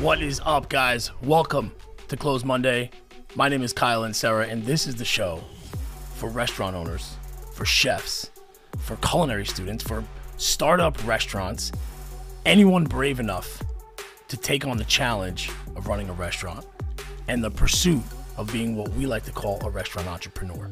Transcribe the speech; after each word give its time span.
What 0.00 0.22
is 0.22 0.40
up, 0.44 0.68
guys? 0.68 1.10
Welcome 1.24 1.72
to 2.06 2.16
Close 2.16 2.44
Monday. 2.44 2.92
My 3.34 3.48
name 3.48 3.64
is 3.64 3.72
Kyle 3.72 4.02
Inserra, 4.02 4.48
and 4.48 4.64
this 4.64 4.86
is 4.86 4.94
the 4.94 5.04
show 5.04 5.42
for 6.14 6.28
restaurant 6.28 6.76
owners, 6.76 7.16
for 7.52 7.64
chefs, 7.64 8.30
for 8.78 8.94
culinary 8.98 9.44
students, 9.44 9.82
for 9.82 10.04
startup 10.36 11.04
restaurants, 11.04 11.72
anyone 12.46 12.84
brave 12.84 13.18
enough 13.18 13.60
to 14.28 14.36
take 14.36 14.64
on 14.64 14.76
the 14.76 14.84
challenge 14.84 15.50
of 15.74 15.88
running 15.88 16.08
a 16.08 16.12
restaurant 16.12 16.64
and 17.26 17.42
the 17.42 17.50
pursuit 17.50 18.04
of 18.36 18.52
being 18.52 18.76
what 18.76 18.90
we 18.90 19.04
like 19.04 19.24
to 19.24 19.32
call 19.32 19.60
a 19.66 19.70
restaurant 19.70 20.06
entrepreneur. 20.06 20.70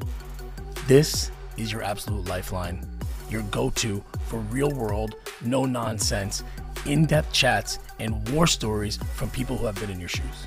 This 0.87 1.33
is 1.57 1.73
your 1.73 1.83
absolute 1.83 2.29
lifeline, 2.29 2.89
your 3.29 3.43
go 3.43 3.71
to 3.71 4.05
for 4.29 4.39
real 4.39 4.71
world, 4.71 5.17
no 5.45 5.65
nonsense, 5.65 6.45
in 6.85 7.07
depth 7.07 7.33
chats 7.33 7.81
and 7.99 8.29
war 8.31 8.47
stories 8.47 8.99
from 9.15 9.31
people 9.31 9.57
who 9.57 9.67
have 9.67 9.79
been 9.81 9.91
in 9.91 10.01
your 10.01 10.09
shoes. 10.09 10.47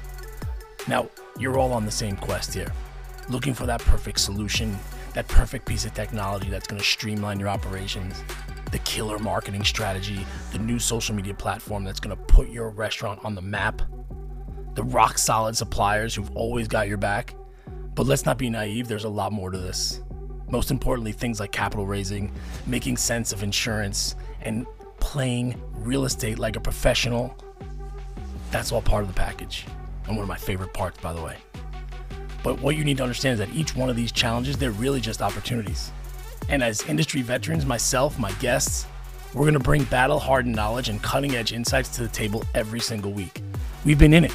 Now, 0.88 1.10
you're 1.38 1.58
all 1.58 1.74
on 1.74 1.86
the 1.86 1.92
same 1.92 2.16
quest 2.16 2.54
here, 2.54 2.72
looking 3.30 3.54
for 3.54 3.66
that 3.66 3.82
perfect 3.82 4.20
solution, 4.20 4.78
that 5.14 5.28
perfect 5.28 5.66
piece 5.66 5.86
of 5.86 5.94
technology 5.94 6.50
that's 6.50 6.68
going 6.68 6.80
to 6.80 6.88
streamline 6.88 7.40
your 7.40 7.50
operations, 7.50 8.24
the 8.72 8.80
killer 8.80 9.20
marketing 9.20 9.64
strategy, 9.64 10.26
the 10.52 10.60
new 10.60 10.80
social 10.80 11.16
media 11.16 11.34
platform 11.34 11.84
that's 11.84 12.00
going 12.00 12.16
to 12.16 12.24
put 12.24 12.50
your 12.50 12.70
restaurant 12.70 13.20
on 13.24 13.36
the 13.36 13.42
map, 13.42 13.82
the 14.76 14.84
rock 14.84 15.18
solid 15.18 15.58
suppliers 15.58 16.14
who've 16.14 16.36
always 16.36 16.68
got 16.68 16.88
your 16.88 16.98
back. 16.98 17.36
But 17.96 18.06
let's 18.06 18.26
not 18.26 18.38
be 18.38 18.50
naive, 18.50 18.88
there's 18.88 19.04
a 19.04 19.10
lot 19.10 19.32
more 19.32 19.52
to 19.52 19.58
this. 19.58 20.02
Most 20.50 20.72
importantly, 20.72 21.12
things 21.12 21.40
like 21.40 21.52
capital 21.52 21.86
raising, 21.86 22.32
making 22.66 22.98
sense 22.98 23.32
of 23.32 23.44
insurance, 23.44 24.16
and 24.42 24.66
playing 25.00 25.62
real 25.76 26.06
estate 26.06 26.40
like 26.40 26.56
a 26.56 26.60
professional. 26.60 27.36
That's 28.52 28.72
all 28.72 28.82
part 28.82 29.04
of 29.04 29.08
the 29.08 29.14
package. 29.14 29.66
And 30.06 30.16
one 30.16 30.24
of 30.24 30.28
my 30.28 30.38
favorite 30.38 30.74
parts, 30.74 31.00
by 31.00 31.14
the 31.14 31.22
way. 31.22 31.38
But 32.44 32.62
what 32.62 32.76
you 32.76 32.84
need 32.84 32.98
to 32.98 33.04
understand 33.04 33.40
is 33.40 33.48
that 33.48 33.56
each 33.56 33.76
one 33.76 33.90
of 33.90 33.96
these 33.96 34.12
challenges, 34.12 34.58
they're 34.58 34.72
really 34.72 35.02
just 35.02 35.22
opportunities. 35.22 35.92
And 36.48 36.64
as 36.64 36.84
industry 36.88 37.22
veterans, 37.22 37.66
myself, 37.66 38.18
my 38.18 38.32
guests, 38.34 38.88
we're 39.34 39.46
gonna 39.46 39.60
bring 39.60 39.84
battle 39.84 40.20
hardened 40.20 40.56
knowledge 40.56 40.90
and 40.90 41.02
cutting 41.04 41.36
edge 41.36 41.54
insights 41.54 41.90
to 41.90 42.02
the 42.02 42.08
table 42.08 42.44
every 42.56 42.80
single 42.80 43.12
week. 43.12 43.44
We've 43.86 44.00
been 44.00 44.14
in 44.14 44.26
it, 44.26 44.34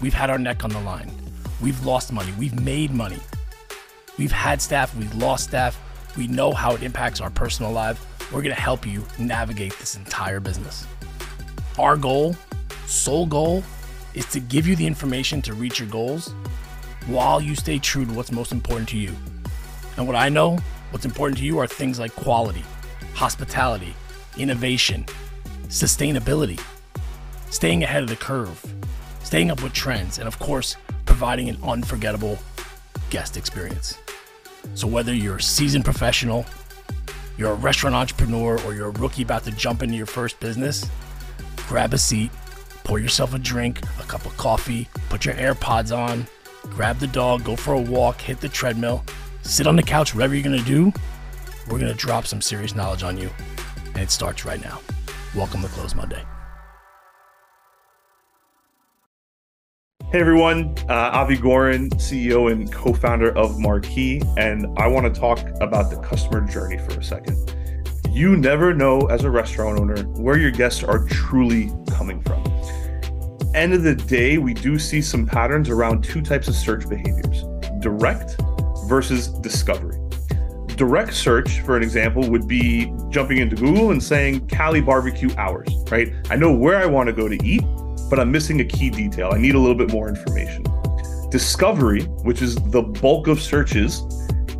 we've 0.00 0.12
had 0.12 0.28
our 0.28 0.38
neck 0.38 0.64
on 0.64 0.70
the 0.70 0.80
line, 0.80 1.10
we've 1.62 1.82
lost 1.86 2.12
money, 2.12 2.32
we've 2.38 2.60
made 2.60 2.90
money, 2.90 3.20
we've 4.18 4.32
had 4.32 4.60
staff, 4.60 4.94
we've 4.94 5.14
lost 5.14 5.44
staff, 5.44 5.80
we 6.18 6.26
know 6.26 6.52
how 6.52 6.74
it 6.74 6.82
impacts 6.82 7.20
our 7.20 7.30
personal 7.30 7.72
life. 7.72 8.04
We're 8.32 8.42
gonna 8.42 8.54
help 8.54 8.86
you 8.86 9.04
navigate 9.18 9.76
this 9.78 9.96
entire 9.96 10.38
business. 10.38 10.86
Our 11.78 11.96
goal, 11.96 12.36
sole 12.86 13.26
goal, 13.26 13.64
is 14.14 14.26
to 14.26 14.40
give 14.40 14.66
you 14.66 14.76
the 14.76 14.86
information 14.86 15.42
to 15.42 15.54
reach 15.54 15.80
your 15.80 15.88
goals 15.88 16.32
while 17.06 17.40
you 17.40 17.54
stay 17.54 17.78
true 17.78 18.04
to 18.04 18.12
what's 18.12 18.30
most 18.30 18.52
important 18.52 18.88
to 18.90 18.96
you. 18.96 19.12
And 19.96 20.06
what 20.06 20.16
I 20.16 20.28
know, 20.28 20.58
what's 20.90 21.04
important 21.04 21.38
to 21.38 21.44
you 21.44 21.58
are 21.58 21.66
things 21.66 21.98
like 21.98 22.14
quality, 22.14 22.64
hospitality, 23.14 23.94
innovation, 24.36 25.04
sustainability, 25.68 26.60
staying 27.50 27.82
ahead 27.82 28.02
of 28.02 28.08
the 28.08 28.16
curve, 28.16 28.64
staying 29.24 29.50
up 29.50 29.62
with 29.62 29.72
trends, 29.72 30.18
and 30.18 30.28
of 30.28 30.38
course, 30.38 30.76
providing 31.04 31.48
an 31.48 31.58
unforgettable 31.64 32.38
guest 33.10 33.36
experience. 33.36 33.98
So, 34.74 34.86
whether 34.86 35.14
you're 35.14 35.36
a 35.36 35.42
seasoned 35.42 35.84
professional, 35.84 36.46
you're 37.40 37.52
a 37.52 37.54
restaurant 37.54 37.96
entrepreneur, 37.96 38.60
or 38.64 38.74
you're 38.74 38.88
a 38.88 38.92
rookie 39.00 39.22
about 39.22 39.44
to 39.44 39.50
jump 39.52 39.82
into 39.82 39.94
your 39.94 40.04
first 40.04 40.38
business, 40.40 40.88
grab 41.66 41.94
a 41.94 41.98
seat, 41.98 42.30
pour 42.84 42.98
yourself 42.98 43.32
a 43.32 43.38
drink, 43.38 43.80
a 43.98 44.02
cup 44.02 44.26
of 44.26 44.36
coffee, 44.36 44.86
put 45.08 45.24
your 45.24 45.34
AirPods 45.36 45.96
on, 45.96 46.26
grab 46.64 46.98
the 46.98 47.06
dog, 47.06 47.42
go 47.42 47.56
for 47.56 47.72
a 47.72 47.80
walk, 47.80 48.20
hit 48.20 48.42
the 48.42 48.48
treadmill, 48.48 49.02
sit 49.40 49.66
on 49.66 49.74
the 49.74 49.82
couch, 49.82 50.14
whatever 50.14 50.34
you're 50.34 50.44
gonna 50.44 50.62
do. 50.62 50.92
We're 51.70 51.78
gonna 51.78 51.94
drop 51.94 52.26
some 52.26 52.42
serious 52.42 52.74
knowledge 52.74 53.02
on 53.02 53.16
you, 53.16 53.30
and 53.86 53.98
it 53.98 54.10
starts 54.10 54.44
right 54.44 54.62
now. 54.62 54.78
Welcome 55.34 55.62
to 55.62 55.68
Close 55.68 55.94
Monday. 55.94 56.22
Hey 60.12 60.18
everyone, 60.18 60.74
uh, 60.88 61.10
Avi 61.12 61.36
Gorin, 61.36 61.88
CEO 61.90 62.50
and 62.50 62.72
co 62.72 62.92
founder 62.92 63.30
of 63.38 63.58
Marqii, 63.58 64.20
and 64.36 64.66
I 64.76 64.88
want 64.88 65.14
to 65.14 65.20
talk 65.20 65.38
about 65.60 65.88
the 65.88 66.00
customer 66.00 66.40
journey 66.48 66.78
for 66.78 66.98
a 66.98 67.04
second. 67.04 67.54
You 68.10 68.36
never 68.36 68.74
know 68.74 69.02
as 69.02 69.22
a 69.22 69.30
restaurant 69.30 69.78
owner 69.78 70.02
where 70.20 70.36
your 70.36 70.50
guests 70.50 70.82
are 70.82 71.06
truly 71.06 71.70
coming 71.92 72.20
from. 72.22 72.42
End 73.54 73.72
of 73.72 73.84
the 73.84 73.94
day, 73.94 74.38
we 74.38 74.52
do 74.52 74.80
see 74.80 75.00
some 75.00 75.26
patterns 75.26 75.68
around 75.68 76.02
two 76.02 76.22
types 76.22 76.48
of 76.48 76.56
search 76.56 76.88
behaviors 76.88 77.44
direct 77.78 78.36
versus 78.88 79.28
discovery. 79.28 79.96
Direct 80.74 81.14
search, 81.14 81.60
for 81.60 81.76
an 81.76 81.84
example, 81.84 82.28
would 82.28 82.48
be 82.48 82.92
jumping 83.10 83.38
into 83.38 83.54
Google 83.54 83.92
and 83.92 84.02
saying 84.02 84.48
Cali 84.48 84.80
barbecue 84.80 85.30
hours, 85.38 85.72
right? 85.88 86.12
I 86.30 86.34
know 86.34 86.52
where 86.52 86.78
I 86.78 86.86
want 86.86 87.06
to 87.06 87.12
go 87.12 87.28
to 87.28 87.38
eat, 87.46 87.62
but 88.10 88.18
I'm 88.18 88.30
missing 88.30 88.60
a 88.60 88.64
key 88.64 88.90
detail. 88.90 89.30
I 89.32 89.38
need 89.38 89.54
a 89.54 89.58
little 89.58 89.76
bit 89.76 89.92
more 89.92 90.08
information. 90.08 90.64
Discovery, 91.30 92.02
which 92.24 92.42
is 92.42 92.56
the 92.56 92.82
bulk 92.82 93.28
of 93.28 93.40
searches, 93.40 94.02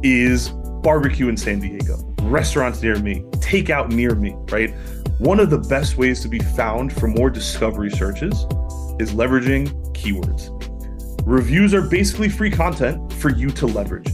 is 0.04 0.50
barbecue 0.82 1.28
in 1.28 1.36
San 1.36 1.58
Diego, 1.58 1.98
restaurants 2.22 2.80
near 2.80 2.98
me, 3.00 3.22
takeout 3.40 3.90
near 3.90 4.14
me, 4.14 4.34
right? 4.50 4.72
One 5.18 5.40
of 5.40 5.50
the 5.50 5.58
best 5.58 5.98
ways 5.98 6.20
to 6.20 6.28
be 6.28 6.38
found 6.38 6.92
for 6.92 7.08
more 7.08 7.28
discovery 7.28 7.90
searches 7.90 8.32
is 9.00 9.12
leveraging 9.12 9.68
keywords. 9.94 10.56
Reviews 11.26 11.74
are 11.74 11.82
basically 11.82 12.28
free 12.28 12.50
content 12.50 13.12
for 13.14 13.30
you 13.30 13.50
to 13.50 13.66
leverage. 13.66 14.08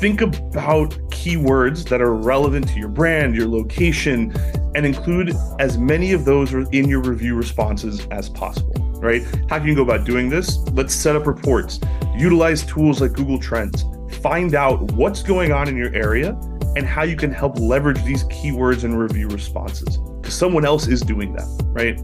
Think 0.00 0.22
about 0.22 0.90
keywords 1.10 1.88
that 1.88 2.00
are 2.00 2.14
relevant 2.14 2.68
to 2.68 2.78
your 2.78 2.88
brand, 2.88 3.34
your 3.34 3.48
location, 3.48 4.32
and 4.74 4.86
include 4.86 5.34
as 5.58 5.78
many 5.78 6.12
of 6.12 6.24
those 6.24 6.52
in 6.52 6.88
your 6.88 7.00
review 7.00 7.34
responses 7.34 8.06
as 8.10 8.28
possible, 8.28 8.74
right? 9.00 9.22
How 9.48 9.58
can 9.58 9.68
you 9.68 9.74
go 9.74 9.82
about 9.82 10.04
doing 10.04 10.28
this? 10.28 10.58
Let's 10.72 10.94
set 10.94 11.16
up 11.16 11.26
reports, 11.26 11.80
utilize 12.16 12.64
tools 12.64 13.00
like 13.00 13.12
Google 13.12 13.38
Trends, 13.38 13.84
find 14.22 14.54
out 14.54 14.92
what's 14.92 15.22
going 15.22 15.52
on 15.52 15.68
in 15.68 15.76
your 15.76 15.94
area 15.94 16.30
and 16.76 16.86
how 16.86 17.02
you 17.02 17.16
can 17.16 17.30
help 17.30 17.58
leverage 17.58 18.02
these 18.04 18.24
keywords 18.24 18.84
and 18.84 18.98
review 18.98 19.28
responses 19.28 19.98
because 20.20 20.34
someone 20.34 20.64
else 20.64 20.86
is 20.86 21.02
doing 21.02 21.32
that, 21.34 21.48
right? 21.68 22.00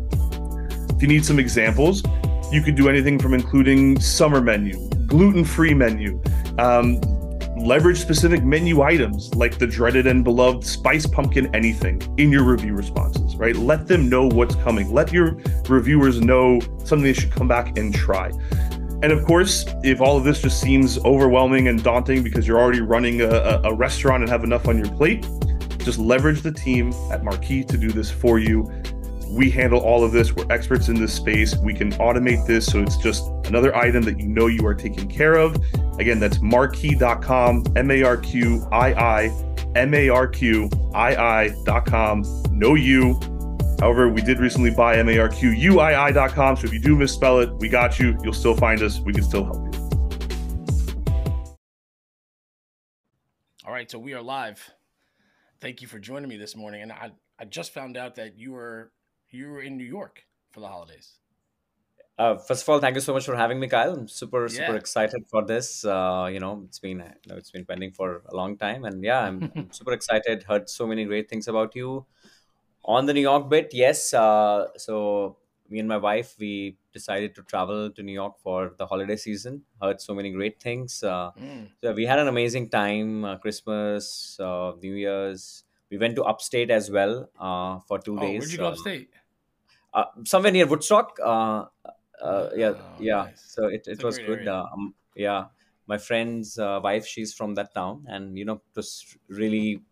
If 0.95 1.03
you 1.03 1.09
need 1.09 1.25
some 1.25 1.39
examples, 1.39 2.03
you 2.53 2.63
could 2.63 2.75
do 2.75 2.89
anything 2.89 3.19
from 3.19 3.35
including 3.35 4.01
summer 4.01 4.41
menu, 4.41 4.89
gluten 5.07 5.45
free 5.45 5.75
menu, 5.75 6.21
um, 6.59 7.01
leverage 7.67 7.99
specific 7.99 8.45
menu 8.45 8.83
items 8.83 9.35
like 9.35 9.59
the 9.59 9.67
dreaded 9.67 10.07
and 10.07 10.25
beloved 10.25 10.65
spice 10.65 11.07
pumpkin 11.07 11.55
anything 11.55 12.01
in 12.17 12.31
your 12.31 12.45
review 12.45 12.75
responses, 12.75 13.37
right? 13.37 13.57
Let 13.57 13.87
them 13.87 14.09
know 14.09 14.27
what's 14.27 14.55
coming. 14.57 14.93
Let 14.93 15.13
your 15.13 15.39
reviewers 15.69 16.21
know 16.21 16.61
something 16.85 17.03
they 17.03 17.13
should 17.13 17.33
come 17.33 17.49
back 17.49 17.77
and 17.79 17.95
try. 17.95 18.31
And 19.03 19.13
of 19.13 19.25
course, 19.25 19.65
if 19.85 20.01
all 20.01 20.17
of 20.17 20.25
this 20.25 20.43
just 20.43 20.61
seems 20.61 20.99
overwhelming 21.05 21.69
and 21.69 21.83
daunting 21.83 22.23
because 22.23 22.47
you're 22.47 22.59
already 22.59 22.81
running 22.81 23.21
a, 23.21 23.61
a 23.65 23.75
restaurant 23.75 24.23
and 24.23 24.31
have 24.31 24.43
enough 24.43 24.67
on 24.67 24.77
your 24.77 24.93
plate, 24.97 25.27
just 25.79 25.99
leverage 25.99 26.43
the 26.43 26.53
team 26.53 26.89
at 27.13 27.23
Marqii 27.23 27.67
to 27.69 27.77
do 27.77 27.91
this 27.91 28.11
for 28.11 28.39
you 28.39 28.71
we 29.29 29.51
handle 29.51 29.81
all 29.81 30.05
of 30.05 30.13
this. 30.13 30.35
We're 30.35 30.51
experts 30.51 30.89
in 30.89 30.95
this 30.95 31.13
space. 31.13 31.57
We 31.57 31.75
can 31.75 31.93
automate 31.93 32.47
this 32.47 32.67
so 32.67 32.81
it's 32.81 32.97
just 32.97 33.25
another 33.47 33.75
item 33.77 34.03
that 34.05 34.19
you 34.19 34.27
know 34.27 34.47
you 34.47 34.67
are 34.67 34.75
taking 34.75 35.09
care 35.09 35.35
of. 35.35 35.57
Again, 35.99 36.21
that's 36.21 36.39
marqii.com, 36.39 37.65
M 37.77 37.91
A 37.91 38.03
R 38.03 38.17
Q 38.17 38.67
I 38.73 38.93
I, 38.95 39.73
M 39.75 39.95
A 39.95 40.09
R 40.09 40.29
Q 40.29 40.71
I 40.95 41.17
I.com. 41.17 42.25
Know 42.51 42.75
you. 42.75 43.19
However, 43.81 44.09
we 44.09 44.23
did 44.23 44.41
recently 44.41 44.71
buy 44.71 44.97
marquui.com. 44.97 46.57
So 46.57 46.67
if 46.67 46.73
you 46.73 46.81
do 46.81 46.97
misspell 46.97 47.41
it, 47.41 47.53
we 47.57 47.69
got 47.69 47.99
you. 48.01 48.19
You'll 48.23 48.33
still 48.33 48.57
find 48.57 48.83
us. 48.83 48.99
We 49.01 49.13
can 49.13 49.23
still 49.23 49.45
help 49.45 49.57
you. 49.57 49.69
All 53.65 53.73
right, 53.73 53.91
so 53.91 53.99
we 53.99 54.15
are 54.15 54.23
live. 54.23 54.69
Thank 55.61 55.83
you 55.83 55.89
for 55.89 55.99
joining 55.99 56.29
me 56.29 56.37
this 56.37 56.57
morning. 56.57 56.83
And 56.83 56.91
I, 56.91 57.11
I 57.39 57.45
just 57.45 57.75
found 57.75 57.97
out 57.97 58.15
that 58.17 58.39
you 58.39 58.53
were 58.53 58.91
you 59.31 59.51
were 59.51 59.63
in 59.63 59.77
New 59.77 59.85
York 59.85 60.25
for 60.51 60.61
the 60.61 60.69
holidays. 60.69 61.19
Uh, 62.19 62.37
first 62.37 62.65
of 62.65 62.69
all, 62.69 62.81
thank 62.81 62.97
you 62.97 63.01
so 63.01 63.13
much 63.13 63.25
for 63.25 63.37
having 63.37 63.61
me, 63.61 63.69
Kyle. 63.69 63.93
I'm 63.95 64.09
super 64.09 64.49
super 64.49 64.75
excited 64.75 65.25
for 65.31 65.45
this. 65.45 65.85
Uh, 65.85 66.29
you 66.33 66.41
know, 66.41 66.65
it's 66.67 66.81
been 66.81 66.99
you 66.99 67.29
know, 67.29 67.37
it's 67.37 67.53
been 67.53 67.65
pending 67.65 67.93
for 67.93 68.23
a 68.29 68.35
long 68.35 68.57
time, 68.57 68.85
and 68.85 69.05
yeah, 69.05 69.21
I'm, 69.21 69.53
I'm, 69.57 69.71
super 69.71 69.93
excited. 69.93 70.43
Heard 70.43 70.69
so 70.69 70.85
many 70.85 71.05
great 71.05 71.31
things 71.31 71.47
about 71.47 71.77
you. 71.77 72.07
On 72.85 73.07
the 73.07 73.15
New 73.15 73.21
York 73.21 73.49
bit, 73.49 73.71
yes. 73.73 74.13
Uh, 74.13 74.67
so 74.77 75.37
me 75.71 75.79
and 75.79 75.89
my 75.89 75.99
wife 75.99 76.35
we 76.41 76.77
decided 76.93 77.37
to 77.37 77.43
travel 77.43 77.91
to 77.91 78.03
New 78.03 78.13
York 78.13 78.41
for 78.43 78.75
the 78.79 78.87
holiday 78.87 79.15
season. 79.15 79.63
Heard 79.81 80.01
so 80.01 80.13
many 80.13 80.33
great 80.33 80.61
things. 80.61 81.05
Uh, 81.05 81.31
mm. 81.39 81.69
So 81.85 81.93
we 81.93 82.05
had 82.05 82.19
an 82.19 82.27
amazing 82.27 82.71
time. 82.71 83.25
Uh, 83.25 83.37
Christmas, 83.37 84.41
uh, 84.41 84.73
New 84.83 84.95
Year's. 84.95 85.63
We 85.89 85.99
went 85.99 86.17
to 86.17 86.25
upstate 86.25 86.71
as 86.71 86.91
well 86.91 87.31
for 87.87 88.01
two 88.01 88.19
oh, 88.19 88.21
days. 88.21 88.41
Where'd 88.41 88.53
you 88.53 88.59
go 88.59 88.69
upstate? 88.69 89.11
Uh, 89.95 90.05
somewhere 90.25 90.53
near 90.53 90.67
Woodstock. 90.67 91.19
Uh, 91.23 91.67
uh, 92.21 92.51
yeah, 92.55 92.75
Oh, 92.75 92.99
yeah. 92.99 93.29
nice. 93.29 93.43
So 93.47 93.67
it, 93.67 93.87
it 93.87 94.03
was 94.03 94.19
good. 94.19 94.47
Uh, 94.47 94.67
um, 94.73 94.95
yeah, 95.15 95.47
my 95.87 95.99
friend's 95.99 96.59
uh, 96.59 96.81
wife, 96.83 97.07
she's 97.07 97.35
from 97.35 97.55
that 97.55 97.75
town, 97.75 98.07
and 98.09 98.39
you 98.39 98.45
know, 98.45 98.55
it 98.55 98.77
was 98.77 99.17
really 99.29 99.83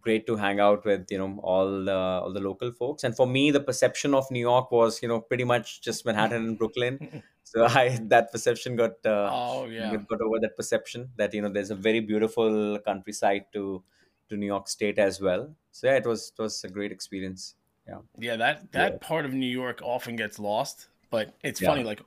great 0.00 0.26
to 0.26 0.36
hang 0.36 0.60
out 0.60 0.84
with 0.84 1.06
you 1.10 1.18
know 1.18 1.38
all 1.42 1.84
the 1.84 1.94
all 1.94 2.32
the 2.32 2.40
local 2.40 2.72
folks. 2.72 3.04
And 3.04 3.16
for 3.16 3.26
me, 3.26 3.50
the 3.50 3.60
perception 3.60 4.14
of 4.14 4.30
New 4.30 4.40
York 4.40 4.70
was 4.70 5.02
you 5.02 5.08
know 5.08 5.20
pretty 5.20 5.44
much 5.44 5.82
just 5.82 6.04
Manhattan 6.06 6.44
and 6.44 6.58
Brooklyn. 6.58 7.00
So 7.44 7.64
I 7.64 7.98
that 8.08 8.32
perception 8.32 8.76
got 8.76 9.04
uh, 9.06 9.32
Oh 9.32 9.66
yeah. 9.66 10.02
got 10.08 10.20
over 10.20 10.40
that 10.40 10.56
perception 10.56 11.10
that 11.16 11.32
you 11.34 11.42
know 11.42 11.48
there's 11.48 11.70
a 11.70 11.76
very 11.76 12.00
beautiful 12.00 12.78
countryside 12.80 13.46
to 13.52 13.84
to 14.28 14.36
New 14.36 14.46
York 14.46 14.68
State 14.68 14.98
as 14.98 15.20
well. 15.20 15.54
So 15.70 15.86
yeah, 15.86 15.96
it 15.96 16.06
was 16.06 16.32
it 16.36 16.42
was 16.42 16.64
a 16.64 16.68
great 16.68 16.92
experience. 16.92 17.54
Yeah, 17.86 18.00
Yeah, 18.18 18.36
that 18.36 18.72
that 18.72 18.92
yeah, 18.92 18.98
part 19.00 19.24
of 19.26 19.34
New 19.34 19.46
York 19.50 19.80
often 19.82 20.16
gets 20.16 20.38
lost, 20.38 20.88
but 21.10 21.34
it's 21.44 21.60
yeah, 21.60 21.60
funny 21.60 21.84
like 21.84 22.00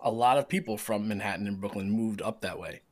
a 0.00 0.10
lot 0.10 0.38
of 0.38 0.48
people 0.48 0.78
from 0.78 1.08
Manhattan 1.08 1.46
and 1.46 1.60
Brooklyn 1.60 1.90
moved 1.90 2.22
up 2.22 2.42
that 2.42 2.58
way. 2.58 2.82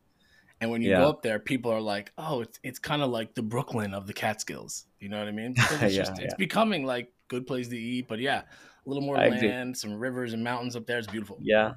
And 0.61 0.71
when 0.71 0.83
you 0.83 0.93
go 0.93 1.09
up 1.11 1.23
there, 1.23 1.39
people 1.41 1.73
are 1.73 1.81
like, 1.81 2.13
"Oh, 2.19 2.41
it's 2.43 2.61
it's 2.65 2.79
kind 2.81 3.03
of 3.03 3.11
like 3.11 3.35
the 3.35 3.43
Brooklyn 3.43 3.95
of 3.95 4.07
the 4.09 4.15
Catskills." 4.15 4.87
You 5.01 5.09
know 5.11 5.19
what 5.21 5.29
I 5.29 5.33
mean? 5.33 5.61
It's 5.71 5.95
yeah, 5.95 5.97
just 5.97 6.19
it's 6.21 6.35
yeah. 6.35 6.35
becoming 6.35 6.85
like 6.87 7.13
good 7.29 7.47
place 7.47 7.69
to 7.69 7.79
eat, 7.79 8.09
but 8.09 8.21
yeah, 8.21 8.43
a 8.43 8.89
little 8.89 9.03
more 9.05 9.19
I 9.19 9.27
agree. 9.27 9.55
land, 9.55 9.77
some 9.79 9.95
rivers 9.95 10.33
and 10.35 10.45
mountains 10.45 10.77
up 10.77 10.87
there. 10.87 10.99
It's 10.99 11.09
beautiful. 11.09 11.43
Yeah, 11.43 11.75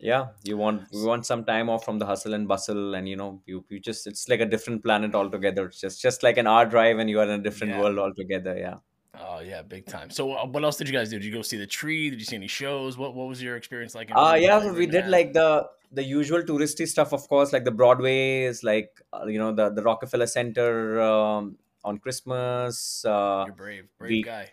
yeah. 0.00 0.28
You 0.44 0.56
want 0.58 0.88
we 0.92 1.02
want 1.02 1.26
some 1.26 1.44
time 1.44 1.70
off 1.70 1.84
from 1.84 1.98
the 1.98 2.06
hustle 2.06 2.34
and 2.34 2.48
bustle, 2.48 2.94
and 2.94 3.08
you 3.08 3.16
know 3.16 3.42
you 3.46 3.64
you 3.70 3.80
just 3.80 4.06
it's 4.06 4.28
like 4.28 4.40
a 4.40 4.46
different 4.46 4.84
planet 4.84 5.14
altogether. 5.14 5.66
It's 5.66 5.80
just 5.80 6.02
just 6.02 6.22
like 6.22 6.38
an 6.38 6.46
hour 6.46 6.66
drive, 6.66 6.98
and 6.98 7.10
you 7.10 7.20
are 7.20 7.24
in 7.24 7.40
a 7.40 7.42
different 7.42 7.74
Yeah. 7.74 7.78
world 7.78 7.98
altogether. 7.98 8.56
Yeah. 8.58 8.78
Oh 9.20 9.40
yeah, 9.40 9.62
big 9.62 9.86
time. 9.86 10.10
So 10.10 10.32
uh, 10.32 10.46
what 10.46 10.64
else 10.64 10.76
did 10.76 10.88
you 10.88 10.94
guys 10.94 11.10
do? 11.10 11.18
Did 11.18 11.26
you 11.26 11.32
go 11.32 11.42
see 11.42 11.58
the 11.58 11.66
tree? 11.66 12.08
Did 12.10 12.18
you 12.18 12.24
see 12.24 12.36
any 12.36 12.46
shows? 12.46 12.96
What 12.96 13.14
what 13.14 13.28
was 13.28 13.42
your 13.42 13.56
experience 13.56 13.94
like 13.94 14.10
in 14.10 14.16
Uh 14.16 14.34
yeah, 14.34 14.60
so 14.60 14.72
we 14.72 14.86
did 14.86 15.06
like 15.08 15.32
the 15.34 15.68
the 15.92 16.02
usual 16.02 16.42
touristy 16.42 16.88
stuff, 16.88 17.12
of 17.12 17.28
course, 17.28 17.52
like 17.52 17.64
the 17.64 17.70
Broadway 17.70 18.42
is 18.44 18.64
like 18.64 19.02
uh, 19.12 19.26
you 19.26 19.38
know 19.38 19.52
the 19.52 19.68
the 19.70 19.82
Rockefeller 19.82 20.26
Center 20.26 21.00
um, 21.00 21.58
on 21.84 21.98
Christmas. 21.98 23.04
Uh, 23.04 23.44
You're 23.46 23.54
brave, 23.54 23.88
brave 23.98 24.10
we 24.10 24.22
guy. 24.22 24.50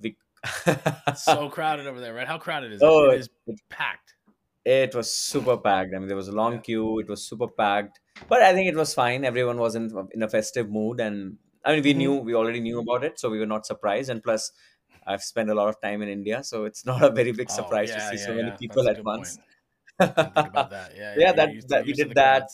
we 0.00 0.16
so 1.16 1.48
crowded 1.48 1.86
over 1.88 2.00
there, 2.00 2.14
right? 2.14 2.28
How 2.28 2.38
crowded 2.38 2.72
is 2.72 2.80
it? 2.80 2.84
oh 2.84 3.10
It 3.10 3.14
it, 3.14 3.20
is 3.20 3.28
packed. 3.68 4.14
it 4.64 4.94
was 4.94 5.10
super 5.10 5.56
packed. 5.56 5.92
I 5.94 5.98
mean, 5.98 6.06
there 6.08 6.16
was 6.16 6.28
a 6.28 6.32
long 6.32 6.54
Yeah. 6.54 6.60
queue. 6.60 6.98
It 7.00 7.08
was 7.08 7.22
super 7.24 7.48
packed, 7.48 7.98
but 8.28 8.40
I 8.40 8.52
think 8.54 8.68
it 8.68 8.76
was 8.76 8.94
fine. 8.94 9.24
Everyone 9.24 9.58
was 9.58 9.74
in 9.74 9.90
in 10.14 10.22
a 10.22 10.28
festive 10.28 10.70
mood, 10.70 11.00
and 11.00 11.38
I 11.64 11.74
mean, 11.74 11.82
we 11.82 11.94
knew 11.94 12.14
we 12.16 12.34
already 12.34 12.60
knew 12.60 12.80
about 12.80 13.04
it, 13.04 13.18
so 13.18 13.30
we 13.30 13.38
were 13.38 13.46
not 13.46 13.66
surprised. 13.66 14.10
And 14.10 14.22
plus, 14.22 14.52
I've 15.06 15.22
spent 15.22 15.50
a 15.50 15.54
lot 15.54 15.68
of 15.68 15.80
time 15.80 16.02
in 16.02 16.08
India, 16.08 16.42
so 16.44 16.64
it's 16.64 16.84
not 16.90 17.02
a 17.02 17.10
very 17.10 17.32
big 17.32 17.50
Oh 17.50 17.50
surprise 17.50 17.92
to 17.94 18.00
see 18.00 18.16
yeah, 18.16 18.18
so 18.18 18.34
many 18.34 18.50
yeah. 18.50 18.58
people 18.58 18.88
That's 18.88 18.88
at 18.88 19.04
once. 19.04 19.38
point. 19.38 19.40
Think 20.32 20.46
about 20.46 20.70
that. 20.70 20.94
Yeah, 20.96 21.14
yeah. 21.16 21.26
yeah, 21.26 21.32
that 21.32 21.50
to 21.60 21.66
that 21.68 21.84
we 21.86 21.92
did 21.94 22.14
that. 22.14 22.48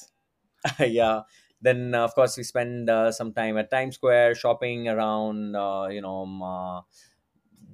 yeah 0.81 1.23
then 1.61 1.95
uh, 1.95 2.05
of 2.05 2.15
course 2.15 2.37
we 2.37 2.43
spend 2.43 2.91
uh, 2.91 3.13
some 3.13 3.33
time 3.33 3.57
at 3.59 3.71
times 3.71 3.97
square 3.97 4.35
shopping 4.35 4.89
around 4.89 5.55
uh, 5.57 5.87
you 5.91 6.01
know 6.01 6.23
um, 6.23 6.43
uh, 6.43 6.83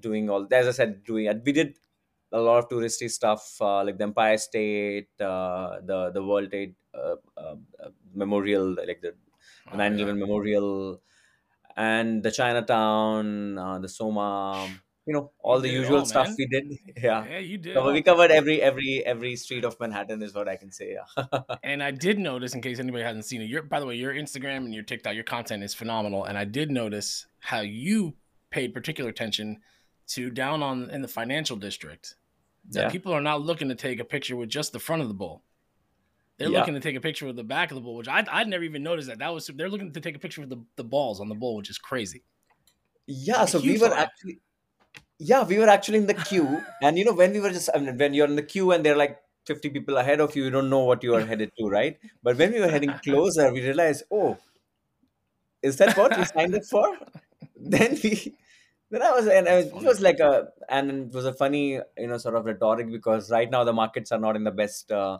doing 0.01 0.29
all 0.31 0.47
as 0.53 0.67
i 0.69 0.71
said 0.73 1.03
doing 1.05 1.27
we 1.45 1.53
did 1.53 1.79
a 2.33 2.41
lot 2.41 2.59
of 2.59 2.69
touristy 2.69 3.11
stuff 3.11 3.61
uh, 3.61 3.85
like 3.85 3.99
the 3.99 4.05
empire 4.05 4.39
state 4.39 5.11
uh, 5.21 5.81
the 5.91 6.11
the 6.17 6.23
world 6.25 6.51
trade 6.51 6.75
uh, 6.95 7.17
uh, 7.37 7.57
uh, 7.81 7.91
memorial 8.15 8.75
like 8.75 9.01
the, 9.01 9.15
the 9.71 9.77
Oh 9.77 9.79
9 9.79 9.97
yeah. 9.97 10.15
memorial 10.25 11.01
and 11.77 12.23
the 12.23 12.31
chinatown 12.31 13.59
uh, 13.59 13.79
the 13.79 13.89
soma 13.89 14.69
you 15.07 15.13
know 15.13 15.21
You 15.21 15.31
all 15.43 15.61
the 15.61 15.69
usual 15.69 15.99
all, 15.99 16.05
stuff 16.07 16.31
we 16.39 16.47
did. 16.47 16.79
Yeah. 17.03 17.25
Yeah, 17.29 17.39
you 17.39 17.59
did 17.59 17.75
Cover- 17.75 17.93
we 17.93 18.03
covered 18.03 18.31
every 18.31 18.63
every 18.63 19.05
every 19.05 19.35
street 19.37 19.65
of 19.65 19.79
manhattan 19.81 20.23
is 20.23 20.33
what 20.35 20.49
i 20.49 20.57
can 20.57 20.71
say 20.71 20.97
yeah. 20.97 21.41
And 21.65 21.83
I 21.83 21.91
did 21.91 22.19
notice, 22.19 22.55
in 22.55 22.61
case 22.61 22.79
anybody 22.79 23.03
hasn't 23.05 23.25
seen 23.25 23.43
it, 23.43 23.49
your 23.49 23.63
by 23.63 23.81
the 23.81 23.87
way, 23.87 23.97
your 23.97 24.15
Instagram 24.15 24.59
and 24.59 24.75
your 24.75 24.83
TikTok, 24.83 25.15
your 25.15 25.25
content 25.25 25.63
is 25.63 25.75
phenomenal. 25.75 26.25
And 26.25 26.37
I 26.39 26.45
did 26.45 26.71
notice 26.71 27.27
how 27.41 27.61
you 27.61 28.15
paid 28.51 28.75
particular 28.75 29.11
attention 29.11 29.61
to 30.09 30.31
down 30.31 30.63
on 30.63 30.91
in 30.91 31.03
the 31.03 31.09
financial 31.09 31.57
district 31.57 32.15
that 32.71 32.83
yeah. 32.83 32.91
people 32.91 33.13
are 33.13 33.21
not 33.21 33.41
looking 33.43 33.69
to 33.69 33.75
take 33.75 33.99
a 33.99 34.05
picture 34.05 34.37
with 34.37 34.49
just 34.49 34.73
the 34.73 34.79
front 34.79 35.03
of 35.03 35.09
the 35.09 35.15
bowl. 35.15 35.43
They're 36.43 36.51
yeah 36.51 36.59
looking 36.59 36.75
to 36.75 36.81
take 36.81 36.97
a 36.97 37.01
picture 37.01 37.27
with 37.27 37.37
the 37.37 37.45
back 37.45 37.71
of 37.71 37.77
the 37.77 37.81
bowl, 37.81 37.97
which 37.97 38.09
I 38.09 38.25
I'd 38.31 38.49
never 38.49 38.65
even 38.65 38.83
noticed 38.83 39.09
that. 39.09 39.19
That 39.21 39.33
was 39.33 39.47
they're 39.47 39.69
looking 39.71 39.93
to 39.93 40.01
take 40.01 40.17
a 40.17 40.19
picture 40.19 40.41
with 40.41 40.51
the, 40.51 40.65
the 40.77 40.85
balls 40.85 41.21
on 41.21 41.29
the 41.29 41.35
bowl, 41.37 41.57
which 41.57 41.71
is 41.71 41.79
crazy. 41.79 42.25
Yeah, 43.07 43.45
Like 43.45 43.47
so 43.47 43.61
we 43.61 43.79
were 43.79 43.91
line. 43.91 44.07
actually, 44.07 44.41
yeah, 45.19 45.45
we 45.45 45.59
were 45.59 45.69
actually 45.69 45.99
in 45.99 46.07
the 46.07 46.15
queue, 46.15 46.63
and 46.83 46.99
you 46.99 47.05
know 47.05 47.13
when 47.15 47.33
we 47.33 47.41
were 47.41 47.51
just, 47.51 47.71
I 47.75 47.79
mean, 47.79 47.97
when 47.97 48.15
you're 48.15 48.27
in 48.27 48.37
the 48.37 48.43
queue 48.43 48.73
and 48.73 48.85
they're 48.85 48.97
like 48.97 49.19
50 49.47 49.71
people 49.71 49.97
ahead 49.99 50.21
of 50.21 50.35
you, 50.37 50.45
you 50.45 50.51
don't 50.51 50.71
know 50.71 50.85
what 50.85 51.03
you 51.05 51.15
are 51.15 51.25
headed 51.25 51.53
to, 51.59 51.69
right? 51.69 51.99
But 52.23 52.37
when 52.39 52.53
we 52.53 52.61
were 52.61 52.69
heading 52.69 52.93
closer, 53.05 53.53
we 53.53 53.63
realized, 53.63 54.05
oh, 54.11 54.39
is 55.63 55.77
that 55.79 55.97
what 55.97 56.17
we 56.17 56.25
signed 56.25 56.55
up 56.55 56.65
for? 56.65 56.97
Then 57.65 57.97
we, 58.03 58.35
then 58.91 59.03
I 59.03 59.13
was, 59.13 59.27
and 59.29 59.49
I 59.49 59.57
was, 59.59 59.71
That's 59.71 59.85
it 59.85 59.87
was 59.87 60.01
like 60.01 60.19
a, 60.19 60.49
and 60.69 60.91
it 61.09 61.15
was 61.15 61.27
a 61.27 61.33
funny, 61.33 61.79
you 61.97 62.07
know, 62.09 62.19
sort 62.19 62.35
of 62.35 62.45
rhetoric 62.45 62.91
because 62.91 63.31
right 63.31 63.49
now 63.49 63.63
the 63.65 63.73
markets 63.73 64.11
are 64.11 64.19
not 64.19 64.35
in 64.35 64.43
the 64.43 64.51
best, 64.51 64.91
uh, 64.91 65.19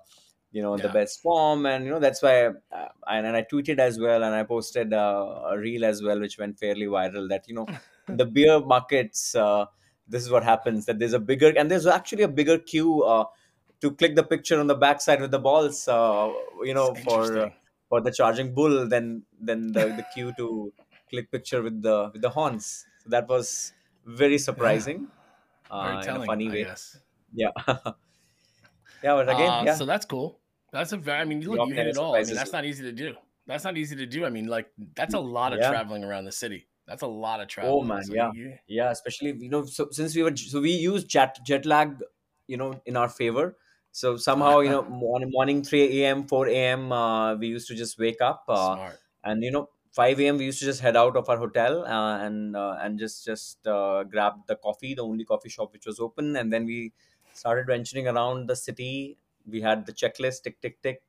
you 0.53 0.63
know, 0.63 0.79
the 0.79 0.89
Yeah. 0.89 0.97
best 0.99 1.21
form, 1.23 1.67
and 1.67 1.85
you 1.85 1.91
know 1.91 1.99
that's 1.99 2.23
why, 2.23 2.47
uh, 2.47 2.89
and, 3.07 3.27
and 3.27 3.37
I 3.37 3.43
tweeted 3.43 3.79
as 3.79 3.99
well, 3.99 4.23
and 4.23 4.35
I 4.35 4.43
posted 4.45 4.93
uh, 4.93 5.43
a 5.51 5.59
reel 5.59 5.85
as 5.85 6.03
well, 6.03 6.21
which 6.21 6.39
went 6.39 6.59
fairly 6.59 6.87
viral. 6.87 7.29
That 7.29 7.49
you 7.49 7.55
know, 7.55 7.71
the 8.13 8.27
beer 8.27 8.61
markets, 8.61 9.35
uh, 9.35 9.67
this 10.09 10.23
is 10.23 10.31
what 10.31 10.45
happens. 10.45 10.87
That 10.87 10.99
there's 10.99 11.15
a 11.15 11.21
bigger, 11.21 11.53
and 11.57 11.71
there's 11.71 11.87
actually 11.87 12.23
a 12.25 12.29
bigger 12.29 12.59
queue 12.59 13.03
uh, 13.03 13.25
to 13.81 13.91
click 13.93 14.15
the 14.15 14.23
picture 14.25 14.61
on 14.61 14.67
the 14.67 14.75
backside 14.75 15.21
with 15.21 15.31
the 15.31 15.39
balls, 15.39 15.89
uh, 15.89 16.31
you 16.63 16.75
know, 16.75 16.95
for 16.95 17.39
uh, 17.39 17.51
for 17.89 18.01
the 18.01 18.11
charging 18.13 18.55
bull, 18.55 18.87
than 18.89 19.25
than 19.41 19.73
the, 19.73 19.93
the 19.93 20.03
queue 20.03 20.33
to 20.35 20.73
click 21.11 21.31
picture 21.31 21.63
with 21.63 21.83
the 21.83 22.11
with 22.13 22.23
the 22.23 22.31
horns. 22.31 22.87
So 22.99 23.11
that 23.11 23.29
was 23.29 23.73
very 24.05 24.39
Yeah. 24.57 24.89
surprising 24.89 25.09
Very 25.81 25.99
uh, 25.99 26.05
in 26.09 26.17
a 26.17 26.21
funny 26.21 26.51
way. 26.51 26.73
Yeah, 27.33 27.51
yeah, 29.03 29.15
but 29.15 29.29
again, 29.29 29.57
Uh, 29.57 29.67
yeah, 29.67 29.79
so 29.79 29.85
that's 29.85 30.05
cool. 30.07 30.42
That's 30.73 30.93
a 30.93 30.97
very. 30.97 31.21
I 31.21 31.25
mean, 31.25 31.41
New 31.41 31.51
look, 31.51 31.65
you 31.65 31.75
hit 31.75 31.87
it 31.87 31.97
all. 31.97 32.17
I 32.19 32.25
mean, 32.25 32.35
that's 32.35 32.53
not 32.53 32.65
easy 32.65 32.83
to 32.85 32.93
do. 32.93 33.17
That's 33.47 33.65
not 33.65 33.77
easy 33.77 33.97
to 33.97 34.07
do. 34.07 34.25
I 34.25 34.31
mean, 34.31 34.47
like 34.47 34.71
that's 34.79 35.15
a 35.15 35.19
lot 35.21 35.53
of 35.53 35.61
Yeah. 35.61 35.61
traveling 35.61 36.05
around 36.05 36.25
the 36.25 36.33
city. 36.33 36.69
That's 36.87 37.03
a 37.03 37.07
lot 37.07 37.41
of 37.41 37.49
travel. 37.49 37.61
Oh 37.61 37.83
man, 37.83 38.03
So 38.03 38.15
yeah, 38.15 38.31
you, 38.31 38.33
you 38.33 38.59
yeah. 38.67 38.91
Especially 38.91 39.37
you 39.39 39.49
know, 39.49 39.65
so 39.65 39.89
since 39.91 40.17
we 40.17 40.23
were 40.23 40.37
so 40.37 40.61
we 40.61 40.73
used 40.73 41.09
jet 41.09 41.39
jet 41.47 41.65
lag, 41.67 42.03
you 42.47 42.57
know, 42.57 42.83
in 42.87 42.97
our 42.97 43.09
favor. 43.09 43.57
So 43.93 44.17
somehow 44.17 44.61
you 44.61 44.71
know, 44.71 44.83
morning 44.89 45.31
morning 45.33 45.63
three 45.63 46.03
a.m. 46.03 46.27
four 46.27 46.49
a.m. 46.49 46.91
Uh, 46.93 47.37
we 47.37 47.49
used 47.49 47.69
to 47.69 47.75
just 47.75 47.99
wake 47.99 48.21
up, 48.21 48.45
uh, 48.49 48.79
and 49.23 49.43
you 49.45 49.51
know, 49.51 49.69
five 49.93 50.27
a.m. 50.27 50.39
we 50.39 50.47
used 50.47 50.59
to 50.61 50.65
just 50.65 50.81
head 50.81 50.97
out 50.97 51.17
of 51.17 51.29
our 51.29 51.37
hotel 51.39 51.85
uh, 51.85 52.19
and 52.19 52.57
uh, 52.57 52.77
and 52.81 52.99
just 52.99 53.25
just 53.25 53.65
uh, 53.67 54.03
grab 54.05 54.35
the 54.49 54.57
coffee, 54.57 54.95
the 54.95 55.05
only 55.05 55.25
coffee 55.25 55.49
shop 55.51 55.73
which 55.73 55.87
was 55.87 56.01
open, 56.01 56.35
and 56.37 56.53
then 56.53 56.65
we 56.67 56.93
started 57.33 57.67
venturing 57.67 58.09
around 58.09 58.49
the 58.49 58.57
city. 58.57 59.19
We 59.47 59.61
had 59.61 59.87
the 59.87 59.93
checklist, 59.93 60.43
tick 60.45 60.61
tick 60.61 60.83
tick. 60.83 61.03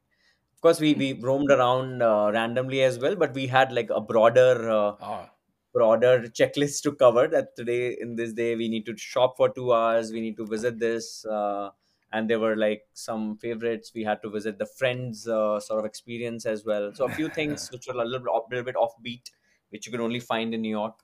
Of 0.54 0.62
course, 0.62 0.80
we 0.80 0.94
we 0.94 1.14
roamed 1.14 1.52
around 1.52 2.02
uh, 2.02 2.32
randomly 2.34 2.84
as 2.84 3.00
well, 3.00 3.16
but 3.16 3.34
we 3.34 3.48
had 3.48 3.72
like 3.72 3.90
a 3.90 4.02
broader. 4.02 4.70
Uh, 4.70 4.96
Oh, 5.00 5.30
broader 5.74 6.22
checklist 6.30 6.84
to 6.84 6.92
cover 6.94 7.28
that 7.28 7.56
today 7.56 7.98
in 8.00 8.16
this 8.16 8.34
day 8.34 8.56
we 8.56 8.68
need 8.70 8.86
to 8.86 8.96
shop 8.96 9.36
for 9.38 9.50
two 9.50 9.74
hours 9.74 10.12
we 10.12 10.22
need 10.22 10.38
to 10.38 10.46
visit 10.46 10.78
this 10.80 11.26
uh, 11.26 11.70
and 12.12 12.30
there 12.30 12.40
were 12.40 12.56
like 12.56 12.88
some 12.94 13.36
favorites. 13.38 13.92
We 13.96 14.04
had 14.04 14.22
to 14.22 14.30
visit 14.30 14.60
the 14.60 14.68
friends 14.68 15.28
uh, 15.28 15.60
sort 15.60 15.80
of 15.80 15.86
experience 15.86 16.46
as 16.46 16.64
well. 16.64 16.94
So 16.94 17.06
a 17.06 17.10
few 17.10 17.28
things 17.30 17.72
which 17.72 17.88
were 17.88 17.96
a 17.96 18.06
little 18.06 18.20
bit, 18.20 18.30
off, 18.30 18.46
little 18.52 18.66
bit 18.66 18.76
offbeat 18.76 19.32
which 19.70 19.88
you 19.88 19.92
can 19.92 20.02
only 20.02 20.20
find 20.20 20.54
in 20.54 20.62
new 20.62 20.70
york. 20.70 21.00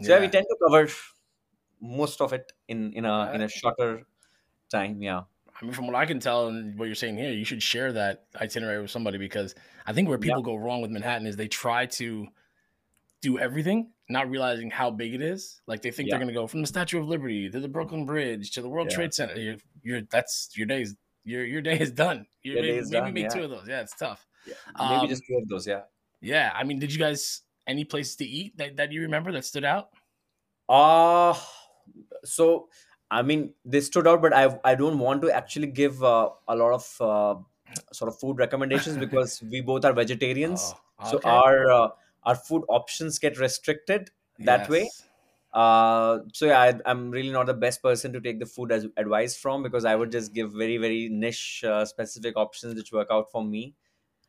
So 0.00 0.12
yeah 0.12 0.20
we 0.20 0.28
tend 0.28 0.46
to 0.50 0.56
cover 0.66 0.88
most 1.80 2.20
of 2.20 2.32
it 2.32 2.52
in 2.68 2.92
in 2.94 3.04
a 3.04 3.30
in 3.32 3.40
a 3.42 3.48
shorter 3.48 4.06
time 4.70 5.02
yeah 5.02 5.24
I 5.60 5.64
mean, 5.64 5.72
from 5.72 5.86
what 5.86 5.96
I 5.96 6.06
can 6.06 6.20
tell 6.20 6.48
and 6.48 6.78
what 6.78 6.86
you're 6.86 6.94
saying 6.94 7.16
here, 7.18 7.32
you 7.32 7.44
should 7.44 7.62
share 7.62 7.92
that 7.92 8.26
itinerary 8.40 8.80
with 8.80 8.90
somebody 8.90 9.18
because 9.18 9.54
I 9.86 9.92
think 9.92 10.08
where 10.08 10.18
people 10.18 10.42
go 10.42 10.54
wrong 10.54 10.80
with 10.82 10.90
Manhattan 10.90 11.26
is 11.26 11.36
they 11.36 11.48
try 11.48 11.86
to 11.86 12.28
do 13.20 13.38
everything, 13.40 13.90
not 14.08 14.30
realizing 14.30 14.70
how 14.70 14.90
big 14.90 15.14
it 15.14 15.20
is. 15.22 15.60
Like 15.66 15.82
they 15.82 15.90
think 15.90 16.10
they're 16.10 16.18
going 16.18 16.28
to 16.28 16.34
go 16.34 16.46
from 16.46 16.60
the 16.60 16.68
Statue 16.68 17.00
of 17.00 17.08
Liberty 17.08 17.50
to 17.50 17.58
the 17.58 17.68
Brooklyn 17.68 18.06
Bridge 18.06 18.52
to 18.52 18.62
the 18.62 18.68
World 18.68 18.88
yeah 18.90 18.96
Trade 18.96 19.14
Center. 19.14 19.36
You're, 19.36 19.56
you're 19.82 20.02
that's 20.02 20.50
your 20.54 20.66
day's 20.66 20.94
your 21.24 21.44
your 21.44 21.60
day 21.60 21.78
is 21.78 21.90
done. 21.90 22.26
You 22.42 22.52
your 22.52 22.62
day 22.62 22.68
maybe 22.68 22.78
is 22.78 22.90
maybe 22.90 23.04
done 23.06 23.14
make 23.14 23.22
yeah 23.24 23.28
two 23.28 23.42
of 23.42 23.50
those. 23.50 23.66
Yeah, 23.68 23.80
it's 23.80 23.96
tough. 23.96 24.24
yeah 24.46 24.54
maybe 24.78 24.94
Um, 25.02 25.08
just 25.08 25.22
two 25.28 25.38
of 25.42 25.48
those 25.48 25.66
yeah 25.66 25.82
yeah. 26.20 26.52
I 26.54 26.62
mean, 26.64 26.78
did 26.78 26.92
you 26.92 26.98
guys 27.00 27.42
any 27.66 27.84
places 27.84 28.14
to 28.16 28.24
eat 28.24 28.56
that, 28.58 28.76
that 28.76 28.92
you 28.92 29.02
remember 29.02 29.32
that 29.32 29.44
stood 29.44 29.64
out? 29.64 29.88
uh 30.68 31.34
so 32.24 32.68
i 33.10 33.22
mean 33.22 33.52
they 33.64 33.80
stood 33.80 34.06
out 34.06 34.20
but 34.22 34.32
i 34.32 34.58
i 34.64 34.74
don't 34.74 34.98
want 34.98 35.22
to 35.22 35.30
actually 35.30 35.66
give 35.66 36.02
uh, 36.02 36.28
a 36.48 36.56
lot 36.56 36.72
of 36.72 37.00
uh, 37.00 37.34
sort 37.92 38.08
of 38.08 38.18
food 38.18 38.38
recommendations 38.38 38.96
because 39.06 39.42
we 39.50 39.60
both 39.60 39.84
are 39.84 39.92
vegetarians 39.92 40.74
Oh, 41.00 41.10
so 41.10 41.16
okay. 41.18 41.30
our 41.30 41.70
uh, 41.70 41.88
our 42.24 42.34
food 42.34 42.64
options 42.68 43.18
get 43.18 43.38
restricted 43.38 44.10
that 44.40 44.68
way 44.68 44.82
Yes. 44.82 45.04
uh, 45.52 46.18
so 46.32 46.46
yeah, 46.46 46.60
I, 46.60 46.74
I'm 46.84 47.10
really 47.10 47.30
not 47.30 47.46
the 47.46 47.54
best 47.54 47.82
person 47.82 48.12
to 48.12 48.20
take 48.20 48.38
the 48.38 48.46
food 48.46 48.70
as 48.70 48.86
advice 48.96 49.36
from 49.36 49.62
because 49.62 49.84
I 49.84 49.94
would 49.96 50.12
just 50.12 50.34
give 50.34 50.52
very 50.52 50.76
very 50.76 51.08
niche 51.08 51.64
uh, 51.64 51.84
specific 51.84 52.36
options 52.36 52.74
which 52.74 52.92
work 52.92 53.08
out 53.10 53.30
for 53.32 53.42
me. 53.44 53.74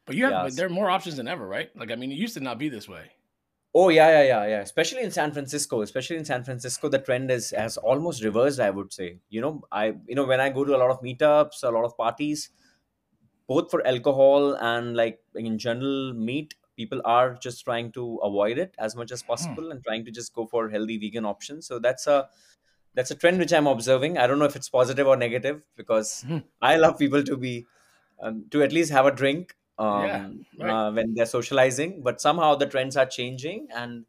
But 0.05 0.15
you 0.15 0.23
have, 0.25 0.31
yeah. 0.31 0.43
but 0.43 0.55
there 0.55 0.65
are 0.65 0.69
more 0.69 0.89
options 0.89 1.17
than 1.17 1.27
ever, 1.27 1.47
right? 1.47 1.69
Like, 1.75 1.91
I 1.91 1.95
mean, 1.95 2.11
it 2.11 2.15
used 2.15 2.33
to 2.35 2.39
not 2.39 2.57
be 2.57 2.69
this 2.69 2.87
way. 2.87 3.11
Oh 3.73 3.89
yeah, 3.89 4.09
yeah, 4.09 4.23
yeah, 4.23 4.47
yeah. 4.47 4.59
Especially 4.61 5.01
in 5.03 5.11
San 5.11 5.31
Francisco, 5.31 5.81
especially 5.81 6.17
in 6.17 6.25
San 6.25 6.43
Francisco, 6.43 6.89
the 6.89 6.97
trend 6.97 7.29
is 7.29 7.51
has 7.51 7.77
almost 7.77 8.23
reversed. 8.23 8.59
I 8.59 8.71
would 8.71 8.91
say. 8.91 9.19
You 9.29 9.41
know, 9.41 9.61
I 9.71 9.93
you 10.07 10.15
know 10.15 10.25
when 10.25 10.39
I 10.39 10.49
go 10.49 10.65
to 10.65 10.75
a 10.75 10.79
lot 10.79 10.89
of 10.89 11.01
meetups, 11.01 11.63
a 11.63 11.69
lot 11.69 11.85
of 11.85 11.95
parties, 11.95 12.49
both 13.47 13.69
for 13.69 13.85
alcohol 13.85 14.55
and 14.55 14.95
like 14.95 15.19
in 15.35 15.59
general 15.59 16.13
meat, 16.13 16.55
people 16.75 17.01
are 17.05 17.35
just 17.35 17.63
trying 17.63 17.91
to 17.91 18.17
avoid 18.23 18.57
it 18.57 18.73
as 18.79 18.95
much 18.95 19.11
as 19.11 19.21
hmm. 19.21 19.27
possible 19.27 19.71
and 19.71 19.83
trying 19.83 20.03
to 20.05 20.11
just 20.11 20.33
go 20.33 20.47
for 20.47 20.69
healthy 20.69 20.97
vegan 20.97 21.25
options. 21.25 21.67
So 21.67 21.77
that's 21.77 22.07
a 22.07 22.27
that's 22.95 23.11
a 23.11 23.15
trend 23.15 23.37
which 23.37 23.53
I'm 23.53 23.67
observing. 23.67 24.17
I 24.17 24.25
don't 24.25 24.39
know 24.39 24.45
if 24.45 24.55
it's 24.55 24.69
positive 24.69 25.05
or 25.05 25.15
negative 25.15 25.61
because 25.75 26.23
hmm. 26.27 26.39
I 26.59 26.77
love 26.77 26.97
people 26.97 27.23
to 27.23 27.37
be 27.37 27.67
um, 28.19 28.45
to 28.49 28.63
at 28.63 28.71
least 28.71 28.91
have 28.91 29.05
a 29.05 29.11
drink 29.11 29.55
um, 29.79 30.05
yeah, 30.05 30.29
right. 30.59 30.87
uh, 30.87 30.91
when 30.91 31.13
they're 31.13 31.25
socializing. 31.25 32.01
But 32.03 32.21
somehow 32.21 32.55
the 32.55 32.67
trends 32.67 32.97
are 32.97 33.05
changing, 33.05 33.67
and 33.73 34.05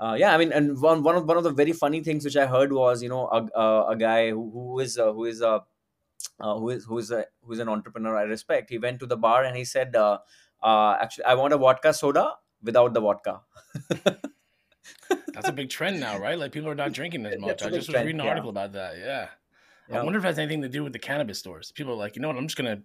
uh, 0.00 0.14
yeah, 0.18 0.32
I 0.32 0.38
mean, 0.38 0.52
and 0.52 0.80
one 0.80 1.02
one 1.02 1.16
of 1.16 1.26
one 1.26 1.36
of 1.36 1.44
the 1.44 1.50
very 1.50 1.72
funny 1.72 2.02
things 2.02 2.24
which 2.24 2.36
I 2.36 2.46
heard 2.46 2.72
was 2.72 3.02
you 3.02 3.08
know 3.08 3.28
a, 3.28 3.58
a, 3.58 3.88
a 3.90 3.96
guy 3.96 4.30
who, 4.30 4.50
who 4.50 4.78
is 4.78 4.96
a, 4.96 5.12
who 5.12 5.24
is 5.24 5.42
a 5.42 5.62
uh, 6.40 6.54
who 6.56 6.70
is 6.70 6.84
who 6.84 6.98
is 6.98 7.10
a 7.10 7.26
who 7.42 7.52
is 7.52 7.58
an 7.58 7.68
entrepreneur 7.68 8.16
I 8.16 8.22
respect. 8.22 8.70
He 8.70 8.78
went 8.78 9.00
to 9.00 9.06
the 9.06 9.16
bar 9.16 9.44
and 9.44 9.56
he 9.56 9.64
said, 9.64 9.94
uh, 9.96 10.18
uh, 10.62 10.96
"Actually, 11.00 11.24
I 11.24 11.34
want 11.34 11.52
a 11.52 11.58
vodka 11.58 11.92
soda 11.92 12.34
without 12.62 12.94
the 12.94 13.00
vodka." 13.00 13.40
That's 15.34 15.48
a 15.48 15.52
big 15.52 15.70
trend 15.70 15.98
now, 15.98 16.18
right? 16.18 16.38
Like 16.38 16.52
people 16.52 16.70
are 16.70 16.74
not 16.74 16.92
drinking 16.92 17.26
as 17.26 17.38
much. 17.40 17.62
I 17.62 17.70
just 17.70 17.88
was 17.88 17.96
reading 17.96 18.20
an 18.20 18.28
article 18.28 18.48
yeah. 18.48 18.50
about 18.50 18.72
that. 18.72 18.98
Yeah. 18.98 19.28
yeah. 19.88 20.00
I 20.00 20.04
wonder 20.04 20.18
if 20.18 20.24
it 20.24 20.28
has 20.28 20.38
anything 20.38 20.62
to 20.62 20.68
do 20.68 20.84
with 20.84 20.92
the 20.92 20.98
cannabis 20.98 21.38
stores. 21.38 21.72
People 21.72 21.94
are 21.94 21.96
like, 21.96 22.16
you 22.16 22.22
know 22.22 22.28
what? 22.28 22.36
I'm 22.36 22.46
just 22.46 22.56
gonna 22.56 22.82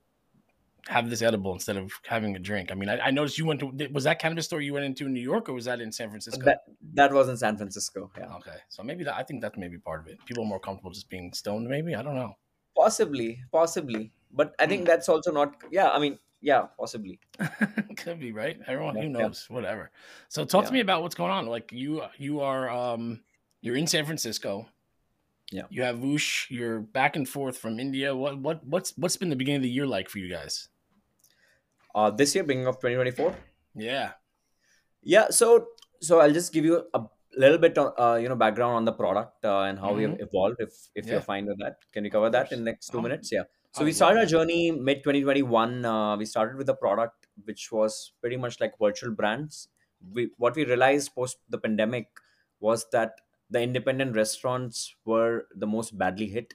have 0.88 1.10
this 1.10 1.22
edible 1.22 1.54
instead 1.54 1.78
of 1.78 1.92
having 2.08 2.36
a 2.36 2.40
drink? 2.40 2.72
I 2.72 2.76
mean, 2.76 2.90
I, 2.90 3.00
I, 3.00 3.12
noticed 3.12 3.38
you 3.38 3.46
went 3.46 3.60
to 3.62 3.90
was 3.92 4.04
that 4.06 4.20
cannabis 4.20 4.46
store 4.46 4.62
you 4.62 4.74
went 4.74 4.86
into 4.86 5.06
in 5.06 5.14
New 5.14 5.22
York 5.22 5.50
or 5.50 5.54
was 5.54 5.66
that 5.66 5.82
in 5.82 5.92
San 5.92 6.10
Francisco? 6.10 6.44
That 6.44 6.62
that 6.94 7.12
was 7.12 7.30
in 7.30 7.38
San 7.38 7.58
Francisco. 7.58 8.12
Yeah. 8.18 8.34
Okay, 8.36 8.58
so 8.70 8.84
maybe 8.84 9.04
that 9.04 9.16
I 9.16 9.24
think 9.24 9.42
that's 9.42 9.58
maybe 9.58 9.78
part 9.78 10.02
of 10.02 10.08
it. 10.08 10.18
People 10.26 10.44
are 10.44 10.48
more 10.48 10.60
comfortable 10.60 10.92
just 10.92 11.10
being 11.10 11.34
stoned. 11.34 11.68
Maybe 11.68 11.96
I 11.96 12.02
don't 12.02 12.16
know. 12.16 12.36
Possibly, 12.76 13.40
possibly, 13.52 14.12
but 14.32 14.54
I 14.60 14.68
think 14.68 14.84
mm. 14.84 14.86
that's 14.86 15.10
also 15.10 15.32
not. 15.32 15.56
Yeah, 15.72 15.90
I 15.90 16.00
mean, 16.00 16.20
yeah, 16.42 16.68
possibly. 16.78 17.20
Could 17.98 18.20
be 18.20 18.32
right. 18.32 18.60
Everyone 18.68 18.96
yeah, 18.96 19.04
who 19.04 19.10
knows, 19.10 19.48
yeah. 19.50 19.56
whatever. 19.56 19.92
So 20.30 20.46
talk 20.46 20.64
yeah. 20.64 20.68
to 20.68 20.74
me 20.74 20.80
about 20.82 21.02
what's 21.02 21.16
going 21.16 21.32
on. 21.32 21.48
Like 21.48 21.72
you, 21.72 22.04
you 22.18 22.42
are 22.42 22.70
um, 22.70 23.22
you're 23.62 23.76
in 23.76 23.88
San 23.88 24.06
Francisco. 24.06 24.68
Yeah. 25.52 25.64
You 25.70 25.84
have 25.84 25.98
Voosh. 25.98 26.50
You're 26.50 26.80
back 26.80 27.16
and 27.16 27.28
forth 27.28 27.58
from 27.58 27.80
India. 27.80 28.16
What 28.16 28.38
what 28.40 28.66
what's 28.66 28.94
what's 28.98 29.18
been 29.18 29.30
the 29.30 29.36
beginning 29.36 29.58
of 29.58 29.64
the 29.64 29.70
year 29.70 29.88
like 29.88 30.10
for 30.10 30.20
you 30.20 30.30
guys? 30.30 30.70
uh, 31.98 32.12
this 32.12 32.36
year, 32.36 32.44
beginning 32.44 32.68
of 32.68 32.76
2024. 32.76 33.36
Yeah. 33.76 34.12
Yeah. 35.04 35.28
So, 35.30 35.68
so 36.00 36.20
I'll 36.20 36.32
just 36.32 36.54
give 36.54 36.64
you 36.64 36.84
a 36.94 37.02
little 37.36 37.58
bit 37.58 37.78
of 37.78 37.94
uh, 37.98 38.18
you 38.18 38.30
know 38.30 38.36
background 38.36 38.76
on 38.76 38.86
the 38.86 38.94
product 38.94 39.44
uh, 39.44 39.62
and 39.62 39.80
how 39.80 39.88
mm-hmm. 39.88 39.98
we 39.98 40.04
have 40.04 40.20
evolved. 40.20 40.58
If 40.60 40.74
if 40.96 41.06
yeah. 41.06 41.14
you're 41.14 41.22
fine 41.22 41.48
with 41.48 41.60
that, 41.60 41.78
can 41.92 42.04
we 42.04 42.10
cover 42.10 42.30
that 42.30 42.52
in 42.52 42.60
the 42.60 42.66
next 42.66 42.90
two 42.90 43.02
minutes? 43.02 43.32
Yeah. 43.32 43.44
So 43.72 43.84
we 43.84 43.94
started 43.94 44.20
our 44.20 44.26
journey 44.26 44.72
mid 44.72 45.04
2021. 45.04 45.86
Uh, 45.86 46.18
we 46.18 46.26
started 46.26 46.58
with 46.58 46.70
a 46.70 46.74
product 46.74 47.28
which 47.46 47.72
was 47.72 48.14
pretty 48.22 48.38
much 48.38 48.60
like 48.60 48.74
virtual 48.80 49.12
brands. 49.12 49.68
We 50.14 50.30
what 50.38 50.56
we 50.56 50.66
realized 50.66 51.14
post 51.16 51.38
the 51.50 51.58
pandemic 51.58 52.08
was 52.60 52.86
that 52.92 53.22
the 53.50 53.62
independent 53.62 54.16
restaurants 54.16 54.96
were 55.06 55.48
the 55.56 55.68
most 55.68 55.98
badly 55.98 56.28
hit 56.28 56.54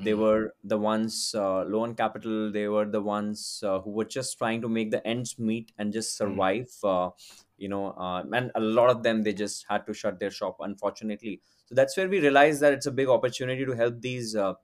they 0.00 0.12
mm-hmm. 0.12 0.22
were 0.22 0.54
the 0.62 0.78
ones 0.78 1.34
uh, 1.36 1.64
low 1.64 1.80
on 1.80 1.94
capital 1.94 2.52
they 2.52 2.68
were 2.68 2.84
the 2.84 3.00
ones 3.00 3.62
uh, 3.66 3.80
who 3.80 3.90
were 3.90 4.04
just 4.04 4.38
trying 4.38 4.60
to 4.60 4.68
make 4.68 4.90
the 4.90 5.04
ends 5.06 5.38
meet 5.38 5.72
and 5.78 5.92
just 5.92 6.18
mm-hmm. 6.18 6.32
survive 6.32 6.68
uh, 6.84 7.10
you 7.56 7.68
know 7.68 7.90
uh, 7.92 8.22
and 8.32 8.50
a 8.54 8.60
lot 8.60 8.90
of 8.90 9.02
them 9.02 9.22
they 9.22 9.32
just 9.32 9.64
had 9.68 9.86
to 9.86 9.92
shut 9.92 10.20
their 10.20 10.30
shop 10.30 10.56
unfortunately 10.60 11.40
so 11.66 11.74
that's 11.74 11.96
where 11.96 12.08
we 12.08 12.20
realized 12.20 12.60
that 12.60 12.72
it's 12.72 12.86
a 12.86 12.92
big 12.92 13.08
opportunity 13.08 13.64
to 13.64 13.72
help 13.72 14.00
these 14.00 14.36
uh, 14.36 14.54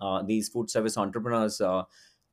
uh, 0.00 0.22
these 0.22 0.48
food 0.48 0.68
service 0.68 0.98
entrepreneurs 0.98 1.58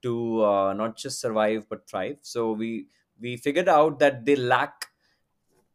to 0.01 0.73
not 0.75 0.97
just 0.97 1.21
survive 1.21 1.65
but 1.69 1.87
thrive 1.87 2.17
so 2.21 2.51
we 2.51 2.87
we 3.21 3.37
figured 3.37 3.69
out 3.69 3.99
that 3.99 4.25
they 4.25 4.35
lack 4.35 4.87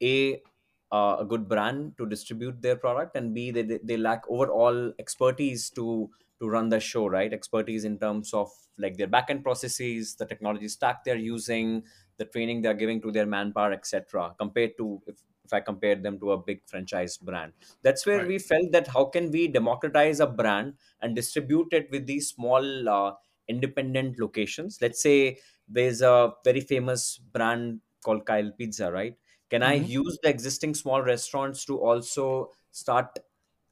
a 0.03 0.43
a 0.91 1.25
good 1.29 1.49
brand 1.49 1.97
to 1.99 2.07
distribute 2.07 2.61
their 2.63 2.77
product 2.77 3.17
and 3.17 3.35
b 3.35 3.51
they, 3.51 3.63
they 3.63 3.97
lack 3.97 4.23
overall 4.29 4.93
expertise 4.99 5.71
to 5.71 6.11
to 6.41 6.49
run 6.49 6.69
the 6.69 6.81
show 6.81 7.07
right? 7.07 7.33
Expertise 7.33 7.85
in 7.85 7.99
terms 7.99 8.33
of 8.33 8.51
like 8.79 8.97
their 8.97 9.09
backend 9.09 9.43
processes 9.43 10.15
the 10.15 10.25
technology 10.25 10.69
stack 10.69 11.05
they're 11.05 11.17
using 11.17 11.83
the 12.17 12.25
training 12.25 12.63
they're 12.63 12.75
giving 12.75 13.01
to 13.03 13.11
their 13.11 13.27
manpower 13.27 13.73
etc 13.73 14.35
compared 14.39 14.77
to 14.77 15.03
if, 15.07 15.17
if 15.45 15.53
i 15.53 15.61
compare 15.61 15.97
them 15.97 16.19
to 16.21 16.33
a 16.33 16.39
big 16.39 16.61
franchise 16.67 17.17
brand. 17.17 17.53
That's 17.83 18.07
where 18.07 18.19
right. 18.19 18.29
we 18.29 18.39
felt 18.39 18.71
that 18.73 18.89
how 18.89 19.07
can 19.07 19.31
we 19.31 19.49
democratize 19.49 20.21
a 20.21 20.27
brand 20.27 20.75
and 21.01 21.15
distribute 21.15 21.73
it 21.73 21.91
with 21.91 22.07
these 22.07 22.29
small 22.29 22.89
uh, 22.89 23.13
independent 23.49 24.19
locations? 24.19 24.79
Let's 24.81 25.03
say 25.03 25.39
there's 25.69 26.03
a 26.03 26.33
very 26.45 26.61
famous 26.61 27.19
brand 27.19 27.81
called 28.05 28.25
kyle 28.25 28.53
pizza 28.57 28.93
right 28.93 29.17
can 29.51 29.63
mm-hmm. 29.63 29.85
i 29.85 29.87
use 30.01 30.19
the 30.23 30.29
existing 30.29 30.75
small 30.75 31.03
restaurants 31.03 31.65
to 31.65 31.79
also 31.79 32.51
start 32.71 33.19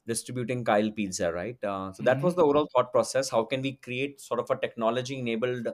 distributing 0.07 0.63
Kyle 0.63 0.89
Pizza, 0.89 1.31
right? 1.31 1.61
Uh, 1.63 1.91
so 1.91 2.01
that 2.03 2.17
mm-hmm. 2.17 2.25
was 2.25 2.35
the 2.35 2.43
overall 2.43 2.67
thought 2.73 2.91
process. 2.91 3.29
How 3.29 3.43
can 3.43 3.61
we 3.61 3.73
create 3.73 4.21
sort 4.21 4.39
of 4.39 4.49
a 4.49 4.55
technology 4.55 5.19
enabled 5.19 5.67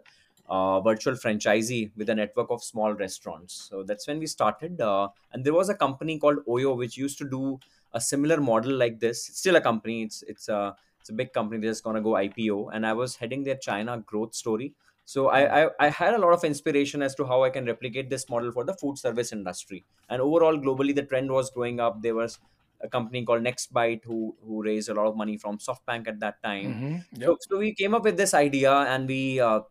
uh, 0.50 0.82
virtual 0.82 1.14
franchisee 1.14 1.92
with 1.96 2.10
a 2.10 2.16
network 2.16 2.50
of 2.50 2.64
small 2.64 2.94
restaurants? 2.94 3.70
So 3.70 3.84
that's 3.84 4.08
when 4.08 4.20
we 4.20 4.26
started. 4.26 4.82
Uh, 4.82 5.10
and 5.32 5.46
there 5.46 5.54
was 5.54 5.70
a 5.70 5.76
company 5.76 6.18
called 6.18 6.40
Oyo 6.48 6.76
which 6.76 6.98
used 6.98 7.18
to 7.20 7.30
do 7.30 7.60
a 7.94 8.02
similar 8.02 8.42
model 8.42 8.74
like 8.74 9.00
this. 9.00 9.30
It's 9.30 9.40
still 9.40 9.56
a 9.56 9.62
company. 9.62 10.02
It's 10.04 10.24
it's 10.24 10.50
a 10.50 10.76
it's 11.00 11.10
a 11.10 11.14
big 11.14 11.32
company. 11.32 11.62
They're 11.62 11.72
just 11.72 11.84
gonna 11.84 12.02
go 12.02 12.12
IPO. 12.14 12.70
And 12.74 12.86
I 12.86 12.94
was 12.94 13.16
heading 13.16 13.44
their 13.44 13.58
China 13.58 14.00
growth 14.00 14.34
story. 14.34 14.74
So 15.06 15.28
I, 15.28 15.66
I, 15.66 15.70
I 15.80 15.90
had 15.90 16.14
a 16.14 16.18
lot 16.18 16.34
of 16.34 16.44
inspiration 16.44 17.02
as 17.02 17.14
to 17.16 17.26
how 17.26 17.44
I 17.44 17.50
can 17.50 17.66
replicate 17.66 18.10
this 18.10 18.30
model 18.30 18.52
for 18.52 18.64
the 18.64 18.74
food 18.74 18.98
service 18.98 19.34
industry. 19.34 19.84
And 20.10 20.22
overall, 20.22 20.58
globally, 20.58 20.96
the 20.96 21.04
trend 21.04 21.32
was 21.32 21.50
growing 21.52 21.80
up. 21.80 22.02
There 22.02 22.16
was 22.16 22.40
a 22.82 22.88
company 22.88 23.24
called 23.26 23.44
Nextbite 23.44 24.04
who 24.04 24.36
who 24.46 24.64
raised 24.64 24.90
a 24.90 24.94
lot 24.94 25.08
of 25.08 25.16
money 25.16 25.38
from 25.38 25.58
SoftBank 25.58 26.08
at 26.08 26.20
that 26.20 26.42
time. 26.44 26.74
Mm-hmm. 26.74 27.22
Yep. 27.22 27.28
So, 27.28 27.38
so 27.50 27.58
we 27.58 27.74
came 27.74 27.94
up 27.94 28.04
with 28.04 28.18
this 28.18 28.34
idea 28.34 28.72
and 28.72 29.08
we 29.08 29.40
uh, 29.40 29.62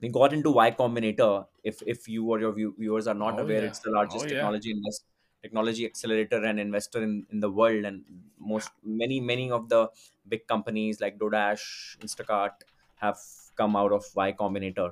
we 0.00 0.08
got 0.08 0.32
into 0.32 0.50
Y 0.50 0.70
Combinator. 0.72 1.46
If 1.62 1.82
if 1.86 2.08
you 2.08 2.24
or 2.26 2.40
your 2.40 2.52
viewers 2.52 3.06
are 3.06 3.14
not 3.14 3.38
oh, 3.38 3.42
aware, 3.42 3.62
yeah. 3.62 3.68
it's 3.68 3.80
the 3.80 3.90
largest 3.90 4.24
oh, 4.24 4.28
technology 4.28 4.70
yeah. 4.70 4.76
invest 4.76 5.04
technology 5.42 5.84
accelerator 5.84 6.44
and 6.44 6.60
investor 6.60 7.02
in, 7.02 7.26
in 7.32 7.40
the 7.40 7.50
world 7.50 7.84
and 7.84 8.04
most 8.38 8.70
many 8.84 9.18
many 9.20 9.50
of 9.50 9.68
the 9.68 9.88
big 10.28 10.46
companies 10.46 11.00
like 11.00 11.18
DoorDash, 11.18 11.98
Instacart 11.98 12.52
have 12.96 13.18
come 13.56 13.76
out 13.76 13.92
of 13.92 14.04
Y 14.14 14.32
Combinator. 14.32 14.90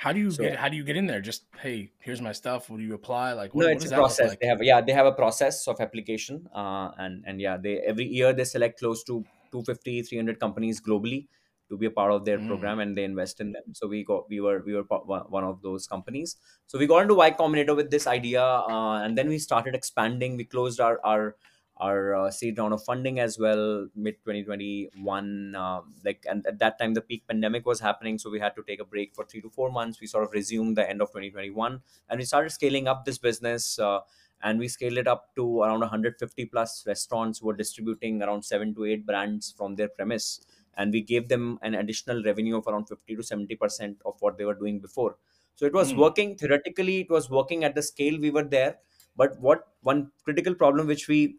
How 0.00 0.12
do 0.12 0.20
you 0.20 0.30
so, 0.30 0.42
get? 0.42 0.56
How 0.56 0.68
do 0.70 0.76
you 0.76 0.84
get 0.84 0.96
in 0.96 1.06
there? 1.06 1.20
Just 1.20 1.44
hey, 1.60 1.92
here's 1.98 2.22
my 2.22 2.32
stuff. 2.32 2.70
Will 2.70 2.80
you 2.80 2.94
apply? 2.94 3.34
Like 3.34 3.54
what, 3.54 3.66
no, 3.66 3.68
it's 3.68 3.84
a 3.84 3.94
process. 3.94 4.30
Like? 4.30 4.40
They 4.40 4.46
have 4.46 4.62
yeah, 4.62 4.80
they 4.80 4.92
have 4.92 5.04
a 5.04 5.12
process 5.12 5.68
of 5.68 5.78
application. 5.78 6.48
Uh, 6.54 6.90
and 6.96 7.22
and 7.26 7.38
yeah, 7.38 7.58
they 7.58 7.80
every 7.80 8.06
year 8.06 8.32
they 8.32 8.44
select 8.44 8.80
close 8.80 9.04
to 9.04 9.24
250, 9.52 10.02
300 10.02 10.40
companies 10.40 10.80
globally 10.80 11.26
to 11.68 11.76
be 11.76 11.86
a 11.86 11.90
part 11.90 12.12
of 12.12 12.24
their 12.24 12.38
mm. 12.38 12.46
program, 12.48 12.80
and 12.80 12.96
they 12.96 13.04
invest 13.04 13.40
in 13.40 13.52
them. 13.52 13.62
So 13.72 13.88
we 13.88 14.02
got 14.04 14.28
we 14.30 14.40
were 14.40 14.62
we 14.64 14.74
were 14.74 14.84
one 14.84 15.44
of 15.44 15.60
those 15.60 15.86
companies. 15.86 16.36
So 16.66 16.78
we 16.78 16.86
got 16.86 17.02
into 17.02 17.14
Y 17.14 17.30
Combinator 17.32 17.76
with 17.76 17.90
this 17.90 18.06
idea, 18.06 18.42
uh, 18.42 19.02
and 19.02 19.18
then 19.18 19.28
we 19.28 19.38
started 19.38 19.74
expanding. 19.74 20.38
We 20.38 20.44
closed 20.44 20.80
our 20.80 20.98
our 21.04 21.36
our 21.80 22.14
uh, 22.14 22.30
seed 22.30 22.58
round 22.58 22.74
of 22.74 22.82
funding 22.84 23.18
as 23.18 23.38
well 23.38 23.88
mid 23.94 24.16
2021 24.24 25.54
um, 25.56 25.94
like 26.04 26.24
and 26.28 26.46
at 26.46 26.58
that 26.58 26.78
time 26.78 26.94
the 26.94 27.00
peak 27.00 27.26
pandemic 27.26 27.64
was 27.66 27.80
happening 27.80 28.18
so 28.18 28.30
we 28.30 28.38
had 28.38 28.54
to 28.54 28.62
take 28.62 28.80
a 28.80 28.84
break 28.84 29.14
for 29.14 29.24
three 29.24 29.40
to 29.40 29.50
four 29.50 29.70
months 29.70 30.00
we 30.00 30.06
sort 30.06 30.22
of 30.24 30.30
resumed 30.32 30.76
the 30.76 30.88
end 30.88 31.00
of 31.00 31.08
2021 31.08 31.80
and 32.08 32.18
we 32.18 32.24
started 32.24 32.50
scaling 32.50 32.86
up 32.86 33.04
this 33.04 33.18
business 33.18 33.78
uh, 33.78 34.00
and 34.42 34.58
we 34.58 34.68
scaled 34.68 34.98
it 34.98 35.08
up 35.08 35.34
to 35.34 35.62
around 35.62 35.80
150 35.80 36.44
plus 36.46 36.84
restaurants 36.86 37.38
who 37.38 37.46
were 37.46 37.56
distributing 37.56 38.22
around 38.22 38.44
seven 38.44 38.74
to 38.74 38.84
eight 38.84 39.06
brands 39.06 39.52
from 39.56 39.74
their 39.76 39.88
premise 39.88 40.40
and 40.76 40.92
we 40.92 41.00
gave 41.00 41.28
them 41.28 41.58
an 41.62 41.74
additional 41.74 42.22
revenue 42.22 42.56
of 42.56 42.66
around 42.66 42.86
50 42.86 43.16
to 43.16 43.22
70 43.22 43.56
percent 43.56 43.98
of 44.04 44.14
what 44.20 44.36
they 44.36 44.44
were 44.44 44.54
doing 44.54 44.80
before 44.80 45.16
so 45.54 45.66
it 45.66 45.72
was 45.72 45.92
mm. 45.92 45.98
working 45.98 46.36
theoretically 46.36 47.00
it 47.00 47.10
was 47.10 47.30
working 47.30 47.64
at 47.64 47.74
the 47.74 47.82
scale 47.82 48.18
we 48.20 48.30
were 48.30 48.44
there 48.44 48.76
but 49.16 49.38
what 49.40 49.68
one 49.82 50.10
critical 50.24 50.54
problem 50.54 50.86
which 50.86 51.08
we 51.08 51.36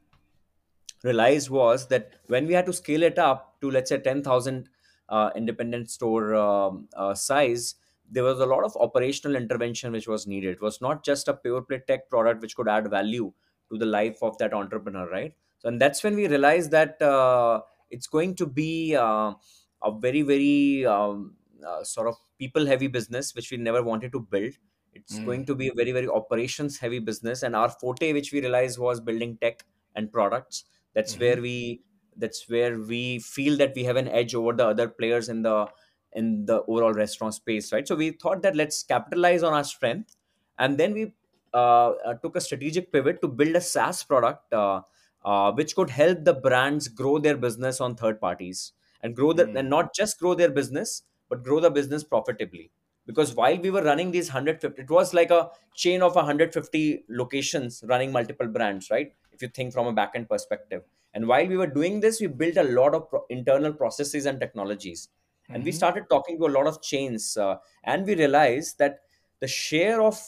realized 1.03 1.50
was 1.50 1.88
that 1.88 2.12
when 2.27 2.46
we 2.48 2.53
had 2.53 2.65
to 2.65 2.74
scale 2.74 3.03
it 3.03 3.17
up 3.17 3.60
to 3.62 3.72
let's 3.72 3.89
say 3.89 4.00
10000 4.00 4.70
uh, 5.10 5.29
independent 5.36 5.89
store 5.89 6.36
um, 6.36 6.88
uh, 6.96 7.13
size 7.13 7.75
there 8.12 8.24
was 8.24 8.39
a 8.39 8.46
lot 8.46 8.63
of 8.63 8.75
operational 8.75 9.38
intervention 9.38 9.91
which 9.93 10.08
was 10.08 10.27
needed. 10.27 10.51
It 10.51 10.62
was 10.62 10.81
not 10.81 11.03
just 11.03 11.29
a 11.29 11.34
pure 11.34 11.62
play 11.62 11.81
tech 11.88 12.10
product 12.10 12.41
which 12.41 12.55
could 12.55 12.67
add 12.67 12.89
value 12.89 13.31
to 13.72 13.77
the 13.77 13.86
life 13.86 14.17
of 14.22 14.38
that 14.39 14.53
entrepreneur 14.53 15.10
right? 15.10 15.34
So 15.60 15.70
and 15.70 15.79
that's 15.79 16.03
when 16.03 16.15
we 16.15 16.27
realized 16.27 16.72
that 16.72 17.01
uh, 17.01 17.62
it's 17.89 18.08
going 18.08 18.36
to 18.36 18.46
be 18.46 18.96
uh, 18.96 19.34
a 19.81 19.91
very 19.98 20.22
very 20.24 20.86
um, 20.86 21.36
uh, 21.65 21.84
sort 21.84 22.08
of 22.08 22.15
people 22.38 22.65
heavy 22.65 22.88
business 22.88 23.34
which 23.34 23.50
we 23.50 23.58
never 23.58 23.81
wanted 23.81 24.12
to 24.12 24.20
build. 24.20 24.53
It's 24.93 25.17
mm. 25.17 25.25
going 25.25 25.46
to 25.46 25.55
be 25.55 25.70
a 25.70 25.74
very 25.74 25.93
very 25.93 26.10
operations 26.10 26.77
heavy 26.77 27.00
business. 27.00 27.43
And 27.43 27.55
our 27.55 27.70
forte 27.70 28.12
which 28.12 28.34
we 28.34 28.41
realized 28.41 28.77
was 28.77 29.00
building 29.00 29.38
tech 29.41 29.63
and 29.96 30.12
products 30.12 30.65
that's 30.93 31.13
mm-hmm. 31.13 31.24
where 31.24 31.41
we 31.41 31.81
that's 32.17 32.50
where 32.50 32.79
we 32.79 33.19
feel 33.19 33.57
that 33.57 33.74
we 33.75 33.83
have 33.83 33.95
an 33.95 34.07
edge 34.07 34.36
over 34.36 34.53
the 34.53 34.65
other 34.65 34.88
players 34.88 35.29
in 35.29 35.41
the 35.41 35.67
in 36.13 36.45
the 36.45 36.62
overall 36.63 36.93
restaurant 36.93 37.33
space 37.33 37.71
right 37.71 37.88
so 37.88 37.95
we 37.95 38.12
thought 38.12 38.41
that 38.41 38.55
let's 38.55 38.83
capitalize 38.83 39.43
on 39.43 39.53
our 39.53 39.63
strength 39.63 40.15
and 40.60 40.77
then 40.77 40.93
we 40.93 41.13
uh, 41.53 41.91
uh, 42.05 42.13
took 42.15 42.36
a 42.36 42.41
strategic 42.41 42.91
pivot 42.91 43.21
to 43.21 43.27
build 43.27 43.55
a 43.55 43.62
saas 43.62 44.03
product 44.03 44.53
uh, 44.53 44.81
uh, 45.24 45.51
which 45.53 45.75
could 45.75 45.89
help 45.89 46.24
the 46.24 46.33
brands 46.33 46.88
grow 46.88 47.17
their 47.19 47.38
business 47.38 47.79
on 47.79 47.95
third 47.95 48.19
parties 48.19 48.74
and 49.01 49.15
grow 49.15 49.31
the 49.33 49.45
mm. 49.45 49.57
and 49.57 49.69
not 49.69 49.93
just 49.93 50.19
grow 50.19 50.33
their 50.33 50.50
business 50.50 51.03
but 51.29 51.43
grow 51.43 51.60
the 51.60 51.69
business 51.69 52.03
profitably 52.03 52.71
because 53.05 53.33
while 53.33 53.57
we 53.57 53.71
were 53.71 53.83
running 53.83 54.12
these 54.12 54.29
150 54.29 54.81
it 54.81 54.89
was 54.89 55.13
like 55.13 55.31
a 55.31 55.50
chain 55.75 56.01
of 56.01 56.15
150 56.15 57.05
locations 57.10 57.83
running 57.88 58.12
multiple 58.12 58.48
brands 58.48 58.89
right 58.89 59.13
if 59.41 59.48
you 59.48 59.51
think 59.53 59.74
from 59.74 59.88
a 59.88 59.93
backend 59.93 60.29
perspective 60.29 60.83
and 61.13 61.27
while 61.27 61.48
we 61.48 61.57
were 61.57 61.67
doing 61.67 62.00
this 62.00 62.21
we 62.21 62.27
built 62.27 62.57
a 62.57 62.63
lot 62.63 62.93
of 62.93 63.10
pro- 63.10 63.25
internal 63.29 63.74
processes 63.74 64.25
and 64.25 64.39
technologies 64.39 65.07
mm-hmm. 65.07 65.55
and 65.55 65.63
we 65.63 65.71
mm-hmm. 65.71 65.77
started 65.77 66.03
talking 66.10 66.38
to 66.38 66.45
a 66.45 66.53
lot 66.57 66.67
of 66.67 66.81
chains 66.81 67.38
uh, 67.38 67.55
and 67.83 68.05
we 68.05 68.15
realized 68.15 68.77
that 68.77 69.00
the 69.39 69.48
share 69.48 70.01
of 70.01 70.21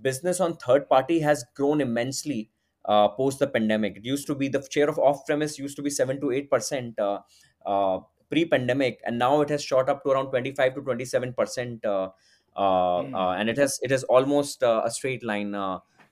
business 0.00 0.40
on 0.40 0.56
third 0.56 0.88
party 0.88 1.20
has 1.20 1.44
grown 1.54 1.80
immensely 1.80 2.50
uh, 2.86 3.08
post 3.08 3.38
the 3.38 3.46
pandemic 3.46 3.96
it 3.96 4.04
used 4.04 4.26
to 4.26 4.34
be 4.34 4.48
the 4.48 4.66
share 4.70 4.88
of 4.88 4.98
off 4.98 5.24
premise 5.26 5.58
used 5.58 5.76
to 5.76 5.82
be 5.82 5.90
7 5.90 6.20
to 6.20 6.32
8 6.32 6.50
percent 6.50 6.98
uh, 6.98 7.18
uh 7.66 7.98
pre-pandemic 8.30 9.00
and 9.04 9.18
now 9.18 9.42
it 9.42 9.48
has 9.50 9.62
shot 9.62 9.88
up 9.88 10.02
to 10.02 10.10
around 10.10 10.30
25 10.30 10.74
to 10.74 10.80
27 10.80 11.34
percent 11.34 11.84
uh, 11.84 12.08
mm. 12.56 13.40
and 13.40 13.48
it 13.48 13.56
has 13.56 13.78
it 13.82 13.90
has 13.90 14.02
almost 14.04 14.62
a 14.62 14.90
straight 14.90 15.22
line 15.22 15.54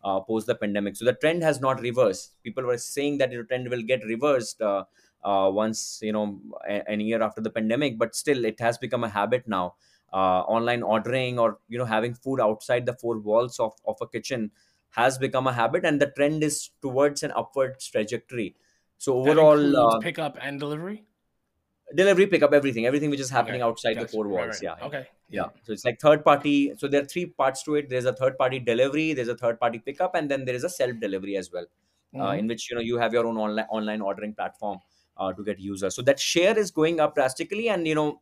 post 0.02 0.46
the 0.46 0.54
pandemic. 0.54 0.96
So 0.96 1.04
the 1.04 1.14
trend 1.14 1.42
has 1.42 1.60
not 1.60 1.80
reversed. 1.80 2.42
People 2.42 2.64
were 2.64 2.78
saying 2.78 3.18
that 3.18 3.30
the 3.30 3.42
trend 3.44 3.68
will 3.68 3.82
get 3.82 4.04
reversed 4.04 4.60
uh, 4.62 4.84
once 5.24 6.00
you 6.02 6.12
know 6.12 6.40
a, 6.68 6.82
a, 6.88 6.96
year 6.96 7.22
after 7.22 7.40
the 7.40 7.50
pandemic 7.50 7.98
but 7.98 8.14
still 8.14 8.44
it 8.44 8.58
has 8.60 8.78
become 8.78 9.04
a 9.04 9.08
habit 9.08 9.46
now. 9.46 9.74
Uh, 10.12 10.42
online 10.42 10.82
ordering 10.82 11.38
or 11.38 11.58
you 11.68 11.78
know 11.78 11.86
having 11.86 12.14
food 12.14 12.38
outside 12.38 12.84
the 12.84 12.92
four 12.92 13.18
walls 13.18 13.58
of, 13.58 13.72
of 13.86 13.96
a 14.02 14.06
kitchen 14.06 14.50
has 14.90 15.16
become 15.16 15.46
a 15.46 15.52
habit 15.52 15.86
and 15.86 16.00
the 16.00 16.12
trend 16.16 16.44
is 16.44 16.70
towards 16.82 17.22
an 17.22 17.32
upward 17.34 17.80
trajectory. 17.80 18.54
So 18.98 19.14
overall 19.14 19.76
uh, 19.76 19.98
pickup 20.00 20.36
and 20.40 20.60
delivery 20.60 21.04
delivery 21.94 22.26
pickup 22.26 22.52
everything 22.52 22.86
everything 22.86 23.10
which 23.10 23.20
is 23.20 23.30
happening 23.30 23.62
okay. 23.62 23.68
outside 23.68 23.98
the 23.98 24.08
four 24.08 24.26
walls. 24.28 24.60
right, 24.62 24.68
right. 24.70 24.78
yeah. 24.80 24.86
Okay. 24.86 25.06
Yeah. 25.28 25.46
So 25.64 25.72
it's 25.72 25.84
like 25.84 26.00
third 26.00 26.24
party 26.24 26.74
so 26.76 26.88
there 26.88 27.02
are 27.02 27.04
three 27.04 27.26
parts 27.26 27.62
to 27.64 27.76
it. 27.76 27.88
There's 27.88 28.04
a 28.04 28.12
third 28.12 28.38
party 28.38 28.58
delivery 28.58 29.12
there's 29.12 29.28
a 29.28 29.36
third 29.36 29.60
party 29.60 29.78
pickup 29.78 30.14
and 30.14 30.30
then 30.30 30.44
there 30.44 30.54
is 30.54 30.64
a 30.64 30.68
self 30.68 30.98
delivery 31.00 31.36
as 31.36 31.50
well 31.52 31.66
uh, 32.14 32.18
mm-hmm. 32.18 32.26
uh, 32.26 32.32
in 32.34 32.46
which 32.46 32.70
you 32.70 32.76
know 32.76 32.82
you 32.82 32.98
have 32.98 33.12
your 33.12 33.26
own 33.26 33.36
online 33.36 33.66
online 33.70 34.00
ordering 34.00 34.34
platform 34.34 34.78
uh, 35.16 35.32
to 35.32 35.44
get 35.44 35.58
users. 35.58 35.94
So 35.94 36.02
that 36.02 36.20
share 36.20 36.58
is 36.58 36.70
going 36.70 37.00
up 37.00 37.14
drastically 37.14 37.68
and 37.68 37.86
you 37.86 37.94
know 37.94 38.20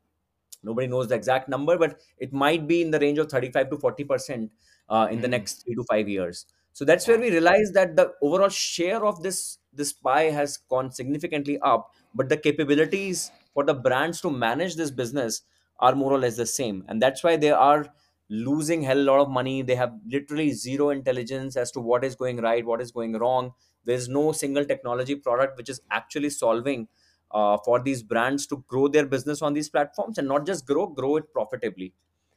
nobody 0.62 0.86
knows 0.86 1.08
the 1.08 1.14
exact 1.14 1.48
number 1.48 1.78
but 1.78 2.00
it 2.18 2.32
might 2.32 2.68
be 2.68 2.82
in 2.82 2.90
the 2.90 2.98
range 2.98 3.18
of 3.18 3.30
35 3.30 3.70
to 3.70 3.76
40 3.78 4.04
percent 4.04 4.50
uh, 4.88 5.06
in 5.08 5.16
mm-hmm. 5.16 5.22
the 5.22 5.28
next 5.28 5.64
three 5.64 5.74
to 5.74 5.84
five 5.84 6.08
years. 6.08 6.46
So 6.72 6.84
that's 6.84 7.06
where 7.08 7.18
we 7.18 7.30
realized 7.30 7.74
that 7.74 7.96
the 7.96 8.12
overall 8.22 8.48
share 8.48 9.04
of 9.04 9.22
this 9.22 9.58
this 9.72 9.92
pie 9.92 10.30
has 10.30 10.56
gone 10.56 10.90
significantly 10.90 11.58
up 11.62 11.92
but 12.14 12.28
the 12.28 12.36
capabilities 12.36 13.30
for 13.54 13.64
the 13.64 13.74
brands 13.74 14.20
to 14.22 14.30
manage 14.30 14.76
this 14.76 14.90
business 14.90 15.42
are 15.78 15.94
more 15.94 16.12
or 16.12 16.18
less 16.18 16.36
the 16.36 16.46
same. 16.46 16.84
And 16.88 17.00
that's 17.00 17.24
why 17.24 17.36
they 17.36 17.50
are 17.50 17.86
losing 18.28 18.82
hell 18.82 18.98
a 18.98 19.02
lot 19.02 19.20
of 19.20 19.28
money. 19.28 19.62
They 19.62 19.74
have 19.74 19.92
literally 20.06 20.52
zero 20.52 20.90
intelligence 20.90 21.56
as 21.56 21.70
to 21.72 21.80
what 21.80 22.04
is 22.04 22.14
going 22.14 22.38
right 22.38 22.64
what 22.64 22.80
is 22.80 22.92
going 22.92 23.14
wrong. 23.14 23.52
There's 23.84 24.08
no 24.08 24.32
single 24.32 24.64
technology 24.64 25.14
product 25.14 25.56
which 25.56 25.68
is 25.68 25.80
actually 25.90 26.30
solving 26.30 26.88
uh, 27.30 27.58
for 27.64 27.80
these 27.80 28.02
brands 28.02 28.46
to 28.48 28.64
grow 28.66 28.88
their 28.88 29.06
business 29.06 29.42
on 29.42 29.54
these 29.54 29.68
platforms 29.68 30.18
and 30.18 30.28
not 30.28 30.46
just 30.46 30.66
grow 30.66 30.86
grow 30.86 31.16
it 31.16 31.32
profitably. 31.32 31.94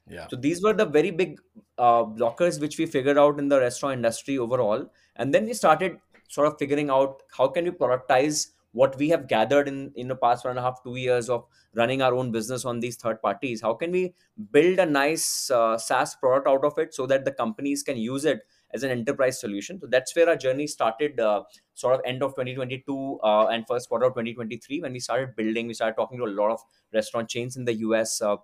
Yeah. 0.10 0.28
So 0.28 0.36
these 0.36 0.62
were 0.62 0.74
the 0.74 0.86
very 0.86 1.12
big 1.12 1.40
uh, 1.78 2.04
blockers 2.04 2.60
which 2.60 2.78
we 2.78 2.86
figured 2.86 3.18
out 3.18 3.40
in 3.40 3.48
the 3.48 3.60
restaurant 3.60 3.98
industry 3.98 4.38
overall. 4.38 4.90
And 5.16 5.34
then 5.34 5.46
we 5.46 5.54
started 5.54 5.98
sort 6.28 6.48
of 6.48 6.58
figuring 6.58 6.90
out 6.90 7.22
how 7.38 7.48
can 7.48 7.66
we 7.66 7.72
productize 7.72 8.50
what 8.74 8.98
we 8.98 9.08
have 9.10 9.28
gathered 9.28 9.68
in 9.68 9.92
in 9.96 10.08
the 10.08 10.16
past 10.16 10.46
one 10.46 10.52
and 10.52 10.60
a 10.60 10.62
half 10.62 10.84
two 10.84 10.96
years 10.96 11.30
of 11.30 11.46
running 11.76 12.02
our 12.02 12.14
own 12.14 12.32
business 12.32 12.66
on 12.66 12.80
these 12.80 12.98
third 12.98 13.22
parties 13.22 13.62
how 13.62 13.74
can 13.74 13.92
we 13.92 14.14
build 14.52 14.80
a 14.80 14.86
nice 14.86 15.50
uh, 15.52 15.78
saas 15.78 16.16
product 16.16 16.48
out 16.48 16.66
of 16.66 16.78
it 16.78 16.94
so 16.94 17.06
that 17.06 17.24
the 17.26 17.32
companies 17.32 17.84
can 17.84 17.98
use 17.98 18.26
it 18.26 18.42
as 18.74 18.84
an 18.84 18.92
enterprise 18.92 19.40
solution? 19.40 19.80
So 19.80 19.88
that's 19.88 20.16
where 20.16 20.28
our 20.28 20.36
journey 20.36 20.68
started 20.68 21.20
uh, 21.20 21.44
sort 21.74 21.96
of 21.96 22.02
end 22.06 22.24
of 22.24 22.32
2022 22.32 23.20
uh, 23.24 23.48
and 23.48 23.66
first 23.68 23.88
quarter 23.88 24.06
of 24.06 24.14
2023 24.14 24.82
when 24.82 24.94
we 24.94 25.00
started 25.00 25.36
building 25.36 25.68
we 25.68 25.74
started 25.74 25.96
talking 25.96 26.18
to 26.18 26.26
a 26.26 26.34
lot 26.42 26.52
of 26.52 26.60
restaurant 26.94 27.30
chains 27.30 27.56
in 27.56 27.66
the 27.66 27.74
us 27.74 28.22
uh, 28.22 28.36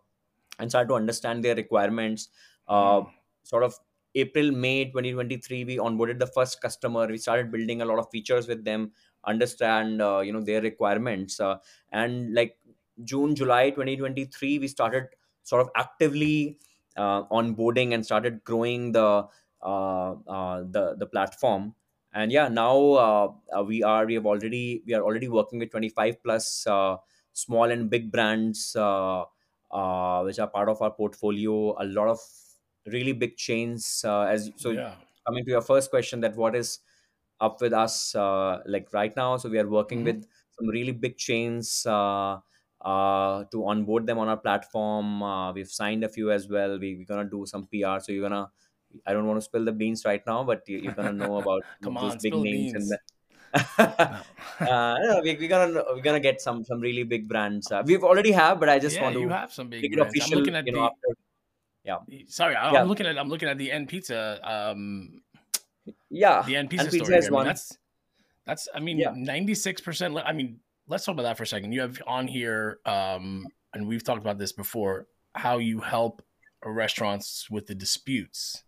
and 0.60 0.70
started 0.70 0.88
to 0.89 0.94
understand 0.94 1.44
their 1.44 1.56
requirements. 1.56 2.30
Mm. 2.70 3.08
sort 3.42 3.63
of 3.63 3.76
april 4.13 4.52
may 4.52 4.86
2023 4.86 5.65
we 5.65 5.78
onboarded 5.78 6.20
the 6.20 6.28
first 6.28 6.62
customer. 6.62 7.08
We 7.08 7.18
started 7.18 7.52
building 7.52 7.82
a 7.82 7.86
lot 7.86 7.98
of 7.98 8.08
features 8.12 8.48
with 8.48 8.63
them 8.63 8.92
understand 9.25 10.01
uh, 10.01 10.19
you 10.19 10.32
know 10.32 10.41
their 10.41 10.62
requirements 10.62 11.39
uh, 11.39 11.58
and 11.91 12.34
like 12.34 12.58
june 13.03 13.36
july 13.36 13.69
2023 13.69 14.60
we 14.60 14.67
started 14.67 15.08
sort 15.43 15.62
of 15.62 15.69
actively 15.75 16.58
uh, 16.97 17.23
onboarding 17.25 17.93
and 17.93 18.05
started 18.05 18.43
growing 18.43 18.91
the 18.91 19.25
uh, 19.62 20.12
uh, 20.27 20.63
the 20.71 20.95
the 20.97 21.05
platform 21.05 21.73
and 22.13 22.32
yeah 22.32 22.47
now 22.47 22.75
uh, 22.93 23.63
we 23.63 23.84
are 23.84 24.05
we 24.05 24.13
have 24.13 24.25
already 24.25 24.82
we 24.86 24.93
are 24.93 25.01
already 25.01 25.27
working 25.27 25.60
with 25.60 25.69
25 25.71 26.23
plus 26.23 26.67
small 27.34 27.71
and 27.71 27.89
big 27.89 28.12
brands 28.12 28.71
which 28.75 30.39
are 30.39 30.49
part 30.53 30.69
of 30.69 30.82
our 30.82 30.91
portfolio 30.91 31.75
a 31.82 31.86
lot 31.86 32.08
of 32.08 32.19
really 32.88 33.13
big 33.13 33.38
chains 33.38 34.03
as 34.05 34.51
so 34.55 34.71
yeah. 34.71 34.95
coming 35.27 35.45
to 35.45 35.51
your 35.51 35.62
first 35.62 35.89
question 35.89 36.19
that 36.21 36.36
what 36.36 36.55
is 36.55 36.79
up 37.41 37.62
with 37.62 37.73
us 37.73 38.15
uh, 38.15 38.60
like 38.65 38.93
right 38.93 39.15
now. 39.15 39.38
So 39.38 39.49
we 39.49 39.60
are 39.60 39.67
working 39.67 39.99
mm-hmm. 39.99 40.17
with 40.17 40.28
some 40.58 40.67
really 40.67 40.91
big 40.91 41.17
chains 41.17 41.86
uh, 41.86 42.38
uh, 42.82 43.43
to 43.52 43.65
onboard 43.67 44.06
them 44.06 44.19
on 44.19 44.28
our 44.28 44.38
platform. 44.38 45.23
Uh, 45.23 45.54
we've 45.54 45.69
signed 45.69 46.04
a 46.04 46.10
few 46.10 46.32
as 46.32 46.49
well. 46.49 46.80
We, 46.80 46.95
we're 46.95 47.06
gonna 47.06 47.30
do 47.30 47.45
some 47.45 47.67
PR. 47.67 47.99
So 47.99 48.12
you're 48.12 48.28
gonna. 48.28 48.49
I 49.06 49.13
don't 49.13 49.28
want 49.28 49.38
to 49.38 49.41
spill 49.41 49.65
the 49.65 49.71
beans 49.71 50.04
right 50.04 50.25
now, 50.25 50.43
but 50.43 50.67
you, 50.67 50.89
are 50.89 50.93
gonna 50.93 51.13
know 51.13 51.38
about 51.38 51.63
Come 51.84 51.95
those 51.95 52.13
on, 52.13 52.19
big 52.21 52.34
names 52.34 52.73
beans. 52.73 52.75
and. 52.75 52.91
The, 52.91 52.99
uh, 54.60 54.95
no, 54.99 55.21
we, 55.23 55.36
we're 55.36 55.49
gonna 55.49 55.84
we're 55.89 56.02
gonna 56.02 56.19
get 56.19 56.39
some 56.39 56.63
some 56.63 56.80
really 56.80 57.04
big 57.04 57.28
brands. 57.28 57.71
Uh, 57.71 57.82
we've 57.86 58.04
already 58.04 58.32
have, 58.32 58.60
but 58.60 58.69
I 58.69 58.78
just 58.78 58.95
yeah, 58.95 59.04
want 59.04 59.15
to 59.15 59.21
you 59.21 59.30
have 59.30 59.52
some 59.52 59.69
big 59.69 59.82
make 59.82 59.93
it 59.93 59.95
brands. 59.95 60.15
official. 60.15 60.34
I'm 60.34 60.39
looking 60.39 60.56
at 60.56 60.67
you 60.67 60.73
the, 60.73 60.80
know, 60.80 60.86
after, 60.86 61.08
yeah. 61.84 61.97
Sorry, 62.28 62.56
I, 62.56 62.71
yeah. 62.71 62.82
I'm 62.82 62.88
looking 62.88 63.08
at 63.08 63.17
I'm 63.17 63.30
looking 63.30 63.49
at 63.49 63.58
the 63.58 63.71
end 63.71 63.88
pizza 63.88 64.39
um 64.43 65.21
yeah 66.10 66.41
the 66.43 66.56
end 66.56 66.69
pizza 66.69 66.88
story 66.88 67.00
pizza 67.00 67.17
is. 67.17 67.26
I 67.26 67.30
mean, 67.30 67.34
one. 67.34 67.45
that's 67.48 67.78
that's 68.45 68.67
I 68.74 68.80
mean 68.80 69.04
ninety 69.15 69.56
six 69.56 69.82
percent. 69.82 70.17
I 70.26 70.34
mean, 70.34 70.60
let's 70.88 71.06
talk 71.06 71.13
about 71.13 71.24
that 71.24 71.38
for 71.38 71.43
a 71.43 71.48
second. 71.48 71.72
You 71.72 71.82
have 71.82 72.02
on 72.08 72.28
here, 72.28 72.80
um, 72.86 73.45
and 73.74 73.88
we've 73.88 74.04
talked 74.04 74.22
about 74.22 74.38
this 74.38 74.52
before, 74.52 75.08
how 75.34 75.60
you 75.60 75.82
help 75.82 76.22
restaurants 76.65 77.50
with 77.50 77.67
the 77.67 77.76
disputes. 77.76 78.63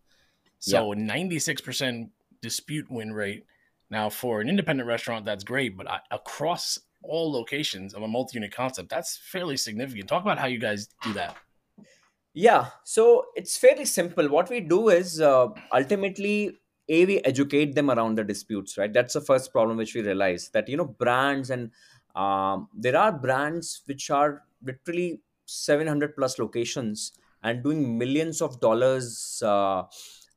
So 0.59 0.93
ninety 0.93 1.39
six 1.39 1.61
percent 1.61 2.11
dispute 2.41 2.85
win 2.89 3.13
rate. 3.13 3.45
Now, 3.89 4.09
for 4.09 4.39
an 4.39 4.47
independent 4.47 4.87
restaurant, 4.87 5.25
that's 5.25 5.43
great, 5.43 5.75
but 5.75 5.89
I, 5.89 5.99
across 6.11 6.79
all 7.03 7.31
locations 7.31 7.93
of 7.93 8.03
a 8.03 8.07
multi 8.07 8.37
unit 8.37 8.53
concept, 8.53 8.89
that's 8.89 9.17
fairly 9.17 9.57
significant. 9.57 10.07
Talk 10.07 10.21
about 10.21 10.37
how 10.37 10.47
you 10.47 10.59
guys 10.59 10.87
do 11.03 11.13
that. 11.13 11.35
Yeah, 12.33 12.67
so 12.85 13.25
it's 13.35 13.57
fairly 13.57 13.85
simple. 13.85 14.29
What 14.29 14.49
we 14.49 14.61
do 14.61 14.89
is 14.89 15.19
uh, 15.19 15.47
ultimately, 15.73 16.59
a 16.89 17.05
we 17.05 17.19
educate 17.19 17.75
them 17.75 17.89
around 17.89 18.15
the 18.17 18.23
disputes, 18.23 18.77
right? 18.77 18.91
That's 18.91 19.13
the 19.13 19.21
first 19.21 19.51
problem 19.51 19.77
which 19.77 19.95
we 19.95 20.01
realize 20.01 20.49
that 20.49 20.67
you 20.69 20.77
know 20.77 20.85
brands 20.85 21.49
and 21.49 21.71
um, 22.15 22.69
there 22.73 22.97
are 22.97 23.11
brands 23.17 23.81
which 23.85 24.09
are 24.09 24.43
literally 24.61 25.21
700 25.45 26.15
plus 26.15 26.37
locations 26.39 27.13
and 27.43 27.63
doing 27.63 27.97
millions 27.97 28.41
of 28.41 28.59
dollars 28.59 29.41
uh, 29.45 29.83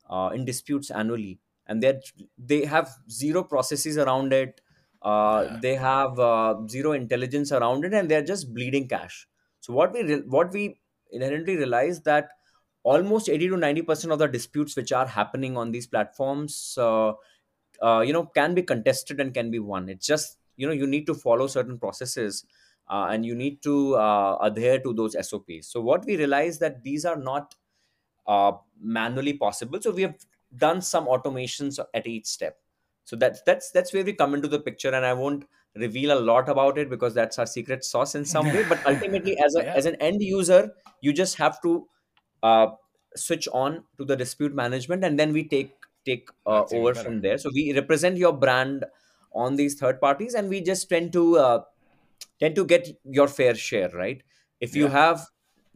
uh, 0.09 0.29
in 0.33 0.45
disputes 0.45 0.91
annually, 0.91 1.39
and 1.67 1.81
they 1.81 1.99
they 2.37 2.65
have 2.65 2.89
zero 3.09 3.43
processes 3.43 3.97
around 3.97 4.33
it. 4.33 4.61
Uh, 5.01 5.45
Yeah. 5.45 5.59
they 5.61 5.75
have 5.75 6.17
uh, 6.19 6.55
zero 6.67 6.91
intelligence 6.93 7.51
around 7.51 7.85
it, 7.85 7.93
and 7.93 8.09
they're 8.09 8.23
just 8.23 8.53
bleeding 8.53 8.87
cash. 8.87 9.27
So 9.59 9.73
what 9.73 9.93
we 9.93 10.03
re- 10.03 10.21
what 10.37 10.51
we 10.51 10.79
inherently 11.11 11.55
realize 11.57 12.01
that 12.01 12.31
almost 12.93 13.29
80 13.29 13.47
to 13.49 13.57
90 13.57 13.81
percent 13.81 14.13
of 14.13 14.19
the 14.19 14.27
disputes 14.27 14.75
which 14.75 14.91
are 14.91 15.07
happening 15.07 15.57
on 15.57 15.71
these 15.71 15.87
platforms 15.87 16.77
uh, 16.79 17.13
uh, 17.81 18.01
you 18.05 18.13
know 18.13 18.25
can 18.25 18.53
be 18.55 18.63
contested 18.63 19.19
and 19.19 19.33
can 19.33 19.51
be 19.51 19.59
won. 19.59 19.89
It's 19.89 20.05
just 20.05 20.39
you 20.55 20.67
know 20.67 20.73
you 20.73 20.87
need 20.87 21.05
to 21.07 21.13
follow 21.13 21.47
certain 21.47 21.77
processes 21.79 22.45
uh, 22.89 23.07
and 23.09 23.25
you 23.25 23.35
need 23.35 23.61
to 23.63 23.95
uh, 23.95 24.37
adhere 24.41 24.79
to 24.79 24.93
those 24.93 25.15
sops 25.27 25.67
so 25.67 25.81
what 25.81 26.05
we 26.05 26.17
realize 26.17 26.59
that 26.59 26.83
these 26.83 27.05
are 27.05 27.15
not 27.17 27.55
uh, 28.27 28.53
manually 28.79 29.33
possible. 29.33 29.81
So 29.81 29.91
we 29.91 30.03
have 30.03 30.15
done 30.55 30.81
some 30.81 31.05
automations 31.07 31.79
at 31.93 32.07
each 32.07 32.25
step. 32.27 32.59
So 33.03 33.15
that's 33.15 33.41
that's 33.43 33.71
that's 33.71 33.93
where 33.93 34.03
we 34.03 34.13
come 34.13 34.33
into 34.33 34.47
the 34.47 34.59
picture 34.59 34.89
and 34.91 35.05
i 35.05 35.13
won't 35.13 35.45
reveal 35.75 36.17
a 36.17 36.19
lot 36.19 36.49
about 36.49 36.77
it 36.79 36.89
because 36.89 37.13
that's 37.13 37.37
our 37.37 37.45
secret 37.45 37.83
sauce 37.83 38.15
in 38.15 38.25
some 38.25 38.51
way. 38.51 38.63
But 38.63 38.81
ultimately 38.85 39.37
as 39.45 39.55
a 39.55 39.63
Yeah. 39.63 39.77
as 39.77 39.85
an 39.85 39.95
end 39.95 40.21
user 40.21 40.73
you 41.01 41.13
just 41.13 41.35
have 41.37 41.61
to 41.61 41.87
uh, 42.43 42.67
switch 43.15 43.47
on 43.53 43.85
to 43.97 44.05
the 44.05 44.15
dispute 44.15 44.53
management 44.53 45.03
and 45.03 45.19
then 45.19 45.33
we 45.33 45.47
take 45.47 45.73
take 46.05 46.29
uh, 46.45 46.65
over 46.69 46.93
better. 46.93 47.03
from 47.03 47.21
there. 47.21 47.37
So 47.37 47.49
we 47.53 47.73
represent 47.73 48.17
your 48.17 48.33
brand 48.33 48.85
on 49.33 49.55
these 49.55 49.75
third 49.79 49.99
parties 49.99 50.35
and 50.35 50.49
we 50.49 50.61
just 50.61 50.87
tend 50.89 51.11
to 51.13 51.37
uh, 51.37 51.63
tend 52.39 52.55
to 52.55 52.65
get 52.65 52.87
your 53.03 53.27
fair 53.27 53.55
share 53.55 53.89
right? 53.89 54.21
If 54.59 54.75
you 54.75 54.87
Yeah. 54.87 54.89
have 54.89 55.27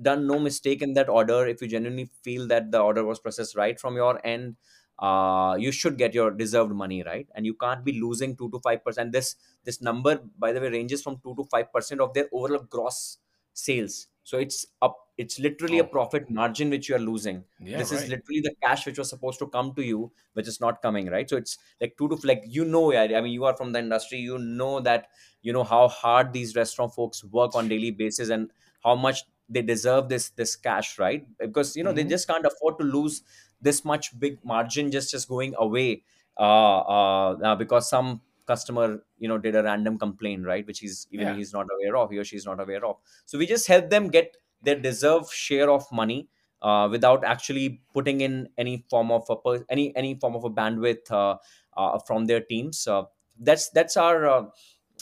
done 0.02 0.28
no 0.28 0.40
mistake 0.40 0.82
in 0.82 0.94
that 0.94 1.10
order 1.10 1.46
if 1.48 1.62
you 1.62 1.68
genuinely 1.68 2.10
feel 2.24 2.48
that 2.48 2.72
the 2.72 2.80
order 2.80 3.04
was 3.04 3.20
processed 3.20 3.56
right 3.56 3.78
from 3.80 3.96
your 3.96 4.26
end 4.26 4.56
uh, 4.98 5.58
you 5.60 5.72
should 5.74 5.98
get 5.98 6.14
your 6.14 6.32
deserved 6.32 6.72
money 6.72 7.04
right? 7.04 7.28
And 7.36 7.46
you 7.46 7.54
can't 7.56 7.84
be 7.86 8.00
losing 8.00 8.36
2 8.36 8.50
to 8.52 8.60
5 8.60 8.84
percent. 8.84 9.12
This 9.12 9.36
this 9.64 9.82
number 9.82 10.18
by 10.38 10.52
the 10.52 10.62
way 10.62 10.70
ranges 10.70 11.02
from 11.04 11.20
2 11.24 11.36
to 11.36 11.44
5 11.46 11.72
percent 11.72 12.02
of 12.02 12.14
their 12.14 12.28
overall 12.32 12.64
gross 12.64 13.18
sales 13.54 14.08
so 14.30 14.38
it's 14.46 14.60
up 14.88 14.96
it's 15.24 15.38
literally 15.46 15.80
a 15.80 15.84
Oh. 15.84 15.90
profit 15.96 16.30
margin 16.30 16.70
which 16.74 16.88
you 16.90 16.96
are 16.96 17.06
losing 17.12 17.44
Yeah, 17.60 17.82
this 17.82 17.92
right. 17.92 18.00
is 18.00 18.08
literally 18.14 18.42
the 18.48 18.54
cash 18.64 18.86
which 18.86 18.98
was 19.02 19.10
supposed 19.14 19.40
to 19.40 19.48
come 19.56 19.74
to 19.76 19.84
you 19.84 20.12
which 20.34 20.48
is 20.54 20.60
not 20.66 20.82
coming 20.82 21.08
right 21.16 21.30
so 21.30 21.38
it's 21.44 21.58
like 21.82 21.96
two 21.98 22.08
to 22.14 22.16
like 22.32 22.44
you 22.58 22.66
know 22.66 22.92
yeah, 22.92 23.04
i 23.18 23.22
mean 23.22 23.34
you 23.34 23.46
are 23.46 23.56
from 23.62 23.72
the 23.74 23.80
industry 23.80 24.20
you 24.20 24.38
know 24.38 24.80
that 24.80 25.10
you 25.42 25.54
know 25.54 25.64
how 25.64 25.88
hard 25.88 26.34
these 26.34 26.56
restaurant 26.56 26.94
folks 26.94 27.24
work 27.24 27.56
on 27.56 27.68
daily 27.68 27.92
basis 27.92 28.30
and 28.30 28.52
how 28.84 28.96
much 28.96 29.24
they 29.48 29.62
deserve 29.62 30.10
this 30.10 30.30
this 30.42 30.56
cash 30.56 30.98
right 31.00 31.28
because 31.38 31.76
you 31.76 31.84
know 31.84 31.94
they 31.94 32.04
Mhm. 32.04 32.10
just 32.16 32.28
can't 32.28 32.46
afford 32.46 32.78
to 32.80 32.84
lose 32.86 33.22
this 33.62 33.84
much 33.84 34.18
big 34.20 34.44
margin 34.44 34.92
just 34.92 35.12
just 35.12 35.28
going 35.28 35.54
away 35.58 36.04
uh, 36.38 36.80
uh, 36.96 37.32
uh 37.44 37.56
because 37.56 37.90
some 37.90 38.22
customer 38.52 38.88
you 39.18 39.28
know 39.32 39.38
did 39.38 39.56
a 39.56 39.64
random 39.64 39.98
complaint 40.04 40.46
right 40.52 40.66
which 40.68 40.80
he's 40.80 41.08
even 41.12 41.28
Yeah. 41.28 41.36
he's 41.40 41.54
not 41.54 41.68
aware 41.76 41.96
of 42.02 42.12
he 42.12 42.18
or 42.18 42.26
she's 42.32 42.46
not 42.52 42.60
aware 42.66 42.84
of 42.86 42.98
so 43.26 43.38
we 43.38 43.46
just 43.54 43.68
help 43.74 43.90
them 43.90 44.10
get 44.18 44.38
their 44.62 44.80
deserved 44.88 45.32
share 45.32 45.70
of 45.70 45.90
money 45.92 46.20
uh, 46.62 46.88
without 46.92 47.24
actually 47.24 47.82
putting 47.94 48.22
in 48.22 48.50
any 48.58 48.86
form 48.90 49.12
of 49.12 49.30
a 49.30 49.38
per- 49.38 49.66
any 49.70 49.86
any 49.96 50.16
form 50.26 50.36
of 50.36 50.44
a 50.44 50.50
bandwidth 50.62 51.12
uh, 51.12 51.38
uh, 51.78 52.00
from 52.00 52.26
their 52.26 52.42
teams 52.42 52.88
uh, 52.88 53.04
that's 53.50 53.70
that's 53.70 53.96
our 53.98 54.28
uh, 54.28 54.44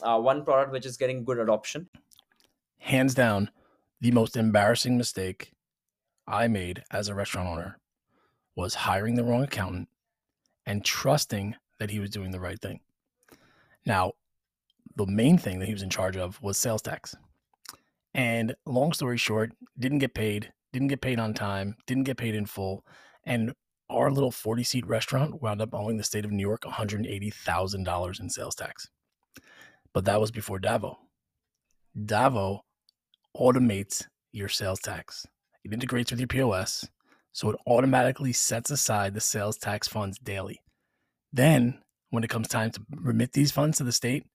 uh, 0.04 0.20
one 0.20 0.44
product 0.46 0.72
which 0.72 0.86
is 0.86 0.98
getting 0.98 1.24
good 1.26 1.40
adoption 1.40 1.90
hands 2.80 3.14
down, 3.14 3.52
the 4.02 4.12
most 4.12 4.36
embarrassing 4.36 4.98
mistake 4.98 5.52
I 6.28 6.48
made 6.48 6.84
as 6.92 7.08
a 7.10 7.16
restaurant 7.16 7.50
owner 7.50 7.80
was 8.56 8.76
hiring 8.76 9.16
the 9.16 9.24
wrong 9.24 9.44
accountant 9.44 9.90
and 10.66 10.86
trusting 10.86 11.56
that 11.80 11.92
he 11.92 12.00
was 12.00 12.12
doing 12.12 12.32
the 12.32 12.40
right 12.40 12.60
thing. 12.62 12.82
Now, 13.88 14.12
the 14.98 15.08
main 15.08 15.38
thing 15.38 15.60
that 15.60 15.66
he 15.66 15.74
was 15.74 15.82
in 15.82 15.90
charge 15.90 16.18
of 16.18 16.40
was 16.42 16.58
sales 16.58 16.82
tax. 16.82 17.16
And 18.14 18.54
long 18.66 18.92
story 18.92 19.18
short, 19.18 19.54
didn't 19.80 20.00
get 20.00 20.14
paid, 20.14 20.52
didn't 20.74 20.90
get 20.90 21.00
paid 21.00 21.20
on 21.20 21.34
time, 21.34 21.78
didn't 21.88 22.04
get 22.04 22.18
paid 22.18 22.36
in 22.36 22.46
full. 22.46 22.84
And 23.24 23.54
our 23.90 24.12
little 24.12 24.32
40 24.32 24.64
seat 24.64 24.86
restaurant 24.86 25.42
wound 25.42 25.62
up 25.62 25.74
owing 25.74 25.96
the 25.96 26.04
state 26.04 26.26
of 26.26 26.32
New 26.32 26.46
York 26.46 26.64
$180,000 26.64 28.20
in 28.20 28.30
sales 28.30 28.56
tax. 28.56 28.90
But 29.94 30.04
that 30.04 30.20
was 30.20 30.32
before 30.32 30.60
Davo. 30.60 30.98
Davo 31.98 32.60
automates 33.38 34.06
your 34.34 34.50
sales 34.50 34.82
tax. 34.82 35.26
It 35.64 35.72
integrates 35.72 36.12
with 36.12 36.20
your 36.20 36.28
POS, 36.28 36.90
so 37.32 37.52
it 37.52 37.60
automatically 37.66 38.34
sets 38.34 38.70
aside 38.70 39.14
the 39.14 39.22
sales 39.22 39.58
tax 39.58 39.88
funds 39.88 40.20
daily. 40.20 40.60
Then, 41.32 41.80
when 42.10 42.24
it 42.24 42.30
comes 42.30 42.48
time 42.48 42.72
to 42.72 42.82
remit 42.96 43.34
these 43.34 43.52
funds 43.52 43.78
to 43.78 43.84
the 43.84 43.92
state, 43.92 44.26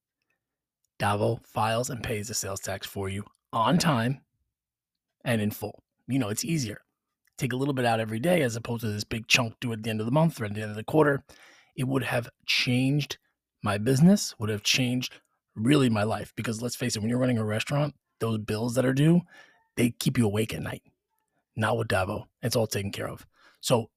Davo 0.98 1.44
files 1.44 1.90
and 1.90 2.02
pays 2.02 2.28
the 2.28 2.34
sales 2.34 2.60
tax 2.60 2.86
for 2.86 3.08
you 3.08 3.24
on 3.52 3.78
time 3.78 4.20
and 5.24 5.40
in 5.40 5.50
full. 5.50 5.82
You 6.06 6.18
know, 6.18 6.28
it's 6.28 6.44
easier. 6.44 6.82
Take 7.38 7.52
a 7.52 7.56
little 7.56 7.74
bit 7.74 7.84
out 7.84 8.00
every 8.00 8.20
day 8.20 8.42
as 8.42 8.56
opposed 8.56 8.82
to 8.82 8.92
this 8.92 9.04
big 9.04 9.26
chunk 9.26 9.58
due 9.60 9.72
at 9.72 9.82
the 9.82 9.90
end 9.90 10.00
of 10.00 10.06
the 10.06 10.12
month 10.12 10.40
or 10.40 10.44
at 10.44 10.54
the 10.54 10.62
end 10.62 10.70
of 10.70 10.76
the 10.76 10.84
quarter. 10.84 11.24
It 11.76 11.88
would 11.88 12.04
have 12.04 12.28
changed 12.46 13.18
my 13.62 13.78
business, 13.78 14.34
would 14.38 14.50
have 14.50 14.62
changed 14.62 15.14
really 15.54 15.88
my 15.88 16.02
life. 16.02 16.32
Because 16.36 16.60
let's 16.60 16.76
face 16.76 16.94
it, 16.94 17.00
when 17.00 17.08
you're 17.08 17.18
running 17.18 17.38
a 17.38 17.44
restaurant, 17.44 17.94
those 18.20 18.38
bills 18.38 18.74
that 18.74 18.86
are 18.86 18.92
due, 18.92 19.22
they 19.76 19.90
keep 19.90 20.18
you 20.18 20.26
awake 20.26 20.52
at 20.52 20.62
night. 20.62 20.82
Not 21.56 21.78
with 21.78 21.88
Davo. 21.88 22.24
It's 22.42 22.56
all 22.56 22.66
taken 22.66 22.92
care 22.92 23.08
of. 23.08 23.26
So 23.60 23.90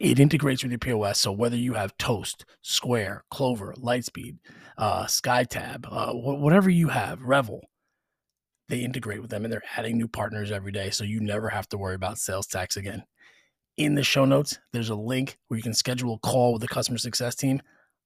it- 0.00 0.20
integrates 0.20 0.62
with 0.62 0.72
your 0.72 0.78
POS. 0.78 1.20
So 1.20 1.32
whether 1.32 1.56
you 1.56 1.74
have 1.74 1.96
Toast, 1.98 2.44
Square, 2.62 3.24
Clover, 3.30 3.74
Lightspeed, 3.74 4.38
uh, 4.78 5.04
SkyTab, 5.04 5.86
uh, 5.90 6.12
wh- 6.12 6.40
whatever 6.40 6.70
you 6.70 6.88
have, 6.88 7.22
Revel, 7.22 7.62
they 8.68 8.80
integrate 8.80 9.20
with 9.20 9.30
them 9.30 9.44
and 9.44 9.52
they're 9.52 9.62
adding 9.76 9.96
new 9.96 10.08
partners 10.08 10.50
every 10.50 10.72
day. 10.72 10.90
So 10.90 11.04
you 11.04 11.20
never 11.20 11.48
have 11.50 11.68
to 11.68 11.78
worry 11.78 11.94
about 11.94 12.18
sales 12.18 12.46
tax 12.46 12.76
again. 12.76 13.04
In 13.76 13.94
the 13.94 14.02
show 14.02 14.24
notes, 14.24 14.58
there's 14.72 14.90
a 14.90 14.94
link 14.96 15.38
where 15.48 15.56
you 15.56 15.62
can 15.62 15.74
schedule 15.74 16.14
a 16.14 16.18
call 16.18 16.52
with 16.54 16.62
the 16.62 16.68
customer 16.68 16.98
success 16.98 17.34
team. 17.34 17.60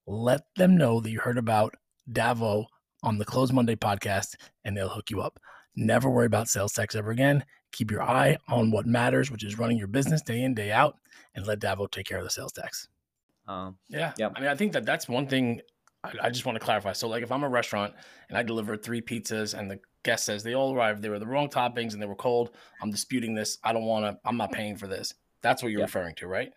Let 0.06 0.42
them 0.56 0.76
know 0.76 1.00
that 1.00 1.10
you 1.10 1.20
heard 1.20 1.38
about 1.38 1.74
Davo 2.10 2.66
on 3.02 3.18
the 3.18 3.24
Close 3.24 3.52
Monday 3.52 3.76
podcast 3.76 4.34
and 4.64 4.76
they'll 4.76 4.88
hook 4.88 5.10
you 5.10 5.20
up. 5.20 5.38
Never 5.76 6.10
worry 6.10 6.26
about 6.26 6.48
sales 6.48 6.72
tax 6.72 6.94
ever 6.94 7.10
again. 7.10 7.44
Keep 7.72 7.90
your 7.90 8.02
eye 8.02 8.36
on 8.48 8.70
what 8.70 8.86
matters, 8.86 9.30
which 9.30 9.44
is 9.44 9.58
running 9.58 9.78
your 9.78 9.86
business 9.86 10.22
day 10.22 10.42
in, 10.42 10.54
day 10.54 10.72
out, 10.72 10.96
and 11.34 11.46
let 11.46 11.60
Davo 11.60 11.90
take 11.90 12.06
care 12.06 12.18
of 12.18 12.24
the 12.24 12.30
sales 12.30 12.52
tax. 12.52 12.88
um, 13.46 13.76
Yeah. 13.88 14.12
Yeah. 14.18 14.30
I 14.34 14.40
mean, 14.40 14.48
I 14.48 14.54
think 14.54 14.72
that 14.72 14.84
that's 14.84 15.08
one 15.08 15.26
thing 15.26 15.60
I, 16.02 16.12
I 16.24 16.30
just 16.30 16.46
want 16.46 16.56
to 16.56 16.64
clarify. 16.64 16.92
So, 16.94 17.08
like, 17.08 17.22
if 17.22 17.30
I'm 17.30 17.42
a 17.44 17.48
restaurant 17.48 17.94
and 18.28 18.36
I 18.38 18.42
deliver 18.42 18.76
three 18.76 19.00
pizzas 19.02 19.56
and 19.58 19.70
the 19.70 19.78
guest 20.02 20.24
says 20.24 20.42
they 20.42 20.54
all 20.54 20.74
arrived, 20.74 21.02
they 21.02 21.08
were 21.10 21.18
the 21.18 21.26
wrong 21.26 21.48
toppings 21.48 21.92
and 21.92 22.00
they 22.02 22.06
were 22.06 22.14
cold, 22.14 22.50
I'm 22.82 22.90
disputing 22.90 23.34
this. 23.34 23.58
I 23.62 23.72
don't 23.72 23.84
want 23.84 24.04
to, 24.06 24.18
I'm 24.24 24.36
not 24.36 24.50
paying 24.52 24.76
for 24.76 24.86
this. 24.86 25.14
That's 25.42 25.62
what 25.62 25.70
you're 25.72 25.80
Yeah. 25.80 25.84
referring 25.86 26.14
to, 26.16 26.26
right? 26.26 26.52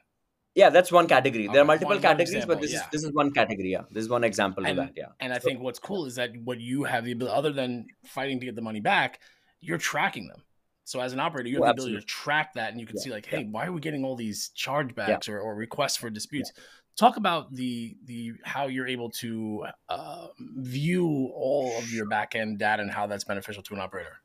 yeah 0.56 0.70
that's 0.70 0.92
one 0.92 1.08
category 1.08 1.48
there 1.48 1.64
are 1.64 1.66
multiple 1.66 1.88
one- 1.88 1.96
one 1.96 2.02
categories 2.04 2.30
example, 2.30 2.54
but 2.56 2.62
this 2.62 2.74
yeah. 2.74 2.82
is 2.82 2.86
this 2.92 3.04
is 3.04 3.12
one 3.12 3.32
category 3.32 3.72
yeah 3.72 3.82
this 3.90 4.04
is 4.04 4.08
one 4.08 4.24
example 4.24 4.64
And- 4.68 4.78
of 4.78 4.86
that 4.86 4.94
yeah 4.96 5.08
And 5.20 5.34
I 5.34 5.40
So- 5.40 5.48
think 5.48 5.62
what's 5.62 5.80
cool 5.80 6.06
is 6.06 6.14
that 6.18 6.30
what 6.44 6.60
you 6.60 6.84
have 6.84 7.06
the 7.06 7.12
ability, 7.14 7.36
other 7.36 7.52
than 7.52 7.88
fighting 8.06 8.40
to 8.40 8.46
get 8.46 8.56
the 8.56 8.62
money 8.62 8.80
back, 8.80 9.20
you're 9.62 9.80
tracking 9.80 10.28
them. 10.28 10.44
So 10.86 11.00
as 11.00 11.14
an 11.14 11.20
operator, 11.20 11.50
you 11.50 11.56
have 11.56 11.64
Oh, 11.64 11.66
the 11.66 11.72
ability 11.72 11.96
to 12.00 12.06
track 12.06 12.54
that, 12.56 12.72
and 12.72 12.80
you 12.80 12.86
can 12.86 12.96
Yeah, 12.96 12.98
see 12.98 13.10
like, 13.12 13.26
yeah. 13.32 13.40
hey, 13.40 13.46
why 13.46 13.68
are 13.68 13.72
we 13.72 13.80
getting 13.80 14.04
all 14.04 14.16
these 14.16 14.52
chargebacks 14.56 15.30
or, 15.30 15.40
or 15.40 15.56
requests 15.56 15.98
for 15.98 16.10
disputes? 16.10 16.52
Talk 16.98 17.18
about 17.18 17.54
the 17.56 17.98
the 18.04 18.34
how 18.44 18.68
you're 18.68 18.88
able 18.88 19.10
to 19.12 19.66
uh, 19.90 20.28
view 20.40 21.32
all 21.34 21.80
of 21.80 21.92
your 21.92 22.06
back 22.06 22.36
end 22.36 22.60
data 22.60 22.82
and 22.84 22.92
how 22.92 23.08
that's 23.08 23.24
beneficial 23.24 23.64
to 23.64 23.74
an 23.74 23.80
operator. 23.80 24.18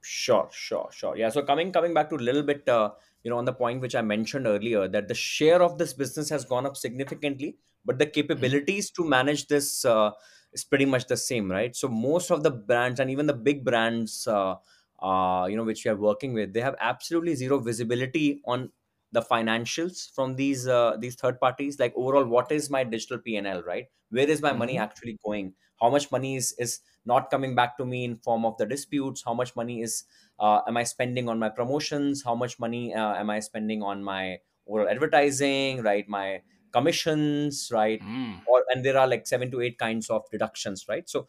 Sure, 0.00 0.48
sure, 0.52 0.88
sure. 0.92 1.16
Yeah. 1.16 1.28
So 1.28 1.42
coming 1.42 1.72
coming 1.72 1.92
back 1.92 2.08
to 2.10 2.16
a 2.16 2.22
little 2.28 2.42
bit, 2.42 2.68
uh, 2.68 2.92
you 3.24 3.30
know, 3.30 3.36
on 3.38 3.44
the 3.44 3.52
point 3.52 3.80
which 3.80 3.94
I 3.94 4.00
mentioned 4.02 4.46
earlier, 4.46 4.86
that 4.88 5.08
the 5.08 5.14
share 5.14 5.60
of 5.62 5.76
this 5.76 5.92
business 5.92 6.30
has 6.30 6.44
gone 6.44 6.64
up 6.66 6.76
significantly, 6.76 7.58
but 7.84 7.98
the 7.98 8.06
capabilities 8.06 8.90
to 8.92 9.04
manage 9.04 9.48
this 9.48 9.84
uh, 9.84 10.12
is 10.52 10.64
pretty 10.64 10.84
much 10.86 11.06
the 11.08 11.16
same, 11.16 11.50
right? 11.50 11.74
So 11.74 11.88
most 11.88 12.30
of 12.30 12.42
the 12.42 12.50
brands 12.50 13.00
and 13.00 13.10
even 13.10 13.26
the 13.26 13.34
big 13.34 13.64
brands, 13.64 14.26
uh, 14.26 14.54
uh, 15.00 15.46
you 15.50 15.56
know, 15.56 15.64
which 15.64 15.84
we 15.84 15.90
are 15.90 15.96
working 15.96 16.32
with, 16.34 16.52
they 16.52 16.60
have 16.60 16.76
absolutely 16.80 17.34
zero 17.34 17.58
visibility 17.58 18.40
on 18.46 18.72
the 19.12 19.20
financials 19.22 20.12
from 20.14 20.36
these 20.36 20.66
uh, 20.68 20.96
these 20.98 21.14
third 21.14 21.40
parties. 21.40 21.78
Like 21.78 21.94
overall, 21.96 22.24
what 22.26 22.52
is 22.52 22.68
my 22.70 22.84
digital 22.84 23.18
P 23.18 23.36
and 23.36 23.46
L, 23.46 23.62
right? 23.62 23.86
Where 24.10 24.28
is 24.28 24.42
my 24.42 24.52
money 24.52 24.76
Mhm. 24.76 24.78
actually 24.78 25.18
going? 25.24 25.54
How 25.80 25.90
much 25.90 26.10
money 26.10 26.36
is 26.36 26.52
is 26.58 26.80
not 27.04 27.30
coming 27.30 27.54
back 27.54 27.76
to 27.78 27.86
me 27.86 28.04
in 28.04 28.18
form 28.18 28.44
of 28.44 28.56
the 28.58 28.66
disputes 28.66 29.22
how 29.24 29.32
much 29.32 29.56
money 29.56 29.80
is 29.80 30.04
uh, 30.38 30.60
am 30.66 30.76
i 30.76 30.82
spending 30.82 31.26
on 31.28 31.38
my 31.38 31.48
promotions 31.48 32.22
how 32.22 32.34
much 32.34 32.58
money 32.58 32.92
uh, 32.94 33.14
am 33.14 33.30
i 33.30 33.40
spending 33.40 33.82
on 33.82 34.02
my 34.04 34.38
overall 34.66 34.88
advertising 34.88 35.80
right 35.82 36.06
my 36.08 36.42
commissions 36.72 37.70
right 37.72 38.02
Mm. 38.02 38.42
or 38.44 38.62
and 38.74 38.84
there 38.84 38.98
are 38.98 39.06
like 39.06 39.26
seven 39.26 39.50
to 39.50 39.60
eight 39.62 39.78
kinds 39.78 40.10
of 40.10 40.28
deductions 40.30 40.84
right 40.88 41.08
so 41.08 41.26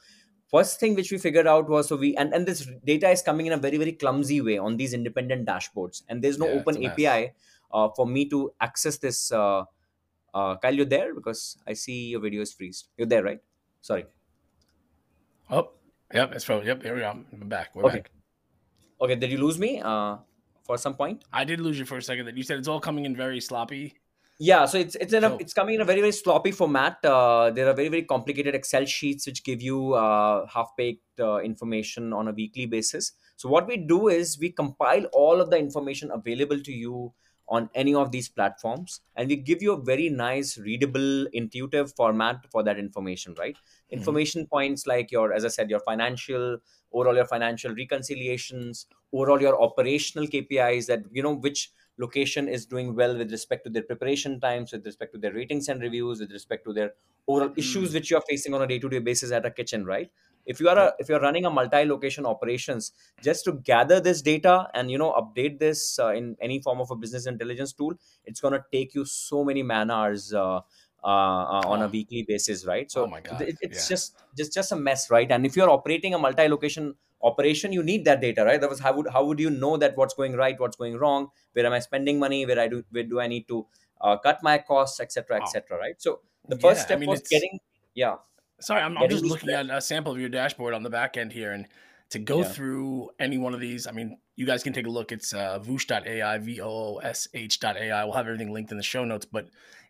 first 0.52 0.80
thing 0.80 0.96
which 0.96 1.12
we 1.12 1.18
figured 1.18 1.48
out 1.48 1.70
was 1.70 1.88
so 1.90 1.96
we 1.96 2.16
and, 2.18 2.34
and 2.34 2.48
this 2.48 2.68
data 2.86 3.10
is 3.10 3.22
coming 3.22 3.46
in 3.46 3.54
a 3.54 3.58
very 3.58 3.78
very 3.78 3.92
clumsy 3.94 4.42
way 4.42 4.58
on 4.58 4.78
these 4.78 4.94
independent 4.94 5.48
dashboards 5.48 6.04
and 6.10 6.24
there's 6.24 6.38
no 6.40 6.48
Yeah, 6.48 6.60
open 6.60 6.78
api 6.86 7.32
uh, 7.72 7.90
for 7.96 8.08
me 8.08 8.28
to 8.30 8.52
access 8.62 8.98
this 8.98 9.32
uh, 9.32 9.64
uh, 10.34 10.58
kyle 10.58 10.74
you're 10.76 10.86
there 10.98 11.14
because 11.14 11.58
i 11.68 11.74
see 11.74 12.00
your 12.10 12.22
video 12.22 12.42
is 12.42 12.54
freezed 12.54 12.90
you're 12.98 13.08
there 13.08 13.24
right 13.24 13.42
sorry 13.82 14.06
Oh, 15.50 15.72
yep, 16.14 16.32
it's 16.34 16.46
probably 16.46 16.68
yep. 16.68 16.82
Here 16.84 16.94
we 16.94 17.02
go. 17.02 17.24
We're 17.32 17.46
back. 17.46 17.76
We're 17.76 17.84
Okay. 17.86 17.98
back. 18.00 18.12
okay 19.02 19.16
did 19.16 19.32
you 19.32 19.38
lose 19.40 19.58
me 19.60 19.82
uh, 19.82 20.18
for 20.64 20.78
some 20.78 20.96
point 20.96 21.24
I 21.34 21.44
did 21.46 21.60
lose 21.60 21.80
you 21.80 21.86
for 21.86 21.98
a 21.98 22.02
second. 22.02 22.26
That 22.28 22.38
you 22.38 22.44
said 22.44 22.60
it's 22.60 22.68
all 22.68 22.80
coming 22.80 23.06
in 23.06 23.16
very 23.16 23.42
sloppy. 23.42 23.96
Yeah 24.40 24.66
so 24.66 24.78
it's 24.78 24.96
it's 24.96 25.14
in 25.14 25.24
a, 25.24 25.36
it's 25.36 25.54
coming 25.54 25.76
in 25.76 25.82
a 25.82 25.86
very 25.86 26.00
very 26.00 26.14
sloppy 26.14 26.52
format. 26.52 26.98
Uh, 27.04 27.52
there 27.52 27.68
are 27.70 27.74
very 27.74 27.90
very 27.90 28.04
complicated 28.04 28.56
excel 28.56 28.86
sheets 28.86 29.28
which 29.28 29.44
give 29.44 29.62
you 29.62 29.94
uh, 29.94 30.48
half 30.48 30.70
baked 30.78 31.20
uh, 31.20 31.40
information 31.40 32.14
on 32.14 32.30
a 32.30 32.32
weekly 32.32 32.66
basis. 32.66 33.12
So 33.36 33.50
what 33.50 33.68
we 33.68 33.78
do 33.78 34.08
is 34.08 34.40
we 34.40 34.50
compile 34.50 35.06
all 35.14 35.42
of 35.42 35.50
the 35.50 35.58
information 35.58 36.10
available 36.12 36.60
to 36.62 36.72
you 36.72 37.14
on 37.50 37.70
any 37.74 37.96
of 37.96 38.12
these 38.12 38.30
platforms 38.30 39.02
and 39.16 39.28
we 39.28 39.36
give 39.36 39.62
you 39.62 39.74
a 39.74 39.82
very 39.82 40.08
nice 40.10 40.58
readable 40.58 41.26
intuitive 41.34 41.92
format 41.96 42.46
for 42.52 42.64
that 42.64 42.78
information 42.78 43.36
right? 43.38 43.56
Mm-hmm. 43.56 43.98
information 43.98 44.46
points 44.46 44.86
like 44.86 45.12
your 45.12 45.34
as 45.34 45.44
i 45.46 45.48
said 45.48 45.70
your 45.70 45.80
financial 45.80 46.58
overall 46.94 47.16
your 47.16 47.26
financial 47.26 47.74
reconciliations 47.74 48.86
overall 49.12 49.42
your 49.42 49.60
operational 49.62 50.28
kpis 50.28 50.86
that 50.86 51.00
you 51.12 51.24
know 51.24 51.34
which 51.34 51.72
location 52.00 52.48
is 52.48 52.66
doing 52.66 52.96
well 52.96 53.16
with 53.18 53.32
respect 53.32 53.66
to 53.66 53.70
their 53.70 53.84
preparation 53.84 54.40
times, 54.40 54.72
with 54.72 54.86
respect 54.86 55.14
to 55.14 55.20
their 55.20 55.34
ratings 55.34 55.68
and 55.68 55.82
reviews, 55.82 56.20
with 56.20 56.32
respect 56.32 56.66
to 56.66 56.74
their 56.74 56.94
overall 57.28 57.50
mm. 57.50 57.58
issues 57.58 57.94
which 57.94 58.10
you 58.10 58.18
are 58.18 58.24
facing 58.28 58.54
on 58.54 58.62
a 58.62 58.68
day-to-day 58.68 59.00
basis 59.00 59.32
at 59.32 59.46
a 59.46 59.52
kitchen, 59.52 59.86
right? 59.86 60.10
If 60.46 60.60
you 60.60 60.70
are 60.70 60.78
a, 60.78 60.94
if 60.98 61.10
you're 61.10 61.20
running 61.20 61.46
a 61.46 61.50
multi-location 61.50 62.26
operations, 62.26 62.94
just 63.22 63.44
to 63.46 63.52
gather 63.52 64.00
this 64.00 64.22
data 64.22 64.68
and 64.74 64.90
you 64.90 64.98
know 64.98 65.12
update 65.12 65.60
this 65.60 66.00
uh, 66.00 66.14
in 66.14 66.38
any 66.42 66.62
form 66.62 66.80
of 66.80 66.90
a 66.90 66.96
business 66.96 67.28
intelligence 67.28 67.74
tool, 67.74 67.94
it's 68.26 68.40
gonna 68.40 68.64
take 68.72 68.96
you 68.96 69.06
so 69.06 69.44
many 69.44 69.62
man 69.62 69.92
hours. 69.92 70.34
Uh, 70.34 70.62
uh, 71.04 71.08
uh, 71.08 71.62
on 71.66 71.82
a 71.82 71.88
weekly 71.88 72.24
basis, 72.24 72.66
right? 72.66 72.92
So 72.92 73.06
oh 73.06 73.16
it, 73.16 73.58
it's 73.62 73.90
yeah. 73.90 73.96
just 73.96 74.18
just 74.38 74.54
just 74.54 74.72
a 74.72 74.76
mess, 74.76 75.10
right? 75.10 75.30
And 75.32 75.46
if 75.46 75.56
you're 75.56 75.70
operating 75.70 76.14
a 76.14 76.20
multi-location 76.20 76.96
operation 77.22 77.74
you 77.74 77.84
need 77.84 78.06
that 78.06 78.22
data 78.22 78.46
right? 78.46 78.62
That 78.62 78.70
was 78.70 78.80
how 78.80 78.94
would 78.96 79.08
how 79.12 79.26
would 79.26 79.40
you 79.40 79.50
know 79.50 79.76
that 79.78 79.98
what's 79.98 80.14
going 80.14 80.36
right 80.38 80.58
what's 80.60 80.78
going 80.78 80.98
wrong? 80.98 81.28
Where 81.54 81.66
am 81.66 81.74
i 81.74 81.80
spending 81.80 82.18
money? 82.18 82.46
Where 82.46 82.60
i 82.60 82.68
do 82.68 82.84
where 82.92 83.04
do 83.04 83.20
i 83.20 83.28
need 83.28 83.48
to 83.50 83.68
uh, 84.00 84.18
cut 84.18 84.42
my 84.42 84.58
costs 84.60 85.02
etc 85.02 85.42
etc 85.42 85.78
right? 85.78 85.96
So 85.98 86.22
the 86.48 86.58
first 86.58 86.80
yeah, 86.80 86.86
step 86.86 86.98
I 86.98 87.00
mean, 87.02 87.10
was 87.10 87.22
getting 87.22 87.60
yeah 87.94 88.16
sorry 88.60 88.82
i'm, 88.82 88.98
I'm 88.98 89.10
just 89.10 89.24
looking 89.24 89.50
at 89.50 89.70
a 89.70 89.82
sample 89.82 90.12
of 90.12 90.20
your 90.20 90.30
dashboard 90.30 90.74
on 90.74 90.84
the 90.84 90.90
back 90.90 91.18
end 91.18 91.32
here 91.32 91.52
and 91.52 91.66
to 92.10 92.20
go 92.20 92.40
yeah. 92.40 92.50
through 92.50 93.10
any 93.20 93.38
one 93.38 93.54
of 93.54 93.60
these 93.60 93.88
i 93.88 93.92
mean 93.92 94.18
you 94.36 94.46
guys 94.46 94.64
can 94.64 94.72
take 94.72 94.88
a 94.88 94.90
look. 94.90 95.12
It's 95.12 95.34
uh, 95.34 95.60
voosh.ai 95.60 96.38
v-o-o-s-h.ai 96.38 98.04
we'll 98.06 98.14
have 98.14 98.26
everything 98.26 98.54
linked 98.54 98.72
in 98.72 98.78
the 98.78 98.84
show 98.84 99.04
notes 99.04 99.26
but 99.26 99.50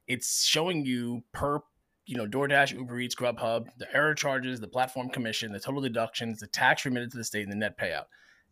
it's 0.09 0.43
showing 0.43 0.85
you 0.85 1.23
per 1.31 1.61
you 2.09 2.17
know, 2.17 2.25
DoorDash, 2.25 2.73
Uber 2.73 2.99
Eats, 3.01 3.13
Grubhub, 3.13 3.67
the 3.77 3.85
error 3.95 4.15
charges, 4.15 4.59
the 4.59 4.67
platform 4.67 5.09
commission, 5.09 5.53
the 5.53 5.59
total 5.59 5.79
deductions, 5.79 6.39
the 6.39 6.47
tax 6.47 6.83
remitted 6.83 7.11
to 7.11 7.17
the 7.17 7.23
state, 7.23 7.43
and 7.43 7.51
the 7.51 7.55
net 7.55 7.77
payout. 7.77 8.05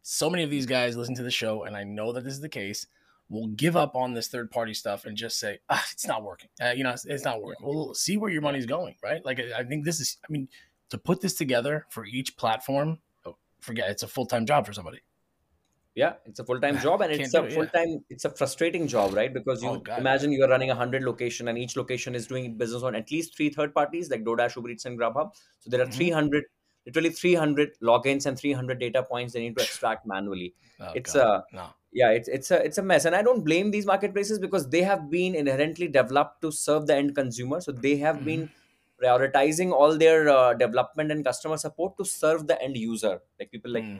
So 0.04 0.30
many 0.30 0.44
of 0.44 0.52
these 0.52 0.68
guys 0.68 0.96
listen 0.96 1.16
to 1.16 1.24
the 1.24 1.32
show, 1.32 1.64
and 1.64 1.76
I 1.76 1.84
know 1.84 2.14
that 2.14 2.24
this 2.24 2.34
is 2.34 2.40
the 2.40 2.50
case. 2.50 2.86
Will 3.30 3.48
give 3.48 3.76
up 3.76 3.96
on 3.96 4.14
this 4.14 4.28
third 4.28 4.52
party 4.52 4.76
stuff 4.76 5.06
and 5.06 5.18
just 5.18 5.40
say, 5.40 5.58
ah, 5.72 5.84
it's 5.92 6.06
not 6.06 6.24
working. 6.24 6.50
Uh, 6.62 6.70
you 6.70 6.84
know, 6.84 6.92
it's, 6.92 7.04
it's, 7.06 7.26
not 7.26 7.42
working. 7.42 7.66
Well, 7.68 7.96
see 7.96 8.16
where 8.16 8.30
your 8.30 8.44
money's 8.44 8.68
going, 8.68 8.96
right? 9.04 9.26
Like, 9.26 9.40
I 9.40 9.64
think 9.64 9.86
this 9.86 10.00
is, 10.00 10.18
I 10.24 10.32
mean, 10.32 10.48
to 10.92 11.00
put 11.00 11.22
this 11.22 11.34
together 11.34 11.88
for 11.90 12.06
each 12.06 12.38
platform, 12.38 13.00
oh, 13.26 13.38
forget 13.60 13.90
it's 13.90 14.04
a 14.04 14.08
full 14.08 14.28
time 14.28 14.46
job 14.46 14.68
for 14.68 14.72
somebody 14.72 15.00
yeah 15.98 16.14
it's 16.26 16.40
a 16.40 16.44
full-time 16.44 16.78
job 16.86 17.02
and 17.02 17.12
it's 17.12 17.34
a 17.34 17.44
full-time 17.50 17.90
yeah. 17.94 18.16
it's 18.16 18.26
a 18.26 18.30
frustrating 18.30 18.88
job 18.88 19.14
right 19.20 19.34
because 19.34 19.64
you 19.64 19.70
oh, 19.70 19.98
imagine 19.98 20.32
you 20.32 20.44
are 20.46 20.50
running 20.50 20.70
a 20.70 20.76
100 20.76 21.04
location 21.04 21.48
and 21.48 21.58
each 21.58 21.76
location 21.76 22.14
is 22.20 22.28
doing 22.28 22.56
business 22.56 22.84
on 22.84 22.96
at 22.96 23.12
least 23.12 23.36
three 23.36 23.50
third 23.50 23.74
parties 23.74 24.12
like 24.12 24.24
DoorDash, 24.24 24.56
Uber 24.56 24.70
Eats 24.70 24.86
and 24.86 25.00
Grubhub 25.00 25.32
so 25.60 25.70
there 25.72 25.82
are 25.82 25.86
mm-hmm. 25.86 26.14
300 26.14 26.44
literally 26.86 27.10
300 27.10 27.72
logins 27.82 28.28
and 28.28 28.40
300 28.40 28.80
data 28.80 29.04
points 29.04 29.34
they 29.34 29.42
need 29.46 29.58
to 29.58 29.64
extract 29.64 30.06
manually 30.06 30.54
oh, 30.80 30.92
it's 30.94 31.14
God. 31.14 31.44
a 31.54 31.56
no. 31.56 31.66
yeah 31.92 32.12
it's 32.12 32.30
it's 32.30 32.52
a 32.52 32.64
it's 32.64 32.78
a 32.78 32.84
mess 32.92 33.06
and 33.06 33.16
i 33.16 33.24
don't 33.30 33.44
blame 33.44 33.72
these 33.72 33.88
marketplaces 33.94 34.40
because 34.46 34.70
they 34.70 34.84
have 34.84 35.10
been 35.10 35.36
inherently 35.36 35.88
developed 35.88 36.42
to 36.42 36.52
serve 36.52 36.86
the 36.86 36.96
end 36.96 37.16
consumer 37.16 37.60
so 37.60 37.72
they 37.72 37.98
have 37.98 38.18
mm-hmm. 38.18 38.26
been 38.26 38.50
prioritizing 39.04 39.72
all 39.72 39.98
their 39.98 40.30
uh, 40.30 40.54
development 40.54 41.12
and 41.12 41.26
customer 41.26 41.58
support 41.58 41.98
to 41.98 42.06
serve 42.06 42.48
the 42.48 42.62
end 42.62 42.78
user 42.78 43.20
like 43.40 43.52
people 43.52 43.72
like 43.80 43.84
mm 43.84 44.00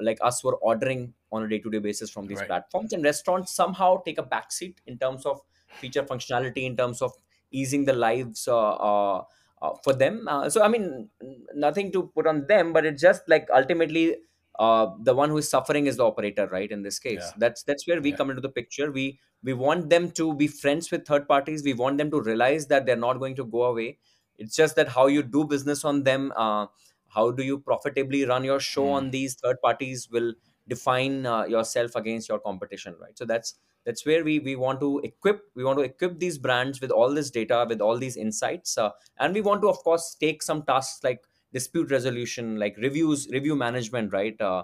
like 0.00 0.18
us 0.22 0.42
were 0.44 0.56
ordering 0.56 1.12
on 1.32 1.42
a 1.42 1.48
day-to-day 1.48 1.78
basis 1.78 2.10
from 2.10 2.26
these 2.26 2.38
right. 2.38 2.48
platforms 2.48 2.92
and 2.92 3.04
restaurants 3.04 3.52
somehow 3.52 4.02
take 4.02 4.18
a 4.18 4.22
backseat 4.22 4.76
in 4.86 4.98
terms 4.98 5.24
of 5.26 5.40
feature 5.80 6.02
functionality 6.02 6.64
in 6.64 6.76
terms 6.76 7.02
of 7.02 7.12
easing 7.50 7.84
the 7.84 7.92
lives 7.92 8.48
uh, 8.48 8.56
uh, 8.56 9.22
uh, 9.62 9.70
for 9.82 9.92
them 9.92 10.26
uh, 10.28 10.48
so 10.48 10.62
i 10.62 10.68
mean 10.68 11.08
nothing 11.54 11.90
to 11.90 12.10
put 12.14 12.26
on 12.26 12.46
them 12.46 12.72
but 12.72 12.84
it's 12.84 13.00
just 13.00 13.22
like 13.28 13.48
ultimately 13.54 14.16
uh, 14.58 14.86
the 15.02 15.14
one 15.14 15.28
who 15.28 15.36
is 15.36 15.48
suffering 15.48 15.86
is 15.86 15.96
the 15.96 16.04
operator 16.04 16.46
right 16.48 16.70
in 16.70 16.82
this 16.82 16.98
case 16.98 17.20
yeah. 17.20 17.30
that's 17.38 17.62
that's 17.62 17.86
where 17.86 18.00
we 18.00 18.10
yeah. 18.10 18.16
come 18.16 18.30
into 18.30 18.42
the 18.42 18.48
picture 18.48 18.90
we 18.90 19.18
we 19.42 19.52
want 19.52 19.90
them 19.90 20.10
to 20.10 20.34
be 20.34 20.46
friends 20.46 20.90
with 20.90 21.06
third 21.06 21.28
parties 21.28 21.62
we 21.62 21.74
want 21.74 21.98
them 21.98 22.10
to 22.10 22.20
realize 22.20 22.66
that 22.66 22.86
they're 22.86 22.96
not 22.96 23.18
going 23.18 23.34
to 23.34 23.44
go 23.44 23.64
away 23.64 23.98
it's 24.38 24.54
just 24.54 24.76
that 24.76 24.88
how 24.88 25.06
you 25.06 25.22
do 25.22 25.44
business 25.44 25.84
on 25.84 26.02
them 26.02 26.32
uh, 26.36 26.66
how 27.16 27.30
do 27.30 27.42
you 27.42 27.58
profitably 27.58 28.24
run 28.24 28.44
your 28.44 28.60
show 28.60 28.84
mm. 28.84 28.98
on 28.98 29.10
these 29.10 29.34
third 29.34 29.60
parties 29.62 30.08
will 30.10 30.32
define 30.68 31.24
uh, 31.26 31.44
yourself 31.44 31.94
against 31.96 32.28
your 32.28 32.38
competition 32.40 32.94
right 33.00 33.16
so 33.18 33.24
that's 33.24 33.54
that's 33.84 34.04
where 34.04 34.24
we 34.24 34.38
we 34.40 34.56
want 34.56 34.80
to 34.80 35.00
equip 35.04 35.42
we 35.54 35.64
want 35.64 35.78
to 35.78 35.84
equip 35.84 36.18
these 36.18 36.38
brands 36.38 36.80
with 36.80 36.90
all 36.90 37.14
this 37.18 37.30
data 37.30 37.64
with 37.68 37.80
all 37.80 37.98
these 37.98 38.16
insights 38.16 38.76
uh, 38.78 38.90
and 39.18 39.34
we 39.34 39.40
want 39.40 39.62
to 39.62 39.68
of 39.68 39.78
course 39.78 40.16
take 40.20 40.42
some 40.42 40.62
tasks 40.62 41.04
like 41.04 41.22
dispute 41.52 41.90
resolution 41.90 42.58
like 42.58 42.76
reviews 42.78 43.28
review 43.30 43.56
management 43.56 44.12
right 44.12 44.40
uh, 44.40 44.62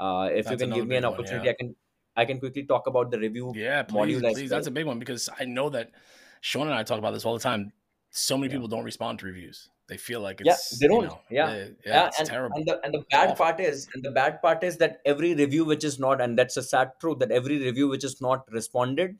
uh 0.00 0.28
if 0.32 0.44
that's 0.44 0.50
you 0.50 0.66
can 0.66 0.74
give 0.74 0.88
me 0.88 0.96
an 0.96 1.04
opportunity 1.04 1.36
one, 1.36 1.44
yeah. 1.46 1.52
i 1.52 1.54
can 1.60 1.76
i 2.16 2.24
can 2.24 2.40
quickly 2.40 2.64
talk 2.64 2.88
about 2.88 3.10
the 3.12 3.18
review 3.18 3.52
yeah 3.54 3.82
please, 3.82 4.20
please. 4.20 4.36
Well. 4.36 4.48
that's 4.48 4.66
a 4.66 4.72
big 4.72 4.86
one 4.86 4.98
because 4.98 5.28
i 5.38 5.44
know 5.44 5.70
that 5.70 5.92
sean 6.40 6.66
and 6.66 6.74
i 6.74 6.82
talk 6.82 6.98
about 6.98 7.14
this 7.14 7.24
all 7.24 7.34
the 7.34 7.46
time 7.48 7.72
so 8.14 8.36
many 8.36 8.48
yeah. 8.48 8.56
people 8.56 8.68
don't 8.68 8.84
respond 8.84 9.18
to 9.20 9.26
reviews. 9.26 9.68
They 9.86 9.98
feel 9.98 10.20
like 10.20 10.40
it's 10.40 10.48
yeah 10.48 10.78
they 10.80 10.88
don't. 10.88 11.02
you 11.02 11.08
know, 11.08 11.20
yeah. 11.30 11.46
they, 11.50 11.58
yeah, 11.58 11.94
yeah 11.94 12.10
and, 12.18 12.28
terrible. 12.28 12.56
and 12.56 12.66
the, 12.66 12.80
and 12.84 12.94
the 12.94 13.04
bad 13.10 13.36
part 13.36 13.60
is 13.60 13.86
and 13.92 14.02
the 14.02 14.10
bad 14.10 14.40
part 14.40 14.64
is 14.64 14.78
that 14.78 15.00
every 15.04 15.34
review 15.34 15.66
which 15.66 15.84
is 15.84 15.98
not 15.98 16.22
and 16.22 16.38
that's 16.38 16.56
a 16.56 16.62
sad 16.62 16.92
truth 17.00 17.18
that 17.18 17.30
every 17.30 17.58
review 17.58 17.88
which 17.88 18.02
is 18.02 18.18
not 18.22 18.50
responded 18.50 19.16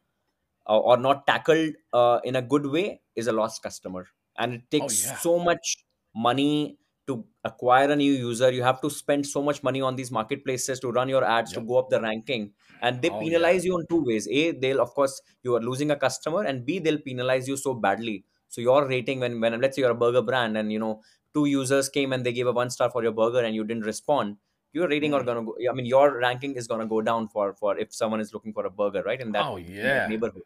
uh, 0.66 0.78
or 0.78 0.96
not 0.96 1.26
tackled 1.26 1.74
uh, 1.92 2.20
in 2.24 2.37
a 2.37 2.42
good 2.42 2.66
way 2.66 3.00
is 3.14 3.26
a 3.26 3.33
lost 3.33 3.62
customer. 3.62 4.07
And 4.38 4.54
it 4.54 4.62
oh, 4.62 4.78
takes 4.78 5.07
oh, 5.07 5.11
yeah. 5.11 5.18
so 5.18 5.38
much 5.38 5.76
money 6.14 6.78
to 7.07 7.24
acquire 7.44 7.90
a 7.90 7.96
new 7.96 8.12
user. 8.12 8.50
You 8.50 8.62
have 8.62 8.80
to 8.80 8.88
spend 8.88 9.26
so 9.26 9.42
much 9.42 9.62
money 9.62 9.83
on 9.83 9.94
these 9.94 10.11
marketplaces 10.11 10.80
to 10.80 10.90
run 10.90 11.11
your 11.11 11.22
ads 11.22 11.52
yep. 11.52 11.61
to 11.61 11.66
go 11.66 11.78
up 11.78 11.90
the 11.90 12.00
ranking. 12.00 12.52
And 12.80 13.02
they 13.02 13.11
oh, 13.11 13.20
penalize 13.20 13.64
yeah. 13.64 13.72
you 13.72 13.80
in 13.80 13.87
two 13.88 14.02
ways. 14.04 14.26
A 14.28 14.52
they'll 14.52 14.80
of 14.80 14.94
course 14.94 15.20
you 15.42 15.54
are 15.54 15.61
losing 15.61 15.90
a 15.90 15.96
customer 15.96 16.44
and 16.44 16.64
b 16.64 16.78
they'll 16.78 16.98
penalize 16.98 17.46
you 17.46 17.57
so 17.57 17.74
badly 17.74 18.24
so 18.54 18.60
your 18.60 18.86
rating 18.86 19.18
when 19.18 19.40
when 19.40 19.60
let's 19.60 19.74
say 19.74 19.82
you're 19.82 19.90
a 19.90 20.00
burger 20.02 20.22
brand 20.22 20.56
and 20.56 20.72
you 20.72 20.78
know 20.78 21.00
two 21.34 21.46
users 21.46 21.88
came 21.88 22.12
and 22.12 22.24
they 22.24 22.32
gave 22.32 22.46
a 22.46 22.52
one 22.52 22.70
star 22.70 22.88
for 22.88 23.02
your 23.02 23.10
burger 23.20 23.40
and 23.40 23.54
you 23.54 23.64
didn't 23.64 23.84
respond, 23.84 24.36
your 24.72 24.88
rating 24.88 25.10
mm. 25.10 25.20
are 25.20 25.24
gonna 25.24 25.42
go. 25.42 25.56
I 25.68 25.72
mean, 25.72 25.86
your 25.86 26.18
ranking 26.18 26.54
is 26.54 26.68
gonna 26.68 26.86
go 26.86 27.00
down 27.02 27.26
for 27.28 27.52
for 27.54 27.76
if 27.76 27.92
someone 27.92 28.20
is 28.20 28.32
looking 28.32 28.52
for 28.52 28.64
a 28.66 28.70
burger, 28.70 29.02
right? 29.02 29.20
In 29.20 29.32
that, 29.32 29.44
oh 29.44 29.56
yeah 29.56 30.06
neighborhood. 30.06 30.42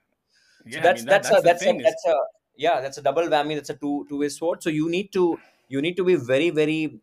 Yeah, 0.64 0.79
so 0.79 0.83
that's 0.83 1.01
I 1.01 1.05
mean, 1.05 1.07
that, 1.07 1.23
that's, 1.23 1.29
that's, 1.29 1.40
a 1.40 1.49
that's 1.49 1.66
a, 1.66 1.83
that's 1.83 2.07
a 2.07 2.16
yeah 2.57 2.81
that's 2.81 2.99
a 2.99 3.03
double 3.03 3.29
whammy. 3.35 3.57
That's 3.57 3.71
a 3.71 3.75
two 3.75 4.07
two 4.09 4.21
way 4.21 4.31
sword. 4.31 4.62
So 4.62 4.71
you 4.71 4.88
need 4.88 5.12
to 5.12 5.38
you 5.68 5.83
need 5.83 5.99
to 5.99 6.05
be 6.05 6.14
very 6.14 6.49
very 6.49 7.01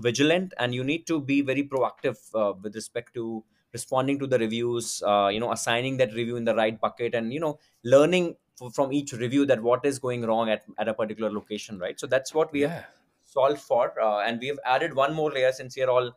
vigilant 0.00 0.54
and 0.58 0.74
you 0.74 0.84
need 0.84 1.06
to 1.08 1.20
be 1.20 1.42
very 1.42 1.64
proactive 1.64 2.18
uh, 2.34 2.54
with 2.62 2.74
respect 2.74 3.12
to 3.14 3.44
responding 3.72 4.18
to 4.18 4.26
the 4.26 4.38
reviews 4.38 5.02
uh, 5.06 5.28
you 5.30 5.40
know 5.40 5.52
assigning 5.52 5.96
that 5.96 6.12
review 6.14 6.36
in 6.36 6.44
the 6.44 6.54
right 6.54 6.80
bucket 6.80 7.14
and 7.14 7.32
you 7.32 7.40
know 7.40 7.58
learning 7.82 8.34
from 8.72 8.92
each 8.92 9.12
review 9.12 9.46
that 9.46 9.62
what 9.62 9.84
is 9.84 9.98
going 9.98 10.22
wrong 10.22 10.48
at, 10.48 10.62
at 10.78 10.88
a 10.88 10.94
particular 10.94 11.30
location 11.30 11.78
right 11.78 12.00
so 12.00 12.06
that's 12.06 12.34
what 12.34 12.52
we 12.52 12.62
yeah. 12.62 12.68
have 12.68 12.86
solved 13.24 13.60
for 13.60 14.00
uh, 14.00 14.20
and 14.20 14.40
we 14.40 14.46
have 14.46 14.58
added 14.64 14.94
one 14.94 15.14
more 15.14 15.30
layer 15.30 15.52
since 15.52 15.76
we 15.76 15.82
are 15.82 15.90
all 15.90 16.12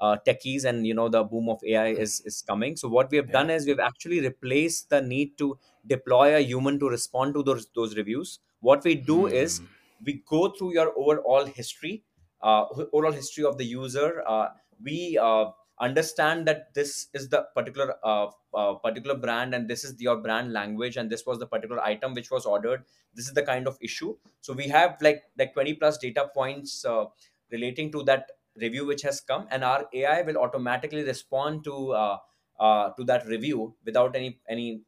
uh, 0.00 0.16
techies 0.26 0.64
and 0.64 0.86
you 0.86 0.94
know 0.94 1.08
the 1.08 1.22
boom 1.22 1.48
of 1.48 1.60
ai 1.64 1.88
is 1.88 2.20
is 2.24 2.42
coming 2.42 2.76
so 2.76 2.88
what 2.88 3.10
we 3.10 3.16
have 3.16 3.26
yeah. 3.26 3.32
done 3.32 3.50
is 3.50 3.66
we've 3.66 3.78
actually 3.78 4.20
replaced 4.20 4.88
the 4.90 5.00
need 5.00 5.36
to 5.38 5.56
deploy 5.86 6.36
a 6.36 6.40
human 6.40 6.78
to 6.78 6.88
respond 6.88 7.34
to 7.34 7.42
those 7.42 7.68
those 7.76 7.96
reviews 7.96 8.40
what 8.60 8.82
we 8.84 8.94
do 8.94 9.22
mm. 9.22 9.32
is 9.32 9.60
we 10.04 10.22
go 10.28 10.48
through 10.48 10.72
your 10.72 10.92
overall 10.96 11.44
history 11.44 12.02
uh, 12.42 12.64
overall 12.92 13.12
history 13.12 13.44
of 13.44 13.58
the 13.58 13.64
user 13.64 14.24
uh, 14.26 14.48
we 14.82 15.18
uh, 15.20 15.44
understand 15.82 16.46
that 16.46 16.72
this 16.74 17.08
is 17.12 17.28
the 17.28 17.42
particular 17.54 17.94
uh, 18.04 18.28
uh, 18.54 18.74
particular 18.74 19.16
brand 19.16 19.54
and 19.54 19.68
this 19.68 19.84
is 19.84 20.00
your 20.00 20.16
brand 20.16 20.52
language 20.52 20.96
and 20.96 21.10
this 21.10 21.26
was 21.26 21.38
the 21.38 21.46
particular 21.46 21.82
item 21.82 22.14
which 22.14 22.30
was 22.30 22.46
ordered 22.46 22.84
this 23.14 23.26
is 23.26 23.34
the 23.34 23.42
kind 23.42 23.66
of 23.66 23.76
issue 23.80 24.14
so 24.40 24.52
we 24.52 24.68
have 24.68 24.96
like 25.02 25.24
like 25.38 25.52
20 25.54 25.74
plus 25.74 25.98
data 25.98 26.28
points 26.34 26.84
uh, 26.84 27.04
relating 27.50 27.90
to 27.90 28.04
that 28.04 28.30
review 28.56 28.86
which 28.86 29.02
has 29.02 29.20
come 29.20 29.46
and 29.50 29.64
our 29.64 29.88
ai 29.92 30.22
will 30.22 30.36
automatically 30.36 31.02
respond 31.02 31.64
to 31.64 31.92
uh, 31.92 32.16
uh, 32.60 32.90
to 32.90 33.04
that 33.04 33.26
review 33.26 33.74
without 33.84 34.14
any 34.14 34.38
any 34.48 34.82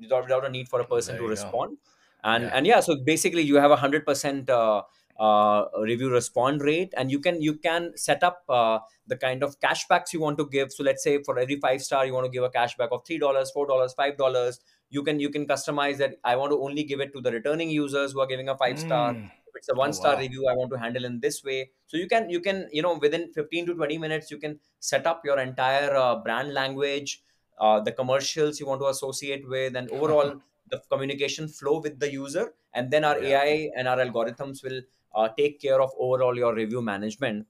without, 0.00 0.24
without 0.24 0.46
a 0.46 0.48
need 0.48 0.68
for 0.68 0.80
a 0.80 0.84
person 0.84 1.16
to 1.18 1.26
respond 1.26 1.76
go. 1.76 2.32
and 2.32 2.44
yeah. 2.44 2.50
and 2.54 2.66
yeah 2.66 2.80
so 2.80 2.96
basically 3.04 3.42
you 3.42 3.56
have 3.56 3.70
a 3.70 3.76
hundred 3.76 4.06
percent 4.06 4.48
uh, 4.48 4.82
uh, 5.18 5.64
review 5.80 6.10
respond 6.10 6.62
rate 6.62 6.94
and 6.96 7.10
you 7.10 7.18
can 7.18 7.40
you 7.42 7.54
can 7.54 7.92
set 7.96 8.22
up 8.22 8.44
uh, 8.48 8.78
the 9.06 9.16
kind 9.16 9.42
of 9.42 9.58
cashbacks 9.60 10.12
you 10.12 10.20
want 10.20 10.38
to 10.38 10.46
give 10.46 10.72
so 10.72 10.84
let's 10.84 11.02
say 11.02 11.22
for 11.22 11.38
every 11.38 11.56
five 11.56 11.82
star 11.82 12.06
you 12.06 12.12
want 12.12 12.24
to 12.24 12.30
give 12.30 12.44
a 12.44 12.50
cashback 12.50 12.88
of 12.92 13.04
three 13.06 13.18
dollars 13.18 13.50
four 13.50 13.66
dollars 13.66 13.92
five 13.94 14.16
dollars 14.16 14.60
you 14.90 15.02
can 15.02 15.18
you 15.20 15.30
can 15.30 15.46
customize 15.46 15.96
that 15.96 16.14
i 16.24 16.36
want 16.36 16.52
to 16.52 16.58
only 16.60 16.84
give 16.84 17.00
it 17.00 17.12
to 17.12 17.20
the 17.20 17.32
returning 17.32 17.70
users 17.70 18.12
who 18.12 18.20
are 18.20 18.26
giving 18.26 18.48
a 18.48 18.56
five 18.56 18.78
star 18.78 19.12
mm. 19.12 19.24
if 19.24 19.56
it's 19.56 19.68
a 19.68 19.74
one 19.74 19.92
star 19.92 20.12
oh, 20.12 20.14
wow. 20.14 20.20
review 20.20 20.46
i 20.48 20.54
want 20.54 20.70
to 20.70 20.78
handle 20.78 21.04
in 21.04 21.18
this 21.20 21.42
way 21.42 21.70
so 21.86 21.96
you 21.96 22.06
can 22.06 22.30
you 22.30 22.40
can 22.40 22.68
you 22.72 22.82
know 22.82 22.96
within 22.98 23.32
15 23.32 23.66
to 23.66 23.74
20 23.74 23.98
minutes 23.98 24.30
you 24.30 24.38
can 24.38 24.58
set 24.78 25.06
up 25.06 25.22
your 25.24 25.38
entire 25.38 25.94
uh, 25.96 26.16
brand 26.16 26.54
language 26.54 27.22
uh, 27.60 27.80
the 27.80 27.90
commercials 27.90 28.60
you 28.60 28.66
want 28.66 28.80
to 28.80 28.86
associate 28.86 29.48
with 29.48 29.74
and 29.74 29.90
overall 29.90 30.40
the 30.70 30.80
communication 30.90 31.48
flow 31.48 31.80
with 31.80 31.98
the 31.98 32.12
user 32.12 32.52
and 32.74 32.90
then 32.90 33.04
our 33.04 33.18
yeah. 33.18 33.42
ai 33.42 33.70
and 33.76 33.88
our 33.88 33.96
algorithms 33.96 34.62
will 34.62 34.80
uh, 35.14 35.28
take 35.36 35.60
care 35.60 35.80
of 35.80 35.90
overall 35.98 36.36
your 36.36 36.54
review 36.54 36.82
management 36.82 37.46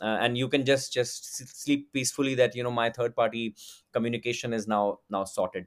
uh, 0.00 0.18
and 0.20 0.38
you 0.38 0.48
can 0.48 0.64
just 0.64 0.92
just 0.92 1.36
sleep 1.62 1.92
peacefully 1.92 2.34
that 2.34 2.54
you 2.54 2.62
know 2.62 2.70
my 2.70 2.90
third 2.90 3.14
party 3.16 3.54
communication 3.92 4.52
is 4.52 4.68
now 4.68 4.98
now 5.10 5.24
sorted. 5.24 5.66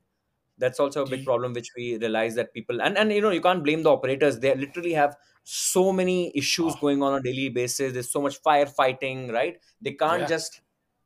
That's 0.57 0.79
also 0.79 1.03
a 1.03 1.09
big 1.09 1.25
problem 1.25 1.53
which 1.53 1.71
we 1.75 1.97
realize 1.97 2.35
that 2.35 2.53
people 2.53 2.81
and 2.81 2.97
and 2.97 3.11
you 3.11 3.21
know 3.21 3.31
you 3.31 3.41
can't 3.41 3.63
blame 3.63 3.83
the 3.83 3.91
operators. 3.91 4.39
They 4.39 4.53
literally 4.55 4.93
have 4.93 5.17
so 5.43 5.91
many 5.91 6.31
issues 6.35 6.73
oh. 6.77 6.79
going 6.79 7.01
on 7.01 7.13
on 7.13 7.19
a 7.19 7.23
daily 7.23 7.49
basis. 7.49 7.93
There's 7.93 8.11
so 8.11 8.21
much 8.21 8.41
firefighting 8.41 9.31
right? 9.31 9.57
They 9.81 9.93
can't 9.93 10.21
yeah. 10.21 10.27
just 10.27 10.61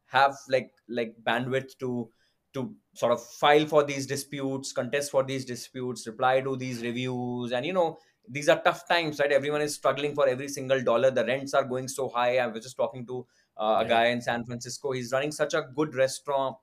have 0.07 0.35
like 0.49 0.71
like 0.87 1.15
bandwidth 1.23 1.77
to 1.79 2.09
to 2.53 2.73
sort 2.93 3.11
of 3.11 3.23
file 3.23 3.65
for 3.65 3.83
these 3.83 4.05
disputes 4.05 4.71
contest 4.71 5.11
for 5.11 5.23
these 5.23 5.43
disputes 5.43 6.07
reply 6.07 6.39
to 6.41 6.55
these 6.55 6.81
reviews 6.81 7.51
and 7.51 7.65
you 7.65 7.73
know 7.73 7.97
these 8.29 8.49
are 8.49 8.61
tough 8.61 8.87
times 8.87 9.19
right? 9.19 9.31
Everyone 9.31 9.61
is 9.61 9.75
struggling 9.75 10.15
for 10.15 10.27
every 10.27 10.47
single 10.47 10.81
dollar. 10.81 11.11
The 11.11 11.25
rents 11.25 11.53
are 11.53 11.63
going 11.63 11.87
so 11.87 12.09
high. 12.09 12.37
I 12.37 12.47
was 12.47 12.63
just 12.63 12.77
talking 12.77 13.05
to 13.07 13.25
uh, 13.57 13.83
a 13.85 13.87
guy 13.87 14.07
in 14.07 14.21
san 14.21 14.45
francisco. 14.45 14.91
He's 14.91 15.11
running 15.11 15.31
such 15.31 15.53
a 15.53 15.67
good 15.75 15.95
restaurant. 15.95 16.57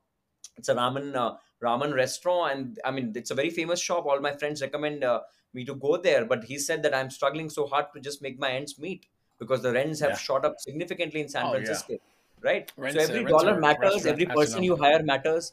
It's 0.57 0.68
a 0.68 0.75
ramen 0.75 1.14
uh, 1.14 1.35
ramen 1.62 1.94
restaurant. 1.94 2.53
And 2.53 2.79
i 2.85 2.90
mean 2.90 3.12
it's 3.14 3.31
a 3.31 3.35
very 3.35 3.51
famous 3.51 3.81
shop. 3.81 4.07
All 4.07 4.20
my 4.20 4.33
friends 4.33 4.62
recommend 4.62 5.05
uh, 5.05 5.20
me 5.55 5.64
to 5.64 5.75
go 5.75 5.96
there. 5.96 6.25
But 6.25 6.44
he 6.44 6.59
said 6.59 6.83
that 6.83 6.94
i'm 6.94 7.11
struggling 7.11 7.51
so 7.51 7.66
hard 7.66 7.87
to 7.94 8.01
just 8.01 8.22
make 8.22 8.38
my 8.38 8.51
ends 8.51 8.79
meet 8.79 9.07
because 9.38 9.62
the 9.62 9.72
rents 9.72 10.01
have 10.01 10.11
yeah. 10.11 10.16
shot 10.16 10.44
up 10.44 10.55
significantly 10.59 11.20
in 11.20 11.29
san 11.29 11.46
oh, 11.46 11.51
francisco 11.53 11.94
yeah. 11.94 11.98
right 12.42 12.72
rents, 12.77 12.96
so 12.96 13.03
every 13.03 13.25
dollar 13.25 13.59
matters. 13.61 14.07
every 14.07 14.27
person 14.27 14.62
you 14.62 14.77
hire 14.77 15.03
matters. 15.03 15.53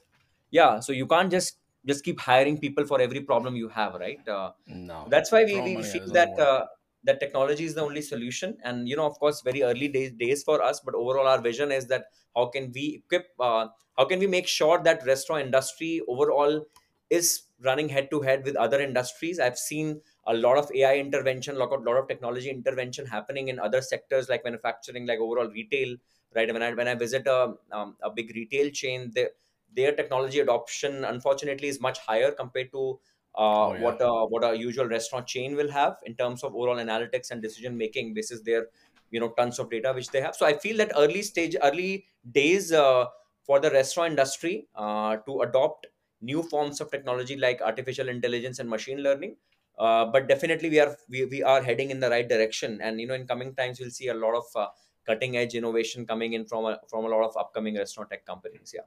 Yeah. 0.51 0.79
So 0.79 0.93
you 0.93 1.05
can't 1.05 1.31
just 1.31 1.57
just 1.85 2.03
keep 2.03 2.19
hiring 2.19 2.57
people 2.57 2.85
for 2.85 2.99
every 3.01 3.21
problem 3.21 3.55
you 3.55 3.69
have 3.69 3.93
right? 3.95 4.27
Uh, 4.27 4.51
no. 4.67 5.05
that's 5.09 5.31
why 5.31 5.43
we, 5.43 5.61
we 5.61 5.83
feel 5.83 6.11
that 6.11 6.39
uh, 6.39 6.65
that 7.03 7.19
technology 7.19 7.63
is 7.63 7.73
the 7.75 7.81
only 7.81 8.01
solution. 8.01 8.57
And 8.63 8.87
you 8.87 8.95
know 8.95 9.05
of 9.05 9.19
course 9.19 9.41
very 9.41 9.63
early 9.63 9.87
days 9.87 10.11
days 10.11 10.43
for 10.43 10.61
us 10.61 10.81
but 10.83 10.95
overall 10.95 11.27
our 11.27 11.41
vision 11.41 11.71
is 11.71 11.87
that 11.87 12.05
how 12.35 12.47
can 12.47 12.71
we 12.73 13.01
equip 13.03 13.27
uh, 13.39 13.67
how 13.97 14.05
can 14.05 14.19
we 14.19 14.27
make 14.27 14.47
sure 14.47 14.81
that 14.83 15.05
restaurant 15.05 15.45
industry 15.45 16.01
overall 16.07 16.65
is 17.09 17.43
running 17.61 17.89
head 17.89 18.09
to 18.11 18.21
head 18.21 18.45
with 18.45 18.55
other 18.55 18.79
industries? 18.79 19.39
I've 19.39 19.57
seen 19.57 20.01
a 20.27 20.33
lot 20.33 20.57
of 20.57 20.71
ai 20.75 20.97
intervention 20.97 21.55
a 21.55 21.59
lot 21.59 21.73
of, 21.73 21.83
lot 21.83 21.97
of 21.97 22.07
technology 22.07 22.49
intervention 22.49 23.05
happening 23.05 23.47
in 23.47 23.59
other 23.59 23.81
sectors 23.81 24.29
like 24.29 24.43
manufacturing 24.43 25.07
like 25.07 25.19
overall 25.19 25.47
retail 25.47 25.95
right? 26.35 26.51
When 26.53 26.61
i 26.61 26.73
when 26.73 26.87
i 26.87 26.95
visit 26.95 27.25
a, 27.27 27.53
um, 27.71 27.95
a 28.03 28.09
big 28.09 28.31
retail 28.35 28.69
chain 28.69 29.11
they 29.15 29.27
their 29.75 29.93
technology 29.93 30.39
adoption 30.39 31.05
unfortunately 31.05 31.67
is 31.67 31.79
much 31.79 31.99
higher 31.99 32.31
compared 32.31 32.71
to 32.71 32.99
uh, 33.37 33.67
oh, 33.67 33.73
yeah. 33.73 33.81
what 33.81 34.01
a 34.01 34.25
what 34.27 34.43
a 34.43 34.57
usual 34.57 34.85
restaurant 34.85 35.27
chain 35.27 35.55
will 35.55 35.71
have 35.71 35.97
in 36.05 36.15
terms 36.15 36.43
of 36.43 36.55
overall 36.55 36.77
analytics 36.77 37.31
and 37.31 37.41
decision 37.41 37.77
making 37.77 38.13
basis 38.13 38.39
is 38.39 38.43
their 38.43 38.67
you 39.11 39.19
know 39.19 39.29
tons 39.37 39.59
of 39.59 39.69
data 39.69 39.91
which 39.93 40.09
they 40.09 40.21
have. 40.21 40.35
So 40.35 40.45
i 40.45 40.53
feel 40.53 40.77
that 40.77 40.91
early 40.95 41.21
stage 41.21 41.55
early 41.63 42.05
days 42.31 42.71
uh, 42.71 43.05
for 43.43 43.59
the 43.59 43.71
restaurant 43.71 44.11
industry 44.11 44.67
uh, 44.75 45.17
to 45.27 45.41
adopt 45.41 45.87
new 46.21 46.43
forms 46.43 46.81
of 46.81 46.91
technology 46.91 47.37
like 47.37 47.61
artificial 47.61 48.09
intelligence 48.09 48.59
and 48.59 48.69
machine 48.69 48.99
learning 48.99 49.35
uh, 49.79 50.05
but 50.05 50.27
definitely 50.27 50.69
we 50.69 50.79
are 50.79 50.95
we, 51.09 51.25
we 51.25 51.41
are 51.41 51.63
heading 51.63 51.89
in 51.89 51.99
the 51.99 52.09
right 52.09 52.27
direction. 52.27 52.79
And 52.81 52.99
you 52.99 53.07
know 53.07 53.13
in 53.13 53.25
coming 53.25 53.55
times 53.55 53.79
we'll 53.79 53.91
see 53.91 54.07
a 54.07 54.13
lot 54.13 54.35
of 54.35 54.43
uh, 54.55 54.67
cutting 55.05 55.37
edge 55.37 55.55
innovation 55.55 56.05
coming 56.05 56.33
in 56.33 56.45
from 56.45 56.65
a, 56.65 56.79
from 56.89 57.05
a 57.05 57.07
lot 57.07 57.23
of 57.23 57.37
upcoming 57.37 57.77
restaurant 57.77 58.09
tech 58.09 58.25
companies. 58.25 58.73
Yeah 58.75 58.81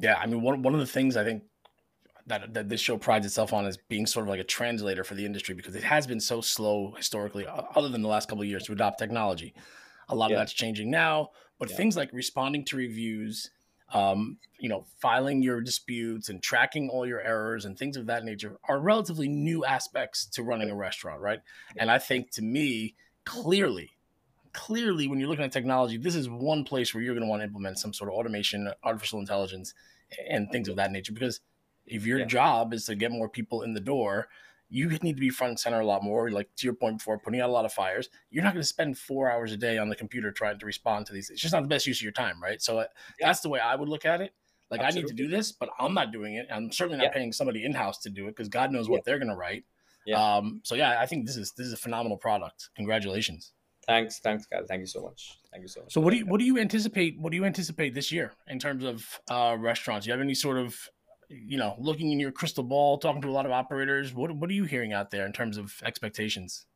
yeah, 0.00 0.16
I 0.18 0.26
mean, 0.26 0.42
one 0.42 0.62
one 0.62 0.74
of 0.74 0.80
the 0.80 0.86
things 0.86 1.16
I 1.16 1.24
think 1.24 1.42
that 2.26 2.54
that 2.54 2.68
this 2.68 2.80
show 2.80 2.96
prides 2.96 3.26
itself 3.26 3.52
on 3.52 3.66
is 3.66 3.76
being 3.76 4.06
sort 4.06 4.24
of 4.24 4.30
like 4.30 4.40
a 4.40 4.44
translator 4.44 5.04
for 5.04 5.14
the 5.14 5.26
industry 5.26 5.54
because 5.54 5.74
it 5.74 5.84
has 5.84 6.06
been 6.06 6.20
so 6.20 6.40
slow 6.40 6.94
historically, 6.96 7.46
other 7.46 7.88
than 7.88 8.02
the 8.02 8.08
last 8.08 8.28
couple 8.28 8.42
of 8.42 8.48
years, 8.48 8.64
to 8.64 8.72
adopt 8.72 8.98
technology. 8.98 9.54
A 10.08 10.14
lot 10.14 10.30
yeah. 10.30 10.36
of 10.36 10.40
that's 10.40 10.52
changing 10.52 10.90
now, 10.90 11.30
but 11.58 11.70
yeah. 11.70 11.76
things 11.76 11.96
like 11.96 12.10
responding 12.12 12.64
to 12.66 12.76
reviews, 12.76 13.50
um, 13.92 14.38
you 14.58 14.68
know, 14.68 14.84
filing 15.00 15.42
your 15.42 15.60
disputes 15.60 16.28
and 16.28 16.42
tracking 16.42 16.88
all 16.88 17.06
your 17.06 17.20
errors 17.20 17.64
and 17.64 17.78
things 17.78 17.96
of 17.96 18.06
that 18.06 18.24
nature 18.24 18.58
are 18.68 18.80
relatively 18.80 19.28
new 19.28 19.64
aspects 19.64 20.26
to 20.26 20.42
running 20.42 20.70
a 20.70 20.74
restaurant, 20.74 21.20
right? 21.20 21.40
Yeah. 21.76 21.82
And 21.82 21.90
I 21.90 21.98
think 21.98 22.30
to 22.32 22.42
me, 22.42 22.96
clearly, 23.24 23.90
clearly 24.52 25.08
when 25.08 25.18
you're 25.20 25.28
looking 25.28 25.44
at 25.44 25.52
technology, 25.52 25.96
this 25.96 26.14
is 26.14 26.28
one 26.28 26.64
place 26.64 26.94
where 26.94 27.02
you're 27.02 27.14
going 27.14 27.24
to 27.24 27.30
want 27.30 27.40
to 27.40 27.44
implement 27.44 27.78
some 27.78 27.92
sort 27.92 28.10
of 28.10 28.14
automation, 28.14 28.70
artificial 28.82 29.20
intelligence, 29.20 29.74
and 30.28 30.50
things 30.50 30.68
of 30.68 30.76
that 30.76 30.92
nature. 30.92 31.12
Because 31.12 31.40
if 31.86 32.06
your 32.06 32.20
yeah. 32.20 32.26
job 32.26 32.72
is 32.74 32.84
to 32.86 32.94
get 32.94 33.10
more 33.10 33.28
people 33.28 33.62
in 33.62 33.74
the 33.74 33.80
door, 33.80 34.28
you 34.68 34.88
need 34.88 35.16
to 35.16 35.20
be 35.20 35.30
front 35.30 35.50
and 35.50 35.60
center 35.60 35.80
a 35.80 35.86
lot 35.86 36.02
more. 36.02 36.30
Like 36.30 36.48
to 36.56 36.66
your 36.66 36.74
point 36.74 36.98
before, 36.98 37.18
putting 37.18 37.40
out 37.40 37.50
a 37.50 37.52
lot 37.52 37.64
of 37.64 37.72
fires. 37.72 38.08
You're 38.30 38.44
not 38.44 38.54
going 38.54 38.62
to 38.62 38.68
spend 38.68 38.96
four 38.96 39.30
hours 39.30 39.52
a 39.52 39.56
day 39.56 39.78
on 39.78 39.88
the 39.88 39.96
computer 39.96 40.30
trying 40.30 40.58
to 40.58 40.66
respond 40.66 41.06
to 41.06 41.12
these. 41.12 41.28
It's 41.30 41.40
just 41.40 41.52
not 41.52 41.62
the 41.62 41.68
best 41.68 41.86
use 41.86 41.98
of 41.98 42.02
your 42.02 42.12
time, 42.12 42.40
right? 42.40 42.62
So 42.62 42.78
uh, 42.78 42.84
yeah. 43.18 43.28
that's 43.28 43.40
the 43.40 43.48
way 43.48 43.58
I 43.58 43.74
would 43.74 43.88
look 43.88 44.04
at 44.04 44.20
it. 44.20 44.32
Like 44.70 44.80
Absolutely. 44.80 45.00
I 45.00 45.02
need 45.02 45.16
to 45.16 45.22
do 45.24 45.28
this, 45.28 45.50
but 45.50 45.70
I'm 45.80 45.94
not 45.94 46.12
doing 46.12 46.34
it. 46.34 46.46
I'm 46.52 46.70
certainly 46.70 46.98
not 46.98 47.04
yeah. 47.04 47.10
paying 47.10 47.32
somebody 47.32 47.64
in 47.64 47.72
house 47.72 47.98
to 47.98 48.10
do 48.10 48.26
it 48.26 48.36
because 48.36 48.48
God 48.48 48.70
knows 48.70 48.88
what 48.88 49.04
they're 49.04 49.18
going 49.18 49.30
to 49.30 49.34
write. 49.34 49.64
Yeah. 50.06 50.36
Um, 50.36 50.60
so 50.62 50.76
yeah, 50.76 51.00
I 51.00 51.06
think 51.06 51.26
this 51.26 51.36
is 51.36 51.52
this 51.56 51.66
is 51.66 51.72
a 51.72 51.76
phenomenal 51.76 52.16
product. 52.16 52.70
Congratulations. 52.76 53.52
Thanks, 53.90 54.20
thanks, 54.20 54.46
Kyle. 54.46 54.64
Thank 54.68 54.82
you 54.82 54.86
so 54.86 55.02
much. 55.02 55.36
Thank 55.50 55.62
you 55.62 55.68
so 55.68 55.80
much. 55.80 55.92
So, 55.92 56.00
what 56.00 56.12
do 56.12 56.18
you 56.18 56.26
what 56.26 56.38
do 56.38 56.44
you 56.44 56.60
anticipate? 56.60 57.18
What 57.18 57.30
do 57.32 57.36
you 57.36 57.44
anticipate 57.44 57.92
this 57.92 58.12
year 58.12 58.32
in 58.46 58.60
terms 58.60 58.84
of 58.84 59.20
uh, 59.28 59.56
restaurants? 59.58 60.06
Do 60.06 60.10
you 60.10 60.12
have 60.12 60.20
any 60.20 60.34
sort 60.34 60.58
of, 60.58 60.78
you 61.28 61.58
know, 61.58 61.74
looking 61.76 62.12
in 62.12 62.20
your 62.20 62.30
crystal 62.30 62.62
ball, 62.62 62.98
talking 62.98 63.20
to 63.22 63.28
a 63.28 63.32
lot 63.32 63.46
of 63.46 63.52
operators? 63.52 64.14
What 64.14 64.30
what 64.30 64.48
are 64.48 64.52
you 64.52 64.62
hearing 64.62 64.92
out 64.92 65.10
there 65.10 65.26
in 65.26 65.32
terms 65.32 65.56
of 65.56 65.74
expectations? 65.84 66.66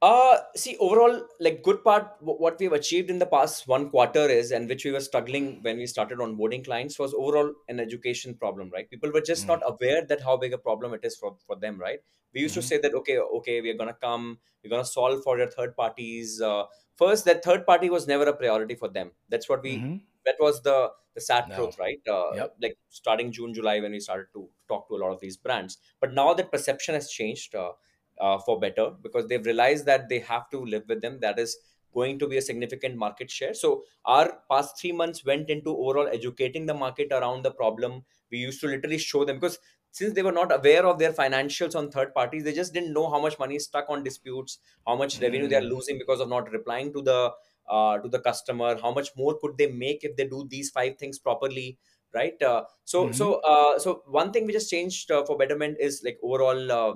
Uh, 0.00 0.36
see, 0.54 0.76
overall, 0.78 1.26
like 1.40 1.60
good 1.64 1.82
part, 1.82 2.12
what 2.20 2.56
we've 2.60 2.72
achieved 2.72 3.10
in 3.10 3.18
the 3.18 3.26
past 3.26 3.66
one 3.66 3.90
quarter 3.90 4.28
is, 4.28 4.52
and 4.52 4.68
which 4.68 4.84
we 4.84 4.92
were 4.92 5.00
struggling 5.00 5.58
when 5.62 5.76
we 5.76 5.86
started 5.86 6.18
onboarding 6.18 6.64
clients, 6.64 7.00
was 7.00 7.12
overall 7.14 7.52
an 7.68 7.80
education 7.80 8.32
problem, 8.34 8.70
right? 8.72 8.88
People 8.88 9.10
were 9.10 9.20
just 9.20 9.44
mm. 9.44 9.48
not 9.48 9.62
aware 9.66 10.04
that 10.06 10.22
how 10.22 10.36
big 10.36 10.52
a 10.52 10.58
problem 10.58 10.94
it 10.94 11.00
is 11.02 11.16
for, 11.16 11.36
for 11.44 11.56
them, 11.56 11.80
right? 11.80 11.98
We 12.32 12.42
used 12.42 12.52
mm-hmm. 12.52 12.60
to 12.60 12.66
say 12.66 12.78
that, 12.78 12.94
okay, 12.94 13.18
okay, 13.18 13.60
we're 13.60 13.76
gonna 13.76 13.96
come, 14.00 14.38
we're 14.62 14.70
gonna 14.70 14.84
solve 14.84 15.24
for 15.24 15.36
your 15.36 15.50
third 15.50 15.76
parties. 15.76 16.40
Uh, 16.40 16.64
first, 16.94 17.24
that 17.24 17.42
third 17.42 17.66
party 17.66 17.90
was 17.90 18.06
never 18.06 18.24
a 18.24 18.36
priority 18.36 18.76
for 18.76 18.88
them. 18.88 19.10
That's 19.28 19.48
what 19.48 19.64
we, 19.64 19.78
mm-hmm. 19.78 19.96
that 20.24 20.36
was 20.38 20.62
the 20.62 20.90
the 21.14 21.20
sad 21.20 21.48
no. 21.48 21.56
truth, 21.56 21.78
right? 21.80 22.00
Uh, 22.08 22.34
yep. 22.34 22.54
Like 22.62 22.78
starting 22.90 23.32
June, 23.32 23.52
July, 23.52 23.80
when 23.80 23.90
we 23.90 23.98
started 23.98 24.26
to 24.34 24.48
talk 24.68 24.86
to 24.88 24.94
a 24.94 24.98
lot 24.98 25.10
of 25.10 25.18
these 25.18 25.36
brands. 25.36 25.78
But 26.00 26.14
now 26.14 26.34
that 26.34 26.52
perception 26.52 26.94
has 26.94 27.10
changed. 27.10 27.56
Uh, 27.56 27.72
uh, 28.20 28.38
for 28.38 28.58
better 28.58 28.90
because 29.02 29.26
they've 29.26 29.44
realized 29.44 29.86
that 29.86 30.08
they 30.08 30.18
have 30.20 30.48
to 30.50 30.64
live 30.64 30.84
with 30.88 31.02
them. 31.02 31.18
That 31.20 31.38
is 31.38 31.56
going 31.94 32.18
to 32.18 32.28
be 32.28 32.36
a 32.38 32.42
significant 32.42 32.96
market 32.96 33.30
share. 33.30 33.54
So 33.54 33.84
our 34.04 34.40
past 34.50 34.78
three 34.80 34.92
months 34.92 35.24
went 35.24 35.50
into 35.50 35.70
overall 35.70 36.08
educating 36.12 36.66
the 36.66 36.74
market 36.74 37.08
around 37.12 37.42
the 37.44 37.50
problem. 37.50 38.04
We 38.30 38.38
used 38.38 38.60
to 38.60 38.66
literally 38.66 38.98
show 38.98 39.24
them 39.24 39.36
because 39.36 39.58
since 39.90 40.12
they 40.14 40.22
were 40.22 40.32
not 40.32 40.54
aware 40.54 40.86
of 40.86 40.98
their 40.98 41.12
financials 41.12 41.74
on 41.74 41.90
third 41.90 42.14
parties, 42.14 42.44
they 42.44 42.52
just 42.52 42.74
didn't 42.74 42.92
know 42.92 43.10
how 43.10 43.20
much 43.20 43.38
money 43.38 43.56
is 43.56 43.64
stuck 43.64 43.86
on 43.88 44.04
disputes, 44.04 44.58
how 44.86 44.96
much 44.96 45.18
mm. 45.18 45.22
revenue 45.22 45.48
they 45.48 45.56
are 45.56 45.62
losing 45.62 45.98
because 45.98 46.20
of 46.20 46.28
not 46.28 46.50
replying 46.52 46.92
to 46.92 47.02
the 47.02 47.30
uh, 47.70 47.98
to 47.98 48.08
the 48.08 48.18
customer, 48.18 48.78
how 48.80 48.90
much 48.90 49.10
more 49.14 49.38
could 49.38 49.58
they 49.58 49.70
make 49.70 50.02
if 50.02 50.16
they 50.16 50.26
do 50.26 50.46
these 50.48 50.70
five 50.70 50.96
things 50.96 51.18
properly 51.18 51.78
right 52.14 52.42
uh, 52.42 52.62
so 52.84 53.04
mm-hmm. 53.04 53.12
so 53.12 53.40
uh, 53.40 53.78
so 53.78 54.02
one 54.06 54.32
thing 54.32 54.46
we 54.46 54.52
just 54.52 54.70
changed 54.70 55.10
uh, 55.10 55.24
for 55.24 55.36
betterment 55.36 55.76
is 55.78 56.02
like 56.04 56.18
overall 56.22 56.72
uh, 56.72 56.94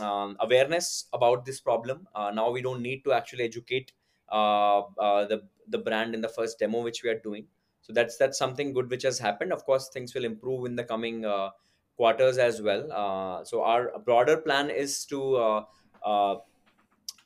um, 0.00 0.36
awareness 0.40 1.06
about 1.12 1.44
this 1.44 1.60
problem. 1.60 2.08
Uh, 2.14 2.30
now 2.30 2.50
we 2.50 2.62
don't 2.62 2.82
need 2.82 3.04
to 3.04 3.12
actually 3.12 3.44
educate 3.44 3.92
uh, 4.30 4.80
uh, 4.80 5.24
the 5.26 5.48
the 5.68 5.78
brand 5.78 6.14
in 6.14 6.20
the 6.20 6.28
first 6.28 6.58
demo 6.58 6.82
which 6.82 7.02
we 7.02 7.10
are 7.10 7.18
doing. 7.18 7.46
So 7.80 7.92
that's 7.92 8.16
that's 8.16 8.38
something 8.38 8.72
good 8.72 8.90
which 8.90 9.02
has 9.02 9.18
happened. 9.18 9.52
Of 9.52 9.64
course, 9.64 9.88
things 9.88 10.14
will 10.14 10.24
improve 10.24 10.66
in 10.66 10.76
the 10.76 10.84
coming 10.84 11.24
uh, 11.24 11.50
quarters 11.96 12.38
as 12.38 12.60
well. 12.60 12.90
Uh, 12.92 13.44
so 13.44 13.62
our 13.62 13.98
broader 14.00 14.36
plan 14.38 14.70
is 14.70 15.04
to 15.06 15.64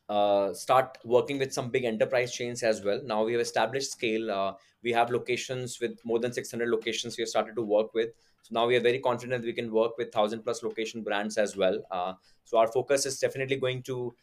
uh, 0.09 0.53
start 0.55 0.99
working 1.05 1.39
with 1.39 1.53
some 1.53 1.71
big 1.71 1.85
enterprise 1.85 2.33
chains 2.33 2.63
as 2.63 2.83
well. 2.83 3.01
Now 3.05 3.25
we 3.25 3.33
have 3.33 3.41
established 3.41 3.93
scale. 3.93 4.57
We 4.83 4.93
have 4.93 5.11
locations 5.11 5.81
with 5.81 6.05
more 6.05 6.19
than 6.19 6.33
600 6.33 6.69
locations 6.69 7.17
we 7.17 7.23
have 7.23 7.29
started 7.29 7.55
to 7.55 7.63
work 7.63 7.95
with. 7.95 8.11
So 8.43 8.51
now 8.53 8.67
we 8.67 8.77
are 8.77 8.81
very 8.81 8.99
confident 8.99 9.45
we 9.45 9.53
can 9.53 9.73
work 9.73 9.97
with 9.99 10.09
1000 10.09 10.43
plus 10.43 10.63
location 10.63 11.03
brands 11.03 11.39
as 11.39 11.57
well. 11.57 11.81
Uh, 11.91 12.15
so 12.45 12.59
our 12.59 12.67
focus 12.67 13.07
is 13.07 13.19
definitely 13.19 13.57
going 13.57 13.83
to 13.85 14.15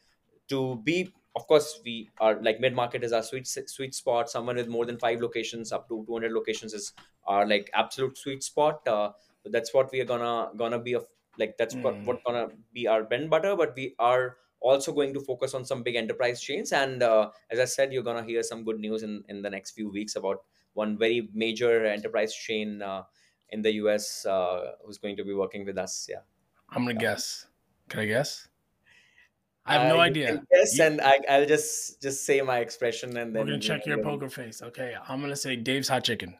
to 0.50 0.82
be 0.84 1.14
of 1.36 1.48
course 1.48 1.80
we 1.86 2.10
are 2.20 2.42
like 2.42 2.60
mid 2.60 2.74
market 2.74 3.04
is 3.04 3.14
our 3.14 3.24
sweet 3.24 3.48
sweet 3.48 3.94
spot 3.94 4.30
someone 4.30 4.56
with 4.56 4.68
more 4.68 4.86
than 4.86 4.98
five 4.98 5.22
locations 5.22 5.72
up 5.72 5.88
to 5.88 6.04
200 6.08 6.32
locations 6.32 6.74
is 6.74 6.94
our 7.28 7.46
like 7.48 7.70
absolute 7.74 8.18
sweet 8.18 8.44
spot 8.44 8.88
uh, 8.88 9.12
that's 9.46 9.74
what 9.74 9.92
we 9.92 10.02
are 10.02 10.06
gonna 10.06 10.50
gonna 10.58 10.80
be 10.80 10.94
of 10.94 11.06
like 11.38 11.56
that's 11.58 11.76
mm. 11.76 11.84
what, 11.84 11.96
hmm. 11.96 12.06
what 12.06 12.24
gonna 12.26 12.48
be 12.74 12.88
our 12.88 13.04
bread 13.04 13.22
and 13.22 13.30
butter 13.30 13.56
but 13.56 13.74
we 13.76 13.94
are 14.00 14.38
also 14.60 14.92
going 14.92 15.14
to 15.14 15.22
focus 15.22 15.54
on 15.54 15.64
some 15.64 15.84
big 15.84 15.96
enterprise 15.96 16.42
chains 16.42 16.74
and 16.74 17.04
uh, 17.04 17.30
as 17.52 17.60
i 17.60 17.66
said 17.66 17.94
you're 17.94 18.04
gonna 18.04 18.24
hear 18.24 18.44
some 18.44 18.64
good 18.64 18.80
news 18.80 19.04
in 19.04 19.24
in 19.30 19.42
the 19.42 19.50
next 19.50 19.72
few 19.72 19.90
weeks 19.90 20.16
about 20.16 20.44
one 20.74 20.98
very 20.98 21.30
major 21.34 21.86
enterprise 21.86 22.34
chain 22.34 22.82
uh, 22.82 23.04
in 23.52 23.62
the 23.62 23.72
us 23.72 24.26
uh, 24.26 24.72
who's 24.86 24.98
going 24.98 25.18
to 25.18 25.24
be 25.24 25.34
working 25.34 25.66
with 25.66 25.78
us 25.78 26.08
yeah 26.10 26.22
i'm 26.70 26.84
gonna 26.84 26.94
guess 26.94 27.48
can 27.90 28.02
i 28.02 28.06
guess 28.06 28.48
I 29.66 29.74
have 29.74 29.88
no 29.88 30.00
idea. 30.00 30.42
Yes, 30.52 30.78
you, 30.78 30.84
and 30.84 31.00
I, 31.00 31.40
will 31.40 31.46
just 31.46 32.02
just 32.02 32.26
say 32.26 32.42
my 32.42 32.58
expression, 32.58 33.16
and 33.18 33.36
then 33.36 33.42
we're 33.42 33.52
gonna 33.52 33.60
check 33.60 33.86
your 33.86 34.02
poker 34.02 34.28
face. 34.28 34.64
Okay, 34.64 34.96
I'm 35.08 35.22
gonna 35.22 35.36
say 35.36 35.56
Dave's 35.56 35.90
Hot 35.90 36.04
Chicken. 36.04 36.36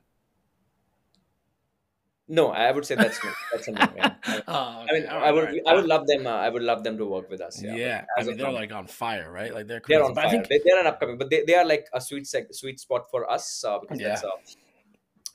No, 2.32 2.50
I 2.50 2.72
would 2.72 2.86
say 2.86 2.94
that's 2.94 3.24
no. 3.24 3.32
That's 3.52 3.68
a 3.68 3.72
no. 3.72 3.88
Yeah. 3.96 4.14
oh, 4.48 4.84
okay. 4.84 4.90
I 4.90 4.94
mean, 4.94 5.04
right, 5.04 5.24
I 5.24 5.32
would, 5.32 5.44
right. 5.46 5.62
I 5.68 5.74
would 5.74 5.86
love 5.86 6.06
them. 6.06 6.28
Uh, 6.28 6.30
I 6.30 6.50
would 6.50 6.62
love 6.62 6.84
them 6.84 6.96
to 6.98 7.06
work 7.06 7.28
with 7.30 7.42
us. 7.42 7.62
Yeah, 7.62 7.76
yeah. 7.76 8.06
I 8.18 8.24
mean, 8.24 8.38
they're 8.38 8.52
like 8.52 8.72
on 8.72 8.86
fire, 8.86 9.32
right? 9.32 9.52
Like 9.52 9.66
they're 9.68 9.80
crazy. 9.80 9.98
they're 9.98 10.06
on 10.06 10.14
fire. 10.14 10.28
I 10.28 10.30
think... 10.30 10.48
they, 10.48 10.72
are 10.72 10.80
an 10.80 10.86
upcoming, 10.86 11.18
but 11.18 11.32
they, 11.32 11.44
they 11.46 11.56
are 11.56 11.66
like 11.66 11.88
a 11.92 12.00
sweet 12.00 12.28
sec, 12.28 12.54
sweet 12.54 12.80
spot 12.80 13.10
for 13.10 13.30
us 13.30 13.64
uh, 13.68 13.80
because 13.80 14.00
yeah. 14.00 14.10
that's 14.10 14.24
uh, 14.24 14.30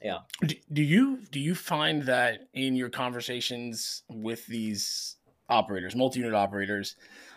yeah. 0.05 0.19
Do, 0.45 0.55
do 0.71 0.83
you 0.83 1.21
do 1.31 1.41
you 1.41 1.55
find 1.55 2.03
that 2.03 2.49
in 2.53 2.77
your 2.77 2.91
conversations 2.91 4.03
with 4.11 4.47
these 4.47 5.17
operators, 5.49 5.97
multi-unit 5.97 6.35
operators, 6.35 6.97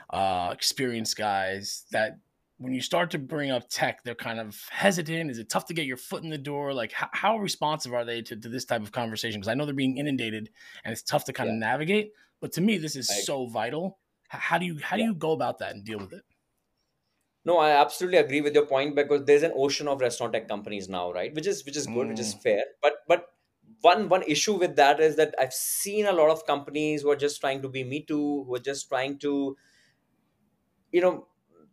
uh, 0.09 0.49
experienced 0.53 1.15
guys 1.15 1.85
that 1.91 2.19
when 2.57 2.73
you 2.73 2.81
start 2.81 3.11
to 3.11 3.19
bring 3.19 3.51
up 3.51 3.69
tech, 3.69 4.03
they're 4.03 4.15
kind 4.15 4.39
of 4.39 4.59
hesitant. 4.69 5.31
Is 5.31 5.37
it 5.37 5.47
tough 5.47 5.65
to 5.67 5.73
get 5.73 5.85
your 5.85 5.95
foot 5.97 6.23
in 6.23 6.29
the 6.29 6.37
door? 6.37 6.73
Like, 6.73 6.91
how, 6.91 7.07
how 7.13 7.37
responsive 7.37 7.93
are 7.93 8.03
they 8.03 8.21
to, 8.23 8.35
to 8.35 8.49
this 8.49 8.65
type 8.65 8.81
of 8.81 8.91
conversation? 8.91 9.39
Because 9.39 9.47
I 9.47 9.53
know 9.53 9.65
they're 9.65 9.73
being 9.73 9.97
inundated 9.97 10.49
and 10.83 10.91
it's 10.91 11.03
tough 11.03 11.23
to 11.25 11.33
kind 11.33 11.47
yeah. 11.47 11.53
of 11.53 11.59
navigate. 11.59 12.11
But 12.41 12.51
to 12.53 12.61
me, 12.61 12.77
this 12.79 12.95
is 12.95 13.25
so 13.25 13.47
vital. 13.47 13.99
How 14.27 14.57
do 14.57 14.65
you 14.65 14.77
how 14.79 14.97
do 14.97 15.03
you 15.03 15.13
go 15.15 15.31
about 15.31 15.59
that 15.59 15.73
and 15.73 15.85
deal 15.85 15.99
with 15.99 16.11
it? 16.11 16.23
No, 17.47 17.59
I 17.59 17.69
absolutely 17.69 18.17
agree 18.17 18.41
with 18.41 18.53
your 18.53 18.65
point 18.65 18.93
because 18.93 19.23
there's 19.23 19.43
an 19.43 19.53
ocean 19.55 19.87
of 19.87 20.01
restaurant 20.01 20.33
tech 20.33 20.47
companies 20.49 20.89
now, 20.89 21.13
right? 21.13 21.33
Which 21.33 21.47
is 21.47 21.63
which 21.65 21.77
is 21.77 21.87
good, 21.87 22.09
which 22.09 22.19
is 22.19 22.35
mm. 22.35 22.41
fair. 22.41 22.63
But 22.81 22.95
but 23.07 23.27
one 23.81 24.09
one 24.09 24.23
issue 24.23 24.55
with 24.55 24.75
that 24.75 24.99
is 24.99 25.15
that 25.15 25.33
I've 25.39 25.53
seen 25.53 26.07
a 26.07 26.11
lot 26.11 26.29
of 26.29 26.45
companies 26.45 27.03
who 27.03 27.11
are 27.11 27.21
just 27.27 27.39
trying 27.39 27.61
to 27.61 27.69
be 27.69 27.85
me 27.85 28.03
too, 28.03 28.43
who 28.43 28.55
are 28.55 28.65
just 28.71 28.89
trying 28.89 29.17
to 29.19 29.55
you 30.91 31.01
know 31.01 31.27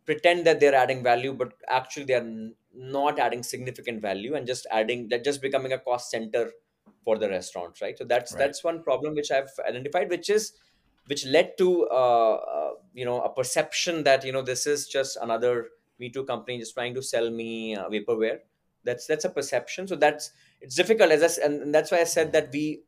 pretend 0.05 0.45
that 0.45 0.59
they're 0.59 0.75
adding 0.75 1.03
value 1.03 1.33
but 1.33 1.53
actually 1.67 2.05
they're 2.05 2.51
not 2.73 3.19
adding 3.19 3.43
significant 3.43 4.01
value 4.01 4.35
and 4.35 4.47
just 4.47 4.67
adding 4.71 5.07
that 5.09 5.23
just 5.23 5.41
becoming 5.41 5.73
a 5.73 5.79
cost 5.79 6.11
center 6.11 6.51
for 7.03 7.17
the 7.17 7.29
restaurants 7.29 7.81
right 7.81 7.97
so 7.97 8.03
that's 8.03 8.33
right. 8.33 8.39
that's 8.39 8.63
one 8.63 8.83
problem 8.83 9.15
which 9.15 9.31
i've 9.31 9.49
identified 9.67 10.09
which 10.09 10.29
is 10.29 10.53
which 11.07 11.25
led 11.25 11.57
to 11.57 11.87
uh, 11.91 12.35
uh, 12.35 12.64
you 12.95 13.05
know 13.05 13.21
a 13.21 13.29
perception 13.29 14.03
that 14.03 14.25
you 14.25 14.31
know 14.31 14.41
this 14.41 14.65
is 14.65 14.87
just 14.87 15.17
another 15.21 15.67
me 15.99 16.09
too 16.09 16.25
company 16.25 16.57
just 16.57 16.73
trying 16.73 16.95
to 16.95 17.03
sell 17.03 17.29
me 17.29 17.75
uh, 17.75 17.87
vaporware 17.89 18.39
that's 18.83 19.05
that's 19.05 19.25
a 19.25 19.29
perception 19.29 19.87
so 19.87 19.95
that's 19.95 20.31
it's 20.61 20.75
difficult 20.75 21.11
as 21.11 21.39
I, 21.39 21.45
and 21.45 21.75
that's 21.75 21.91
why 21.91 21.99
i 21.99 22.03
said 22.05 22.31
that 22.31 22.49
we 22.51 22.83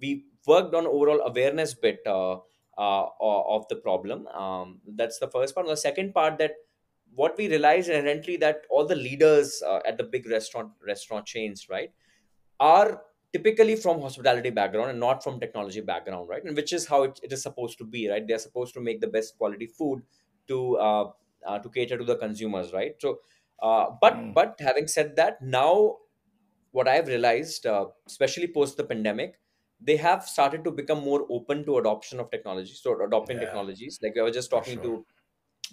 we 0.00 0.24
worked 0.46 0.74
on 0.74 0.86
overall 0.86 1.20
awareness 1.20 1.74
bit 1.74 2.00
uh, 2.06 2.38
uh, 2.80 3.08
of 3.20 3.68
the 3.68 3.76
problem. 3.76 4.26
Um, 4.28 4.80
that's 4.96 5.18
the 5.18 5.28
first 5.28 5.54
part. 5.54 5.66
And 5.66 5.72
the 5.72 5.80
second 5.80 6.14
part 6.14 6.38
that 6.38 6.52
what 7.14 7.36
we 7.36 7.48
realize 7.48 7.88
inherently 7.88 8.36
that 8.38 8.62
all 8.70 8.86
the 8.86 8.94
leaders 8.94 9.62
uh, 9.66 9.80
at 9.86 9.98
the 9.98 10.04
big 10.04 10.26
restaurant 10.26 10.70
restaurant 10.86 11.26
chains, 11.26 11.68
right, 11.68 11.92
are 12.58 13.02
typically 13.32 13.76
from 13.76 14.00
hospitality 14.00 14.50
background 14.50 14.90
and 14.90 15.00
not 15.00 15.22
from 15.22 15.40
technology 15.40 15.80
background, 15.80 16.28
right? 16.28 16.44
And 16.44 16.56
which 16.56 16.72
is 16.72 16.86
how 16.86 17.04
it, 17.04 17.20
it 17.22 17.32
is 17.32 17.42
supposed 17.42 17.78
to 17.78 17.84
be, 17.84 18.08
right? 18.08 18.26
They're 18.26 18.38
supposed 18.38 18.74
to 18.74 18.80
make 18.80 19.00
the 19.00 19.06
best 19.06 19.36
quality 19.38 19.66
food 19.66 20.02
to 20.48 20.76
uh, 20.76 21.10
uh, 21.46 21.58
to 21.58 21.68
cater 21.70 21.96
to 21.96 22.04
the 22.04 22.16
consumers, 22.16 22.72
right? 22.72 22.94
So, 22.98 23.20
uh, 23.62 23.86
but 24.00 24.14
mm. 24.14 24.34
but 24.34 24.56
having 24.60 24.86
said 24.86 25.16
that, 25.16 25.40
now 25.42 25.96
what 26.72 26.88
I've 26.88 27.08
realized, 27.08 27.66
uh, 27.66 27.86
especially 28.06 28.46
post 28.46 28.76
the 28.76 28.84
pandemic, 28.84 29.40
they 29.80 29.96
have 29.96 30.24
started 30.24 30.64
to 30.64 30.70
become 30.70 31.02
more 31.02 31.26
open 31.30 31.64
to 31.64 31.78
adoption 31.78 32.20
of 32.20 32.30
technology 32.30 32.72
so 32.74 33.02
adopting 33.02 33.38
yeah. 33.38 33.44
technologies 33.44 33.98
like 34.02 34.16
i 34.18 34.22
was 34.22 34.34
just 34.34 34.50
talking 34.50 34.74
sure. 34.74 34.82
to 34.82 35.06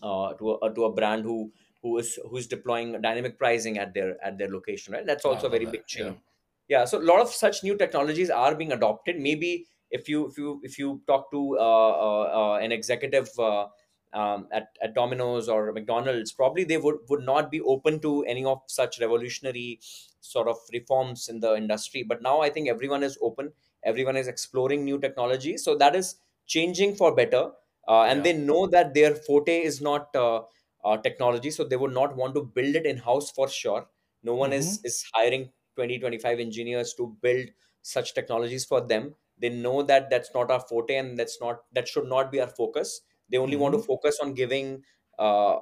uh, 0.03 0.33
to 0.33 0.51
a, 0.61 0.73
to 0.73 0.85
a 0.85 0.91
brand 0.93 1.23
who 1.23 1.51
who 1.81 1.97
is 1.97 2.19
who's 2.29 2.47
deploying 2.47 2.99
dynamic 3.01 3.37
pricing 3.37 3.77
at 3.77 3.93
their 3.93 4.15
at 4.23 4.37
their 4.37 4.49
location 4.49 4.93
right 4.93 5.05
that's 5.05 5.25
also 5.25 5.47
a 5.47 5.49
very 5.49 5.65
that. 5.65 5.71
big 5.71 5.85
change 5.85 6.15
yeah. 6.15 6.21
Yeah. 6.67 6.85
so 6.85 6.99
a 6.99 7.07
lot 7.11 7.19
of 7.19 7.29
such 7.29 7.63
new 7.63 7.75
technologies 7.75 8.29
are 8.29 8.55
being 8.55 8.71
adopted 8.71 9.19
maybe 9.19 9.65
if 9.91 10.09
you 10.09 10.27
if 10.27 10.37
you 10.37 10.59
if 10.63 10.77
you 10.77 11.01
talk 11.07 11.31
to 11.31 11.57
uh, 11.57 11.61
uh, 11.61 12.23
uh 12.39 12.57
an 12.61 12.71
executive 12.71 13.29
uh, 13.39 13.67
um, 14.13 14.47
at, 14.51 14.69
at 14.81 14.95
Domino's 14.95 15.49
or 15.49 15.71
McDonald's, 15.73 16.31
probably 16.31 16.63
they 16.63 16.77
would, 16.77 16.95
would 17.09 17.23
not 17.23 17.51
be 17.51 17.59
open 17.61 17.99
to 17.99 18.23
any 18.23 18.45
of 18.45 18.61
such 18.65 19.01
revolutionary 19.01 19.79
sort 20.21 20.47
of 20.47 20.55
reforms 20.71 21.27
in 21.27 21.41
the 21.41 21.55
industry. 21.55 22.03
But 22.03 22.21
now 22.21 22.39
I 22.39 22.49
think 22.49 22.69
everyone 22.69 23.03
is 23.03 23.17
open 23.21 23.51
everyone 23.83 24.17
is 24.17 24.27
exploring 24.27 24.83
new 24.83 24.99
technology 24.99 25.57
so 25.57 25.75
that 25.75 25.95
is 25.95 26.15
changing 26.45 26.95
for 26.95 27.15
better 27.15 27.51
uh, 27.87 28.03
and 28.03 28.17
yeah. 28.19 28.23
they 28.23 28.33
know 28.33 28.67
that 28.67 28.93
their 28.93 29.15
forte 29.15 29.57
is 29.61 29.81
not 29.81 30.15
uh, 30.15 30.41
uh, 30.83 30.97
technology 30.97 31.51
so 31.51 31.63
they 31.63 31.75
would 31.75 31.93
not 31.93 32.15
want 32.15 32.33
to 32.35 32.43
build 32.55 32.75
it 32.75 32.85
in 32.85 32.97
house 32.97 33.31
for 33.31 33.47
sure 33.47 33.87
no 34.23 34.35
one 34.35 34.51
mm-hmm. 34.51 34.59
is 34.59 34.81
is 34.83 35.05
hiring 35.13 35.49
20 35.77 35.99
25 35.99 36.39
engineers 36.47 36.93
to 36.99 37.15
build 37.21 37.47
such 37.93 38.13
technologies 38.13 38.65
for 38.65 38.81
them 38.91 39.13
they 39.39 39.49
know 39.49 39.81
that 39.81 40.09
that's 40.09 40.31
not 40.33 40.51
our 40.51 40.59
forte 40.59 40.95
and 40.97 41.17
that's 41.17 41.39
not 41.39 41.61
that 41.71 41.87
should 41.87 42.07
not 42.13 42.31
be 42.31 42.41
our 42.41 42.53
focus 42.61 43.01
they 43.29 43.37
only 43.37 43.53
mm-hmm. 43.53 43.63
want 43.63 43.73
to 43.73 43.79
mm-hmm. 43.79 43.87
focus 43.87 44.19
on 44.21 44.33
giving 44.33 44.81
uh, 45.19 45.57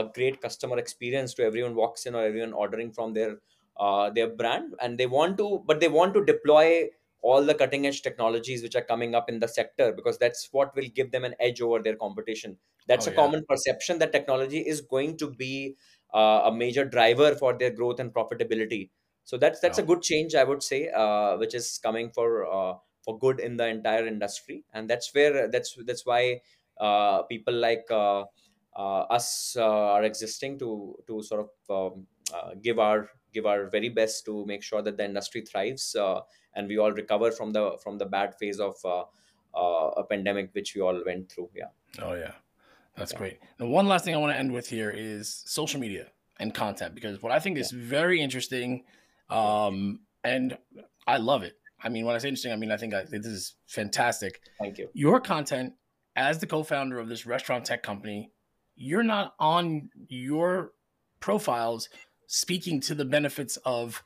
a 0.00 0.10
great 0.14 0.40
customer 0.40 0.78
experience 0.78 1.34
to 1.34 1.42
everyone 1.42 1.74
walks 1.74 2.06
in 2.06 2.14
or 2.14 2.24
everyone 2.24 2.52
ordering 2.52 2.92
from 2.92 3.12
their 3.14 3.36
uh, 3.78 4.10
their 4.10 4.28
brand 4.28 4.74
and 4.80 4.98
they 4.98 5.06
want 5.06 5.38
to 5.38 5.62
but 5.66 5.80
they 5.80 5.88
want 5.88 6.14
to 6.14 6.24
deploy 6.24 6.86
all 7.22 7.44
the 7.44 7.54
cutting 7.54 7.86
edge 7.86 8.02
technologies 8.02 8.62
which 8.62 8.76
are 8.76 8.86
coming 8.90 9.14
up 9.14 9.28
in 9.28 9.38
the 9.38 9.48
sector 9.48 9.92
because 9.92 10.18
that's 10.18 10.48
what 10.52 10.74
will 10.74 10.88
give 10.94 11.10
them 11.10 11.24
an 11.24 11.34
edge 11.40 11.60
over 11.60 11.80
their 11.82 11.96
competition 11.96 12.56
that's 12.86 13.06
oh, 13.06 13.10
a 13.10 13.14
yeah. 13.14 13.20
common 13.20 13.44
perception 13.48 13.98
that 13.98 14.12
technology 14.12 14.60
is 14.60 14.80
going 14.80 15.16
to 15.16 15.30
be 15.30 15.76
uh, 16.14 16.42
a 16.46 16.52
major 16.52 16.84
driver 16.84 17.34
for 17.34 17.56
their 17.56 17.70
growth 17.70 18.00
and 18.00 18.12
profitability 18.12 18.90
so 19.24 19.36
that's 19.36 19.60
that's 19.60 19.78
a 19.78 19.82
good 19.82 20.02
change 20.02 20.34
i 20.34 20.44
would 20.44 20.62
say 20.62 20.88
uh, 20.88 21.36
which 21.36 21.54
is 21.54 21.78
coming 21.82 22.10
for 22.10 22.46
uh, 22.52 22.74
for 23.04 23.18
good 23.18 23.40
in 23.40 23.56
the 23.56 23.66
entire 23.66 24.06
industry. 24.06 24.64
And 24.72 24.88
that's 24.88 25.14
where 25.14 25.48
that's 25.48 25.76
that's 25.86 26.04
why 26.06 26.40
uh, 26.80 27.22
people 27.22 27.54
like 27.54 27.86
uh, 27.90 28.24
uh, 28.76 29.02
us 29.10 29.56
are 29.58 30.04
existing 30.04 30.58
to 30.60 30.96
to 31.06 31.22
sort 31.22 31.48
of 31.48 31.94
um, 31.94 32.06
give 32.62 32.78
our 32.78 33.08
give 33.32 33.46
our 33.46 33.68
very 33.68 33.88
best 33.88 34.24
to 34.26 34.44
make 34.46 34.62
sure 34.62 34.82
that 34.82 34.96
the 34.96 35.04
industry 35.04 35.42
thrives 35.42 35.96
and 36.54 36.66
we 36.66 36.78
all 36.78 36.92
recover 36.92 37.30
from 37.30 37.52
the 37.52 37.78
from 37.82 37.98
the 37.98 38.06
bad 38.06 38.34
phase 38.38 38.60
of 38.60 38.74
uh, 38.84 39.04
uh, 39.54 39.90
a 39.96 40.04
pandemic 40.04 40.50
which 40.52 40.74
we 40.74 40.80
all 40.80 41.02
went 41.04 41.30
through. 41.30 41.48
Yeah. 41.54 41.70
Oh 42.00 42.14
yeah. 42.14 42.32
That's 42.96 43.12
yeah. 43.12 43.18
great. 43.18 43.38
Now 43.58 43.66
one 43.66 43.86
last 43.86 44.04
thing 44.04 44.14
i 44.14 44.18
want 44.18 44.32
to 44.32 44.38
end 44.38 44.52
with 44.52 44.68
here 44.68 44.90
is 44.90 45.42
social 45.46 45.80
media 45.80 46.08
and 46.38 46.54
content 46.54 46.94
because 46.94 47.22
what 47.22 47.32
i 47.32 47.38
think 47.38 47.58
is 47.58 47.70
very 47.70 48.20
interesting 48.20 48.82
um, 49.30 50.00
and 50.24 50.56
i 51.06 51.16
love 51.16 51.42
it 51.42 51.54
i 51.82 51.88
mean 51.88 52.04
when 52.04 52.14
i 52.14 52.18
say 52.18 52.28
interesting 52.28 52.52
i 52.52 52.56
mean 52.56 52.70
i 52.70 52.76
think 52.76 52.94
I, 52.94 53.04
this 53.04 53.26
is 53.26 53.54
fantastic 53.66 54.40
thank 54.58 54.78
you 54.78 54.88
your 54.92 55.20
content 55.20 55.72
as 56.16 56.38
the 56.38 56.46
co-founder 56.46 56.98
of 56.98 57.08
this 57.08 57.26
restaurant 57.26 57.64
tech 57.64 57.82
company 57.82 58.30
you're 58.76 59.02
not 59.02 59.34
on 59.38 59.90
your 60.08 60.72
profiles 61.20 61.88
speaking 62.26 62.80
to 62.80 62.94
the 62.94 63.04
benefits 63.04 63.58
of 63.64 64.02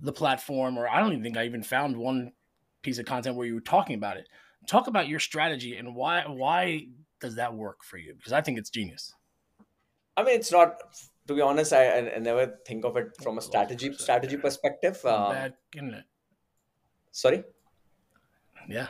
the 0.00 0.12
platform, 0.12 0.78
or 0.78 0.88
I 0.88 1.00
don't 1.00 1.12
even 1.12 1.22
think 1.22 1.36
I 1.36 1.44
even 1.44 1.62
found 1.62 1.96
one 1.96 2.32
piece 2.82 2.98
of 2.98 3.06
content 3.06 3.36
where 3.36 3.46
you 3.46 3.54
were 3.54 3.60
talking 3.60 3.96
about 3.96 4.16
it. 4.16 4.28
Talk 4.66 4.86
about 4.86 5.08
your 5.08 5.18
strategy 5.18 5.76
and 5.76 5.94
why 5.94 6.24
why 6.26 6.88
does 7.20 7.36
that 7.36 7.54
work 7.54 7.82
for 7.82 7.96
you? 7.96 8.14
Because 8.14 8.32
I 8.32 8.40
think 8.40 8.58
it's 8.58 8.70
genius. 8.70 9.12
I 10.16 10.24
mean, 10.24 10.36
it's 10.36 10.52
not. 10.52 10.76
To 11.28 11.34
be 11.34 11.40
honest, 11.40 11.72
I, 11.72 12.10
I 12.16 12.18
never 12.18 12.58
think 12.66 12.84
of 12.84 12.96
it 12.96 13.12
from 13.22 13.38
a 13.38 13.42
strategy 13.42 13.92
strategy 13.92 14.36
perspective. 14.36 15.04
Um, 15.04 15.52
isn't 15.74 15.94
it? 15.94 16.04
Sorry. 17.12 17.44
Yeah. 18.68 18.88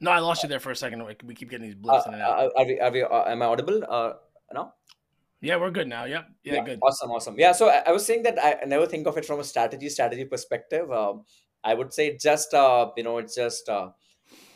No, 0.00 0.12
I 0.12 0.20
lost 0.20 0.42
you 0.42 0.48
there 0.48 0.60
for 0.60 0.70
a 0.70 0.76
second. 0.76 1.04
We 1.24 1.34
keep 1.34 1.50
getting 1.50 1.66
these 1.66 1.74
blips 1.74 2.06
uh, 2.06 2.10
in 2.10 2.14
and 2.14 2.22
out. 2.22 2.38
Uh, 2.38 2.50
are 2.56 2.66
we, 2.66 2.80
are 2.80 2.90
we, 2.92 3.02
uh, 3.02 3.24
am 3.24 3.42
I 3.42 3.46
audible 3.46 3.82
uh, 3.88 4.12
now? 4.52 4.74
Yeah, 5.40 5.56
we're 5.56 5.70
good 5.70 5.88
now. 5.88 6.04
Yep. 6.04 6.28
Yeah, 6.44 6.54
yeah, 6.54 6.64
good. 6.64 6.78
Awesome, 6.82 7.10
awesome. 7.10 7.34
Yeah, 7.38 7.52
so 7.52 7.68
I, 7.68 7.82
I, 7.86 7.92
was 7.92 8.04
saying 8.04 8.24
that 8.24 8.38
I 8.42 8.64
never 8.66 8.86
think 8.86 9.06
of 9.06 9.16
it 9.18 9.24
from 9.24 9.40
a 9.40 9.44
strategy 9.44 9.88
strategy 9.88 10.24
perspective. 10.24 10.90
Um, 10.90 11.24
I 11.62 11.74
would 11.74 11.92
say 11.92 12.16
just 12.16 12.54
uh, 12.54 12.90
you 12.96 13.04
know, 13.04 13.18
it's 13.18 13.34
just 13.36 13.68
uh, 13.68 13.90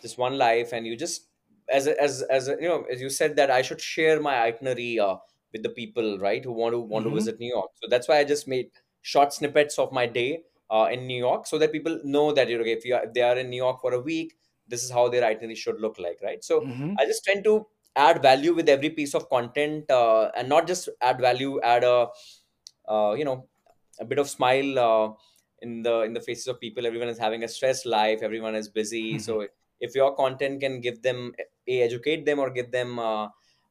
just 0.00 0.18
one 0.18 0.38
life, 0.38 0.72
and 0.72 0.86
you 0.86 0.96
just 0.96 1.28
as 1.68 1.86
as 1.86 2.22
as 2.22 2.48
you 2.48 2.68
know, 2.68 2.84
as 2.90 3.00
you 3.00 3.10
said 3.10 3.36
that 3.36 3.50
I 3.50 3.62
should 3.62 3.80
share 3.80 4.20
my 4.20 4.40
itinerary 4.40 4.98
uh, 4.98 5.16
with 5.52 5.62
the 5.62 5.68
people, 5.68 6.18
right, 6.18 6.44
who 6.44 6.52
want 6.52 6.72
to 6.72 6.78
want 6.78 7.04
mm-hmm. 7.04 7.14
to 7.14 7.20
visit 7.20 7.40
New 7.40 7.52
York. 7.54 7.70
So 7.82 7.88
that's 7.88 8.08
why 8.08 8.18
I 8.18 8.24
just 8.24 8.48
made 8.48 8.70
short 9.02 9.32
snippets 9.32 9.78
of 9.78 9.92
my 9.92 10.06
day 10.06 10.42
uh, 10.70 10.88
in 10.90 11.06
New 11.06 11.18
York, 11.18 11.46
so 11.46 11.58
that 11.58 11.72
people 11.72 12.00
know 12.04 12.32
that 12.32 12.48
you 12.48 12.58
know 12.58 12.64
if 12.64 12.84
you 12.84 12.94
are, 12.94 13.04
if 13.04 13.12
they 13.12 13.22
are 13.22 13.36
in 13.36 13.50
New 13.50 13.56
York 13.56 13.80
for 13.80 13.92
a 13.92 14.00
week, 14.00 14.34
this 14.68 14.82
is 14.82 14.90
how 14.90 15.08
their 15.08 15.24
itinerary 15.24 15.54
should 15.54 15.80
look 15.80 15.98
like, 15.98 16.18
right? 16.22 16.42
So 16.42 16.60
mm-hmm. 16.60 16.94
I 16.98 17.06
just 17.06 17.24
tend 17.24 17.44
to 17.44 17.66
add 17.94 18.22
value 18.22 18.54
with 18.54 18.68
every 18.68 18.90
piece 18.90 19.14
of 19.14 19.28
content, 19.28 19.90
uh, 19.90 20.30
and 20.36 20.48
not 20.48 20.66
just 20.66 20.88
add 21.00 21.20
value, 21.20 21.60
add 21.60 21.84
a 21.84 22.08
uh, 22.88 23.14
you 23.16 23.24
know 23.24 23.46
a 24.00 24.04
bit 24.04 24.18
of 24.18 24.28
smile 24.28 24.78
uh, 24.78 25.12
in 25.60 25.82
the 25.82 26.00
in 26.02 26.12
the 26.12 26.20
faces 26.20 26.48
of 26.48 26.60
people. 26.60 26.86
Everyone 26.86 27.08
is 27.08 27.18
having 27.18 27.44
a 27.44 27.48
stressed 27.48 27.86
life. 27.86 28.20
Everyone 28.22 28.54
is 28.54 28.68
busy. 28.68 29.14
Mm-hmm. 29.14 29.18
So 29.18 29.46
if 29.80 29.94
your 29.94 30.14
content 30.14 30.60
can 30.60 30.80
give 30.80 31.02
them 31.02 31.32
a 31.68 31.82
educate 31.82 32.24
them 32.24 32.38
or 32.38 32.50
give 32.50 32.70
them 32.70 32.98
uh, 32.98 33.28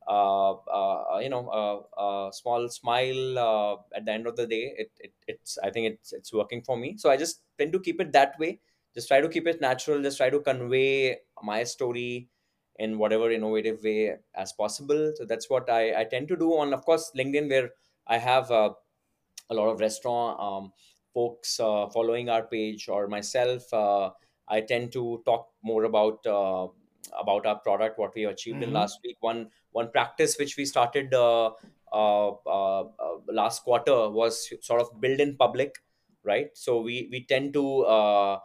you 0.10 1.30
know 1.30 1.50
a, 1.52 2.28
a 2.30 2.34
small 2.34 2.68
smile 2.70 3.38
uh, 3.40 3.76
at 3.96 4.06
the 4.06 4.12
end 4.12 4.28
of 4.28 4.36
the 4.36 4.48
day 4.48 4.74
it, 4.78 4.92
it 5.00 5.14
it's 5.28 5.58
i 5.64 5.70
think 5.70 5.94
it's 5.94 6.14
it's 6.14 6.34
working 6.34 6.62
for 6.62 6.78
me. 6.78 6.98
So 6.98 7.10
i 7.10 7.18
just 7.18 7.44
tend 7.58 7.72
to 7.74 7.80
keep 7.80 8.02
it 8.02 8.12
that 8.14 8.38
way. 8.40 8.60
Just 8.94 9.08
try 9.08 9.22
to 9.22 9.30
keep 9.30 9.48
it 9.48 9.62
natural. 9.62 10.02
Just 10.02 10.18
try 10.18 10.30
to 10.30 10.42
convey 10.42 11.18
my 11.42 11.64
story 11.64 12.30
in 12.78 12.98
whatever 12.98 13.32
innovative 13.32 13.84
way 13.84 14.18
as 14.36 14.52
possible. 14.54 15.14
So 15.16 15.26
that's 15.26 15.50
what 15.50 15.70
i, 15.70 16.02
I 16.02 16.04
tend 16.06 16.28
to 16.30 16.36
do. 16.36 16.54
On 16.58 16.74
of 16.74 16.86
course 16.86 17.12
linkedin 17.16 17.50
where 17.50 17.72
i 18.08 18.18
have 18.18 18.52
uh, 18.52 18.74
a 19.50 19.54
lot 19.54 19.70
of 19.70 19.80
restaurant 19.80 20.40
um, 20.40 20.74
folks 21.14 21.60
uh, 21.60 21.88
following 21.90 22.30
our 22.30 22.44
page 22.44 22.88
or 22.90 23.08
myself 23.08 23.72
uh, 23.74 24.12
i 24.48 24.62
tend 24.62 24.92
to 24.92 25.22
talk 25.26 25.50
more 25.64 25.84
about 25.86 26.26
uh, 26.26 26.68
about 27.20 27.46
our 27.46 27.60
product 27.60 28.00
what 28.00 28.14
we 28.16 28.26
achieved 28.26 28.58
mm-hmm. 28.58 28.70
in 28.70 28.74
last 28.74 29.00
week. 29.04 29.18
One 29.20 29.50
one 29.72 29.92
practice 29.92 30.38
which 30.38 30.58
we 30.58 30.66
started 30.66 31.14
uh, 31.14 31.52
uh, 31.92 32.30
uh, 32.30 32.84
last 33.28 33.64
quarter 33.64 34.10
was 34.10 34.52
sort 34.62 34.82
of 34.82 35.00
build 35.02 35.20
in 35.20 35.36
public 35.38 35.76
right? 36.24 36.50
So 36.54 36.82
we 36.82 37.10
we 37.12 37.26
tend 37.26 37.54
to 37.54 37.82
uh 37.82 38.40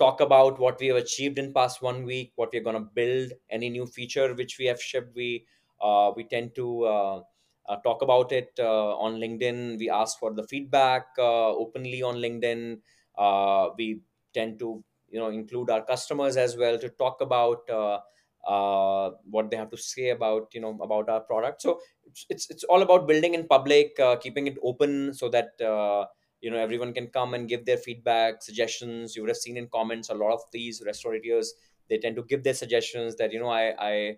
talk 0.00 0.22
about 0.22 0.58
what 0.58 0.80
we 0.80 0.86
have 0.88 0.96
achieved 0.96 1.38
in 1.38 1.52
past 1.52 1.82
one 1.82 2.04
week 2.04 2.32
what 2.36 2.48
we're 2.52 2.66
going 2.68 2.80
to 2.82 2.88
build 3.00 3.32
any 3.50 3.68
new 3.68 3.86
feature 3.86 4.34
which 4.34 4.56
we 4.58 4.64
have 4.64 4.80
shipped. 4.80 5.14
We 5.14 5.44
uh, 5.80 6.12
we 6.16 6.24
tend 6.24 6.54
to 6.56 6.84
uh, 6.84 7.20
uh, 7.68 7.76
talk 7.84 8.02
about 8.02 8.32
it 8.32 8.58
on 8.58 9.20
linkedin. 9.20 9.78
We 9.78 9.90
ask 9.90 10.18
for 10.18 10.32
the 10.32 10.46
feedback 10.48 11.06
uh 11.18 11.52
openly 11.64 12.02
on 12.02 12.16
linkedin. 12.16 12.80
Uh, 13.16 13.68
we 13.76 14.00
tend 14.32 14.58
to 14.60 14.82
you 15.10 15.18
know 15.18 15.28
include 15.28 15.70
our 15.70 15.82
customers 15.82 16.36
as 16.36 16.56
well 16.56 16.78
to 16.78 16.88
talk 16.88 17.20
about 17.20 17.68
uh, 17.70 17.98
uh, 18.46 19.10
what 19.28 19.50
they 19.50 19.56
have 19.56 19.70
to 19.70 19.76
say 19.76 20.10
about 20.10 20.48
you 20.54 20.60
know 20.60 20.78
about 20.82 21.08
our 21.08 21.20
product 21.20 21.60
so 21.62 21.80
it's 22.06 22.26
it's, 22.30 22.50
it's 22.50 22.64
all 22.64 22.82
about 22.82 23.06
building 23.06 23.34
in 23.34 23.46
public 23.46 23.98
uh, 24.00 24.16
keeping 24.16 24.46
it 24.46 24.56
open 24.62 25.12
so 25.12 25.28
that 25.28 25.60
uh, 25.60 26.06
you 26.40 26.50
know 26.50 26.56
everyone 26.56 26.92
can 26.92 27.06
come 27.08 27.34
and 27.34 27.48
give 27.48 27.66
their 27.66 27.76
feedback 27.76 28.42
suggestions 28.42 29.14
you 29.14 29.22
would 29.22 29.28
have 29.28 29.36
seen 29.36 29.56
in 29.56 29.66
comments 29.68 30.08
a 30.08 30.14
lot 30.14 30.32
of 30.32 30.40
these 30.52 30.82
restaurateurs 30.86 31.54
they 31.88 31.98
tend 31.98 32.16
to 32.16 32.22
give 32.22 32.42
their 32.42 32.54
suggestions 32.54 33.16
that 33.16 33.32
you 33.32 33.38
know 33.38 33.50
i 33.50 33.74
i 33.78 34.16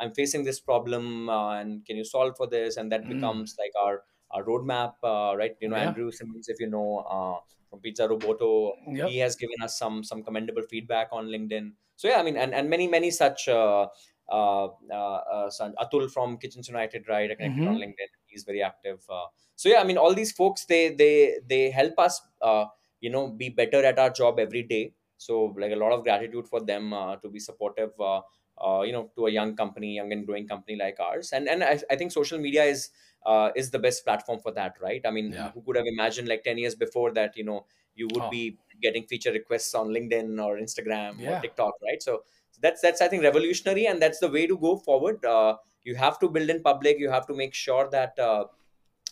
i'm 0.00 0.12
facing 0.14 0.44
this 0.44 0.60
problem 0.60 1.28
uh, 1.28 1.54
and 1.60 1.84
can 1.86 1.96
you 1.96 2.04
solve 2.04 2.36
for 2.36 2.46
this 2.48 2.76
and 2.76 2.90
that 2.90 3.04
mm. 3.04 3.14
becomes 3.14 3.56
like 3.58 3.72
our 3.80 4.02
our 4.32 4.44
roadmap 4.44 4.94
uh, 5.04 5.36
right 5.36 5.54
you 5.60 5.68
know 5.68 5.76
yeah. 5.76 5.88
andrew 5.88 6.10
simmons 6.10 6.48
if 6.48 6.58
you 6.58 6.68
know 6.68 7.40
from 7.74 7.80
Pizza 7.82 8.08
Roboto. 8.08 8.72
Yep. 8.88 9.08
He 9.08 9.18
has 9.18 9.36
given 9.36 9.56
us 9.62 9.78
some 9.78 10.02
some 10.04 10.22
commendable 10.22 10.62
feedback 10.62 11.08
on 11.12 11.26
LinkedIn. 11.26 11.72
So 11.96 12.08
yeah, 12.08 12.18
I 12.18 12.22
mean, 12.22 12.36
and 12.36 12.54
and 12.54 12.70
many 12.70 12.88
many 12.88 13.10
such. 13.10 13.48
Uh, 13.48 13.86
uh, 14.32 14.68
uh, 14.90 15.20
uh 15.50 15.50
Atul 15.82 16.10
from 16.10 16.38
Kitchens 16.38 16.66
United, 16.66 17.04
right? 17.08 17.30
I 17.30 17.34
connected 17.34 17.60
mm-hmm. 17.60 17.74
on 17.74 17.76
LinkedIn. 17.76 18.08
He's 18.24 18.42
very 18.44 18.62
active. 18.62 19.04
Uh, 19.06 19.26
so 19.54 19.68
yeah, 19.68 19.80
I 19.80 19.84
mean, 19.84 19.98
all 19.98 20.14
these 20.14 20.32
folks 20.32 20.64
they 20.64 20.94
they 20.94 21.40
they 21.46 21.70
help 21.70 21.98
us, 21.98 22.22
uh, 22.40 22.64
you 23.00 23.10
know, 23.10 23.28
be 23.28 23.50
better 23.50 23.84
at 23.84 23.98
our 23.98 24.08
job 24.08 24.38
every 24.38 24.62
day. 24.62 24.94
So 25.18 25.54
like 25.58 25.72
a 25.72 25.76
lot 25.76 25.92
of 25.92 26.04
gratitude 26.04 26.48
for 26.48 26.60
them 26.60 26.94
uh, 26.94 27.16
to 27.16 27.28
be 27.28 27.38
supportive. 27.38 27.90
Uh, 28.00 28.22
uh, 28.56 28.80
you 28.80 28.92
know, 28.92 29.10
to 29.16 29.26
a 29.26 29.30
young 29.30 29.54
company, 29.56 29.96
young 29.96 30.12
and 30.12 30.26
growing 30.26 30.48
company 30.48 30.78
like 30.78 30.98
ours, 31.00 31.32
and 31.32 31.46
and 31.48 31.62
I, 31.62 31.78
I 31.90 31.96
think 31.96 32.12
social 32.12 32.38
media 32.38 32.64
is 32.64 32.90
uh, 33.26 33.50
is 33.56 33.70
the 33.70 33.78
best 33.78 34.04
platform 34.04 34.38
for 34.40 34.52
that, 34.52 34.74
right? 34.80 35.00
I 35.04 35.10
mean, 35.10 35.32
yeah. 35.32 35.50
who 35.52 35.62
could 35.62 35.76
have 35.76 35.86
imagined 35.86 36.28
like 36.28 36.44
10 36.44 36.58
years 36.58 36.74
before 36.74 37.12
that, 37.14 37.36
you 37.36 37.44
know, 37.44 37.66
you 37.94 38.08
would 38.12 38.22
oh. 38.22 38.30
be 38.30 38.58
getting 38.82 39.04
feature 39.04 39.32
requests 39.32 39.74
on 39.74 39.88
LinkedIn 39.88 40.42
or 40.44 40.56
Instagram 40.58 41.18
yeah. 41.18 41.38
or 41.38 41.40
TikTok, 41.40 41.74
right? 41.82 42.02
So, 42.02 42.22
so 42.50 42.58
that's 42.62 42.80
that's 42.80 43.00
I 43.00 43.08
think 43.08 43.22
revolutionary, 43.22 43.86
and 43.86 44.00
that's 44.00 44.20
the 44.20 44.28
way 44.28 44.46
to 44.46 44.56
go 44.56 44.76
forward. 44.76 45.24
Uh, 45.24 45.56
you 45.82 45.94
have 45.96 46.18
to 46.20 46.28
build 46.28 46.50
in 46.50 46.62
public. 46.62 46.98
You 46.98 47.10
have 47.10 47.26
to 47.26 47.34
make 47.34 47.54
sure 47.54 47.88
that 47.90 48.18
uh, 48.18 48.44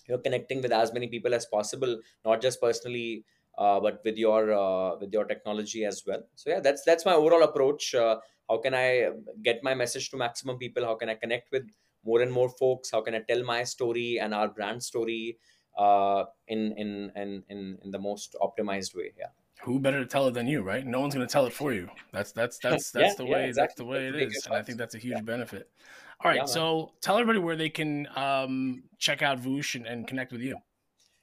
you're 0.09 0.19
connecting 0.19 0.63
with 0.63 0.73
as 0.73 0.93
many 0.93 1.09
people 1.09 1.35
as 1.35 1.47
possible, 1.47 1.99
not 2.25 2.41
just 2.41 2.61
personally, 2.61 3.25
uh, 3.59 3.81
but 3.81 4.01
with 4.05 4.17
your 4.17 4.53
uh, 4.53 4.97
with 4.99 5.13
your 5.13 5.25
technology 5.25 5.85
as 5.85 6.03
well. 6.07 6.23
So 6.35 6.51
yeah, 6.51 6.61
that's 6.61 6.83
that's 6.85 7.05
my 7.05 7.15
overall 7.15 7.43
approach. 7.43 7.95
Uh, 7.95 8.17
how 8.49 8.59
can 8.59 8.75
I 8.75 9.11
get 9.43 9.63
my 9.63 9.75
message 9.75 10.11
to 10.11 10.17
maximum 10.17 10.59
people? 10.59 10.85
How 10.85 10.95
can 10.95 11.09
I 11.09 11.15
connect 11.15 11.51
with 11.53 11.69
more 12.05 12.21
and 12.21 12.33
more 12.33 12.49
folks 12.49 12.91
how 12.91 13.01
can 13.01 13.15
i 13.15 13.21
tell 13.29 13.43
my 13.45 13.63
story 13.65 14.19
and 14.21 14.35
our 14.35 14.49
brand 14.49 14.83
story 14.83 15.39
uh, 15.79 16.25
in, 16.49 16.73
in 16.77 17.11
in 17.17 17.43
in 17.49 17.79
in 17.83 17.91
the 17.91 17.99
most 17.99 18.37
optimized 18.41 18.95
way 18.95 19.13
yeah. 19.19 19.27
Who 19.63 19.79
better 19.79 20.01
to 20.01 20.07
tell 20.07 20.27
it 20.27 20.35
than 20.35 20.49
you 20.49 20.61
right? 20.61 20.85
No 20.85 21.01
one's 21.01 21.15
going 21.15 21.27
to 21.27 21.33
tell 21.33 21.47
it 21.47 21.53
for 21.53 21.73
you. 21.73 21.89
That's 22.13 22.33
that's 22.33 22.59
that's 22.63 22.91
that's 22.91 23.13
yeah, 23.13 23.15
the 23.17 23.25
way 23.25 23.41
yeah, 23.43 23.47
exactly. 23.47 23.63
that's 23.63 23.75
the 23.77 23.85
way 23.85 24.07
it 24.09 24.15
is 24.17 24.47
and 24.47 24.55
i 24.55 24.63
think 24.63 24.79
that's 24.79 24.95
a 24.95 24.99
huge 24.99 25.17
yeah. 25.17 25.23
benefit. 25.23 25.71
All 26.25 26.31
right 26.31 26.49
so 26.49 26.93
tell 27.01 27.17
everybody 27.17 27.39
where 27.39 27.57
they 27.57 27.69
can 27.69 28.07
um, 28.17 28.85
check 28.99 29.23
out 29.23 29.41
Voosh 29.41 29.75
and, 29.75 29.87
and, 29.87 30.07
connect 30.07 30.33
with 30.33 30.41
you. 30.41 30.57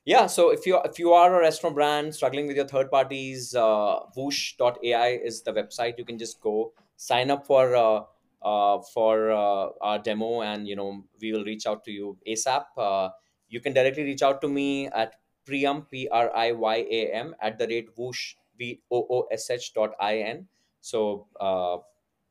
Yeah 0.04 0.28
so 0.28 0.50
if 0.52 0.66
you 0.66 0.80
if 0.84 1.00
you 1.00 1.14
are 1.14 1.36
a 1.36 1.40
restaurant 1.40 1.76
brand 1.76 2.16
struggling 2.16 2.48
with 2.48 2.56
your 2.56 2.68
third 2.68 2.90
parties 2.92 3.56
uh, 3.56 4.00
voosh.ai 4.18 5.10
is 5.24 5.42
the 5.44 5.54
website. 5.54 5.98
You 5.98 6.06
can 6.06 6.18
just 6.18 6.42
go 6.42 6.74
sign 6.98 7.32
up 7.32 7.46
for 7.46 7.76
uh, 7.76 8.02
uh, 8.42 8.80
for 8.94 9.32
uh, 9.32 9.70
our 9.82 10.00
demo 10.00 10.42
and 10.42 10.68
you 10.68 10.76
know 10.76 11.04
we 11.22 11.32
will 11.32 11.44
reach 11.44 11.66
out 11.66 11.84
to 11.84 11.92
you 11.92 12.18
asap 12.28 12.66
uh, 12.78 13.10
you 13.50 13.60
can 13.60 13.74
directly 13.74 14.04
reach 14.04 14.22
out 14.22 14.42
to 14.42 14.48
me 14.48 14.88
at 14.88 15.16
priyam 15.46 15.90
p-r-i-y-a-m 15.90 17.36
at 17.42 17.58
the 17.58 17.68
rate 17.68 17.96
voosh 17.96 18.36
v-o-o-s-h 18.58 19.74
dot 19.74 19.92
in 20.04 20.48
so 20.82 21.28
uh, 21.40 21.78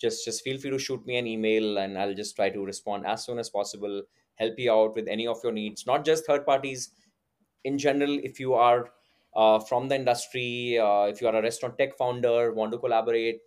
just 0.01 0.25
just 0.25 0.43
feel 0.43 0.59
free 0.59 0.71
to 0.71 0.79
shoot 0.79 1.05
me 1.07 1.19
an 1.19 1.27
email 1.27 1.79
and 1.79 1.99
i'll 1.99 2.15
just 2.15 2.37
try 2.37 2.49
to 2.49 2.65
respond 2.65 3.07
as 3.07 3.25
soon 3.25 3.39
as 3.39 3.51
possible 3.51 4.03
help 4.37 4.59
you 4.59 4.73
out 4.73 4.95
with 4.95 5.09
any 5.09 5.27
of 5.27 5.39
your 5.43 5.53
needs 5.53 5.87
not 5.87 6.05
just 6.05 6.25
third 6.25 6.47
parties. 6.47 6.91
In 7.65 7.77
general 7.77 8.21
if 8.23 8.39
you 8.39 8.55
are 8.55 8.91
uh, 9.35 9.59
from 9.59 9.89
the 9.89 9.97
industry 9.97 10.79
uh, 10.79 11.05
if 11.05 11.21
you 11.21 11.27
are 11.27 11.35
a 11.37 11.43
restaurant 11.43 11.77
tech 11.77 11.99
founder 11.99 12.53
want 12.53 12.73
to 12.73 12.79
collaborate 12.79 13.41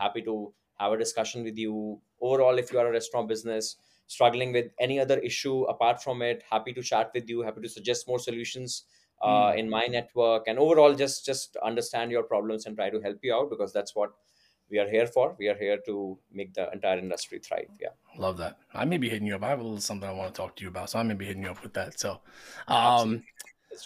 happy 0.00 0.22
to 0.22 0.52
have 0.80 0.92
a 0.92 0.98
discussion 0.98 1.44
with 1.44 1.56
you 1.56 2.00
overall 2.20 2.58
if 2.58 2.72
you 2.72 2.78
are 2.78 2.88
a 2.88 2.92
restaurant 2.92 3.28
business 3.28 3.76
struggling 4.06 4.52
with 4.52 4.70
any 4.80 4.98
other 4.98 5.18
issue 5.18 5.64
apart 5.64 6.02
from 6.02 6.22
it 6.22 6.42
happy 6.50 6.72
to 6.72 6.82
chat 6.82 7.10
with 7.14 7.28
you 7.28 7.42
happy 7.42 7.60
to 7.60 7.68
suggest 7.68 8.08
more 8.08 8.18
solutions 8.18 8.84
uh, 9.20 9.52
mm. 9.52 9.58
in 9.58 9.70
my 9.70 9.86
network. 9.86 10.44
And 10.46 10.58
overall 10.58 10.94
just 10.94 11.24
just 11.24 11.56
understand 11.62 12.10
your 12.10 12.22
problems 12.22 12.66
and 12.66 12.76
try 12.76 12.90
to 12.90 13.00
help 13.00 13.18
you 13.22 13.34
out 13.34 13.50
because 13.50 13.72
that's 13.72 13.94
what 13.94 14.12
we 14.70 14.78
are 14.78 14.88
here 14.88 15.06
for. 15.06 15.34
We 15.38 15.48
are 15.48 15.56
here 15.56 15.78
to 15.86 16.18
make 16.30 16.54
the 16.54 16.70
entire 16.72 16.98
industry 16.98 17.38
thrive. 17.38 17.68
Yeah. 17.80 17.88
Love 18.16 18.36
that. 18.38 18.58
I 18.74 18.84
may 18.84 18.98
be 18.98 19.08
hitting 19.08 19.26
you 19.26 19.34
up. 19.34 19.42
I 19.42 19.48
have 19.48 19.60
a 19.60 19.62
little 19.62 19.80
something 19.80 20.08
i 20.08 20.12
want 20.12 20.34
to 20.34 20.38
talk 20.38 20.56
to 20.56 20.62
you 20.62 20.68
about 20.68 20.90
so 20.90 20.98
i 20.98 21.02
may 21.02 21.14
be 21.14 21.24
hitting 21.24 21.42
you 21.42 21.50
up 21.50 21.62
with 21.62 21.74
that. 21.74 21.98
So 21.98 22.20
um 22.66 23.22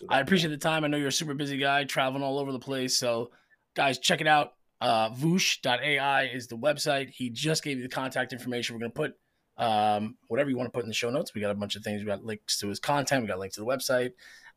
i 0.09 0.21
appreciate 0.21 0.51
the 0.51 0.57
time. 0.57 0.85
I 0.85 0.89
know 0.89 0.97
you're 0.97 1.09
a 1.09 1.13
super 1.13 1.35
busy 1.35 1.59
guy 1.59 1.85
traveling 1.85 2.23
all 2.23 2.39
over 2.39 2.53
the 2.53 2.59
place. 2.59 2.97
So 2.97 3.31
guys 3.75 3.99
check 3.99 4.21
it 4.21 4.27
out 4.27 4.55
uh, 4.83 5.11
Voosh.ai 5.11 6.25
is 6.25 6.49
the 6.49 6.57
website. 6.57 7.11
He 7.11 7.31
just 7.31 7.63
gave 7.63 7.77
you 7.77 7.85
the 7.85 7.89
contact 7.89 8.33
information. 8.33 8.75
We're 8.75 8.81
going 8.81 8.91
to 8.91 8.97
put 8.97 9.15
um, 9.57 10.17
whatever 10.27 10.51
you 10.51 10.57
want 10.57 10.67
to 10.67 10.73
put 10.73 10.83
in 10.83 10.89
the 10.89 10.95
show 10.95 11.09
notes. 11.09 11.35
We 11.35 11.41
got 11.41 11.53
a 11.53 11.55
bunch 11.55 11.77
of 11.77 11.85
things. 11.85 12.01
We 12.01 12.07
got 12.07 12.25
links 12.25 12.59
to 12.59 12.69
his 12.69 12.81
content. 12.81 13.23
We 13.23 13.29
got 13.29 13.39
links 13.39 13.55
to 13.55 13.61
the 13.61 13.67
website. 13.67 14.11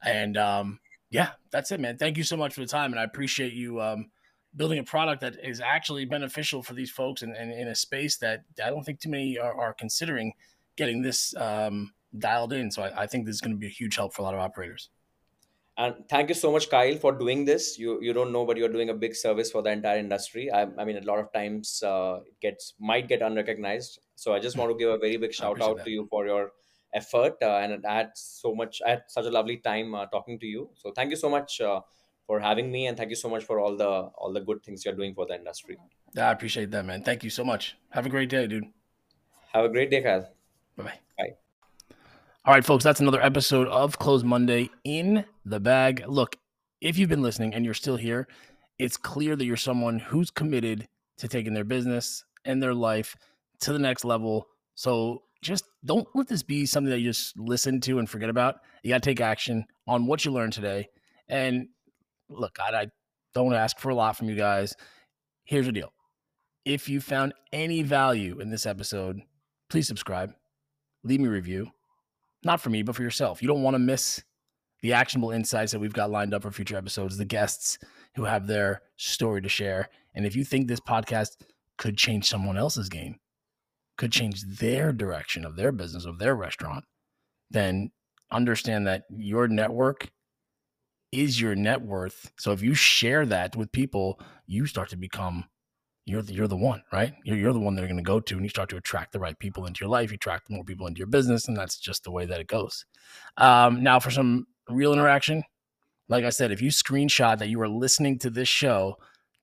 And 0.03 0.35
um, 0.35 0.79
yeah, 1.11 1.33
that's 1.51 1.71
it, 1.71 1.79
man. 1.79 1.97
Thank 1.99 2.17
you 2.17 2.23
so 2.23 2.35
much 2.35 2.55
for 2.55 2.61
the 2.61 2.67
time. 2.67 2.91
And 2.91 2.99
I 2.99 3.03
appreciate 3.03 3.53
you 3.53 3.79
um, 3.79 4.09
building 4.55 4.79
a 4.79 4.83
product 4.83 5.21
that 5.21 5.35
is 5.43 5.61
actually 5.61 6.05
beneficial 6.05 6.63
for 6.63 6.73
these 6.73 6.89
folks 6.89 7.21
and, 7.21 7.35
in 7.35 7.67
a 7.67 7.75
space 7.75 8.17
that 8.17 8.45
I 8.63 8.71
don't 8.71 8.83
think 8.83 9.01
too 9.01 9.11
many 9.11 9.37
are, 9.37 9.53
are 9.53 9.75
considering 9.75 10.33
getting 10.75 11.03
this 11.03 11.35
um, 11.37 11.93
dialed 12.17 12.51
in. 12.51 12.71
So 12.71 12.81
I, 12.81 13.03
I 13.03 13.05
think 13.05 13.27
this 13.27 13.35
is 13.35 13.41
going 13.41 13.55
to 13.55 13.59
be 13.59 13.67
a 13.67 13.69
huge 13.69 13.95
help 13.95 14.15
for 14.15 14.23
a 14.23 14.25
lot 14.25 14.33
of 14.33 14.39
operators. 14.39 14.89
And 15.77 16.07
thank 16.07 16.29
you 16.29 16.35
so 16.35 16.51
much, 16.51 16.69
Kyle, 16.69 16.95
for 16.97 17.11
doing 17.11 17.43
this. 17.43 17.77
You 17.77 18.01
you 18.01 18.13
don't 18.13 18.31
know, 18.31 18.45
but 18.45 18.57
you're 18.57 18.69
doing 18.75 18.89
a 18.89 18.93
big 18.93 19.15
service 19.15 19.51
for 19.51 19.61
the 19.61 19.71
entire 19.71 19.97
industry. 19.97 20.49
I, 20.49 20.67
I 20.77 20.85
mean, 20.85 20.97
a 20.97 21.01
lot 21.01 21.19
of 21.19 21.33
times 21.33 21.83
uh, 21.83 22.19
it 22.25 22.39
gets 22.41 22.75
might 22.79 23.09
get 23.09 23.21
unrecognized. 23.21 23.99
So 24.15 24.33
I 24.33 24.39
just 24.39 24.57
want 24.57 24.71
to 24.71 24.77
give 24.77 24.89
a 24.89 24.97
very 24.97 25.17
big 25.17 25.33
shout 25.41 25.61
out 25.61 25.77
that. 25.77 25.85
to 25.85 25.91
you 25.91 26.07
for 26.09 26.25
your 26.25 26.51
effort. 26.93 27.35
Uh, 27.41 27.57
and 27.57 27.85
I 27.85 27.95
had 27.95 28.11
so 28.15 28.55
much, 28.55 28.81
I 28.85 28.91
had 28.91 29.03
such 29.07 29.25
a 29.25 29.29
lovely 29.29 29.57
time 29.57 29.93
uh, 29.93 30.05
talking 30.05 30.39
to 30.39 30.47
you. 30.47 30.69
So 30.75 30.91
thank 30.91 31.09
you 31.09 31.17
so 31.17 31.29
much 31.29 31.59
uh, 31.59 31.81
for 32.25 32.39
having 32.39 32.71
me, 32.71 32.87
and 32.87 32.97
thank 32.97 33.09
you 33.09 33.15
so 33.17 33.29
much 33.29 33.43
for 33.43 33.59
all 33.59 33.75
the 33.75 33.89
all 33.89 34.31
the 34.33 34.41
good 34.41 34.63
things 34.63 34.85
you're 34.85 34.95
doing 34.95 35.13
for 35.13 35.25
the 35.25 35.35
industry. 35.35 35.77
Yeah, 36.13 36.29
I 36.29 36.31
appreciate 36.31 36.71
that, 36.71 36.85
man. 36.85 37.03
Thank 37.03 37.23
you 37.23 37.29
so 37.29 37.43
much. 37.43 37.75
Have 37.89 38.05
a 38.05 38.09
great 38.09 38.29
day, 38.29 38.47
dude. 38.47 38.65
Have 39.53 39.65
a 39.65 39.69
great 39.69 39.91
day, 39.91 40.01
Kyle. 40.01 40.27
Bye-bye. 40.77 40.99
Bye. 41.17 41.35
All 42.47 42.53
right, 42.53 42.63
folks, 42.63 42.83
that's 42.83 42.99
another 42.99 43.23
episode 43.23 43.67
of 43.69 43.97
Close 43.97 44.23
Monday 44.23 44.69
in 44.83 45.25
the 45.45 45.59
bag. 45.59 46.03
Look, 46.07 46.35
if 46.79 46.95
you've 46.95 47.09
been 47.09 47.23
listening 47.23 47.55
and 47.55 47.65
you're 47.65 47.73
still 47.73 47.97
here, 47.97 48.27
it's 48.77 48.97
clear 48.97 49.35
that 49.35 49.45
you're 49.45 49.57
someone 49.57 49.97
who's 49.97 50.29
committed 50.29 50.87
to 51.17 51.27
taking 51.27 51.55
their 51.55 51.63
business 51.63 52.23
and 52.45 52.61
their 52.61 52.75
life 52.75 53.15
to 53.61 53.73
the 53.73 53.79
next 53.79 54.05
level. 54.05 54.45
So 54.75 55.23
just 55.41 55.65
don't 55.83 56.07
let 56.13 56.27
this 56.27 56.43
be 56.43 56.67
something 56.67 56.91
that 56.91 56.99
you 56.99 57.09
just 57.09 57.35
listen 57.35 57.81
to 57.81 57.97
and 57.97 58.07
forget 58.07 58.29
about. 58.29 58.57
You 58.83 58.89
got 58.89 59.01
to 59.01 59.09
take 59.09 59.21
action 59.21 59.65
on 59.87 60.05
what 60.05 60.23
you 60.23 60.31
learned 60.31 60.53
today. 60.53 60.89
And 61.27 61.69
look, 62.29 62.59
I, 62.59 62.81
I 62.81 62.87
don't 63.33 63.55
ask 63.55 63.79
for 63.79 63.89
a 63.89 63.95
lot 63.95 64.17
from 64.17 64.29
you 64.29 64.35
guys. 64.35 64.75
Here's 65.45 65.65
the 65.65 65.71
deal 65.71 65.93
if 66.63 66.89
you 66.89 67.01
found 67.01 67.33
any 67.51 67.81
value 67.81 68.39
in 68.39 68.51
this 68.51 68.67
episode, 68.67 69.21
please 69.67 69.87
subscribe, 69.87 70.35
leave 71.03 71.19
me 71.19 71.27
a 71.27 71.31
review 71.31 71.71
not 72.45 72.61
for 72.61 72.69
me, 72.69 72.83
but 72.83 72.95
for 72.95 73.03
yourself. 73.03 73.41
You 73.41 73.47
don't 73.47 73.63
want 73.63 73.75
to 73.75 73.79
miss 73.79 74.23
the 74.81 74.93
actionable 74.93 75.31
insights 75.31 75.71
that 75.71 75.79
we've 75.79 75.93
got 75.93 76.11
lined 76.11 76.33
up 76.33 76.43
for 76.43 76.51
future 76.51 76.77
episodes, 76.77 77.17
the 77.17 77.25
guests 77.25 77.79
who 78.15 78.25
have 78.25 78.47
their 78.47 78.83
story 78.97 79.41
to 79.41 79.49
share. 79.49 79.89
And 80.13 80.25
if 80.25 80.35
you 80.35 80.45
think 80.45 80.67
this 80.67 80.79
podcast 80.79 81.37
could 81.77 81.97
change 81.97 82.27
someone 82.27 82.57
else's 82.57 82.87
game, 82.87 83.19
could 83.97 84.11
change 84.11 84.43
their 84.43 84.93
direction 84.93 85.43
of 85.43 85.55
their 85.55 85.71
business, 85.71 86.05
of 86.05 86.19
their 86.19 86.35
restaurant, 86.35 86.85
then 87.49 87.91
understand 88.31 88.85
that 88.87 89.03
your 89.09 89.47
network 89.47 90.09
is 91.11 91.39
your 91.39 91.55
net 91.55 91.81
worth. 91.81 92.31
So 92.37 92.51
if 92.51 92.61
you 92.61 92.73
share 92.73 93.25
that 93.25 93.55
with 93.55 93.71
people, 93.71 94.19
you 94.45 94.65
start 94.65 94.89
to 94.89 94.97
become 94.97 95.45
you're 96.05 96.21
the, 96.21 96.33
you're 96.33 96.47
the 96.47 96.55
one, 96.55 96.83
right? 96.93 97.13
You're, 97.23 97.37
you're 97.37 97.53
the 97.53 97.59
one 97.59 97.75
they're 97.75 97.87
going 97.87 97.97
to 97.97 98.03
go 98.03 98.19
to, 98.19 98.35
and 98.35 98.43
you 98.43 98.49
start 98.49 98.69
to 98.69 98.77
attract 98.77 99.11
the 99.11 99.19
right 99.19 99.37
people 99.37 99.65
into 99.65 99.83
your 99.83 99.89
life. 99.89 100.11
You 100.11 100.15
attract 100.15 100.49
more 100.51 100.63
people 100.63 100.85
into 100.85 100.99
your 100.99 101.07
business, 101.07 101.47
and 101.47 101.57
that's 101.57 101.77
just 101.77 102.03
the 102.03 102.11
way 102.11 102.25
that 102.25 102.39
it 102.39 102.47
goes. 102.47 102.85
Um, 103.37 103.83
now, 103.83 103.99
for 103.99 104.11
some 104.11 104.45
real 104.69 104.93
interaction, 104.93 105.43
like 106.07 106.23
I 106.23 106.29
said, 106.29 106.51
if 106.51 106.61
you 106.61 106.69
screenshot 106.69 107.39
that 107.39 107.49
you 107.49 107.59
are 107.61 107.67
listening 107.67 108.19
to 108.19 108.29
this 108.29 108.47
show, 108.47 108.97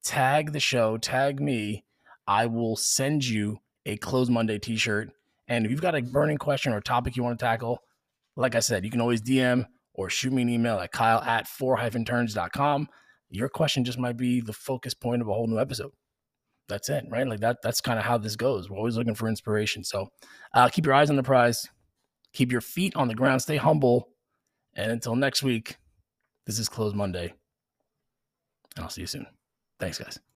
tag 0.04 0.52
the 0.52 0.60
show, 0.60 0.96
tag 0.98 1.40
me. 1.40 1.84
I 2.28 2.46
will 2.46 2.76
send 2.76 3.24
you 3.24 3.58
a 3.84 3.96
Close 3.96 4.30
Monday 4.30 4.60
T-shirt. 4.60 5.10
And 5.48 5.64
if 5.64 5.72
you've 5.72 5.82
got 5.82 5.96
a 5.96 6.02
burning 6.02 6.38
question 6.38 6.72
or 6.72 6.80
topic 6.80 7.16
you 7.16 7.24
want 7.24 7.36
to 7.36 7.44
tackle, 7.44 7.82
like 8.36 8.54
I 8.54 8.60
said, 8.60 8.84
you 8.84 8.90
can 8.92 9.00
always 9.00 9.20
DM 9.20 9.66
or 9.94 10.08
shoot 10.08 10.32
me 10.32 10.42
an 10.42 10.48
email 10.48 10.78
at 10.78 10.92
kyle 10.92 11.20
at 11.20 11.48
four-turns.com. 11.48 12.88
Your 13.30 13.48
question 13.48 13.84
just 13.84 13.98
might 13.98 14.16
be 14.16 14.40
the 14.40 14.52
focus 14.52 14.94
point 14.94 15.20
of 15.20 15.28
a 15.28 15.34
whole 15.34 15.48
new 15.48 15.58
episode 15.58 15.90
that's 16.68 16.88
it, 16.88 17.04
right? 17.08 17.26
Like 17.26 17.40
that. 17.40 17.58
That's 17.62 17.80
kind 17.80 17.98
of 17.98 18.04
how 18.04 18.18
this 18.18 18.36
goes. 18.36 18.70
We're 18.70 18.78
always 18.78 18.96
looking 18.96 19.14
for 19.14 19.28
inspiration. 19.28 19.84
So 19.84 20.08
uh, 20.54 20.68
keep 20.68 20.86
your 20.86 20.94
eyes 20.94 21.10
on 21.10 21.16
the 21.16 21.22
prize, 21.22 21.68
keep 22.32 22.50
your 22.52 22.60
feet 22.60 22.96
on 22.96 23.08
the 23.08 23.14
ground, 23.14 23.42
stay 23.42 23.56
humble, 23.56 24.08
and 24.74 24.90
until 24.90 25.16
next 25.16 25.42
week, 25.42 25.76
this 26.46 26.58
is 26.58 26.68
Close 26.68 26.94
Monday, 26.94 27.34
and 28.76 28.84
I'll 28.84 28.90
see 28.90 29.02
you 29.02 29.06
soon. 29.06 29.26
Thanks, 29.78 29.98
guys. 29.98 30.22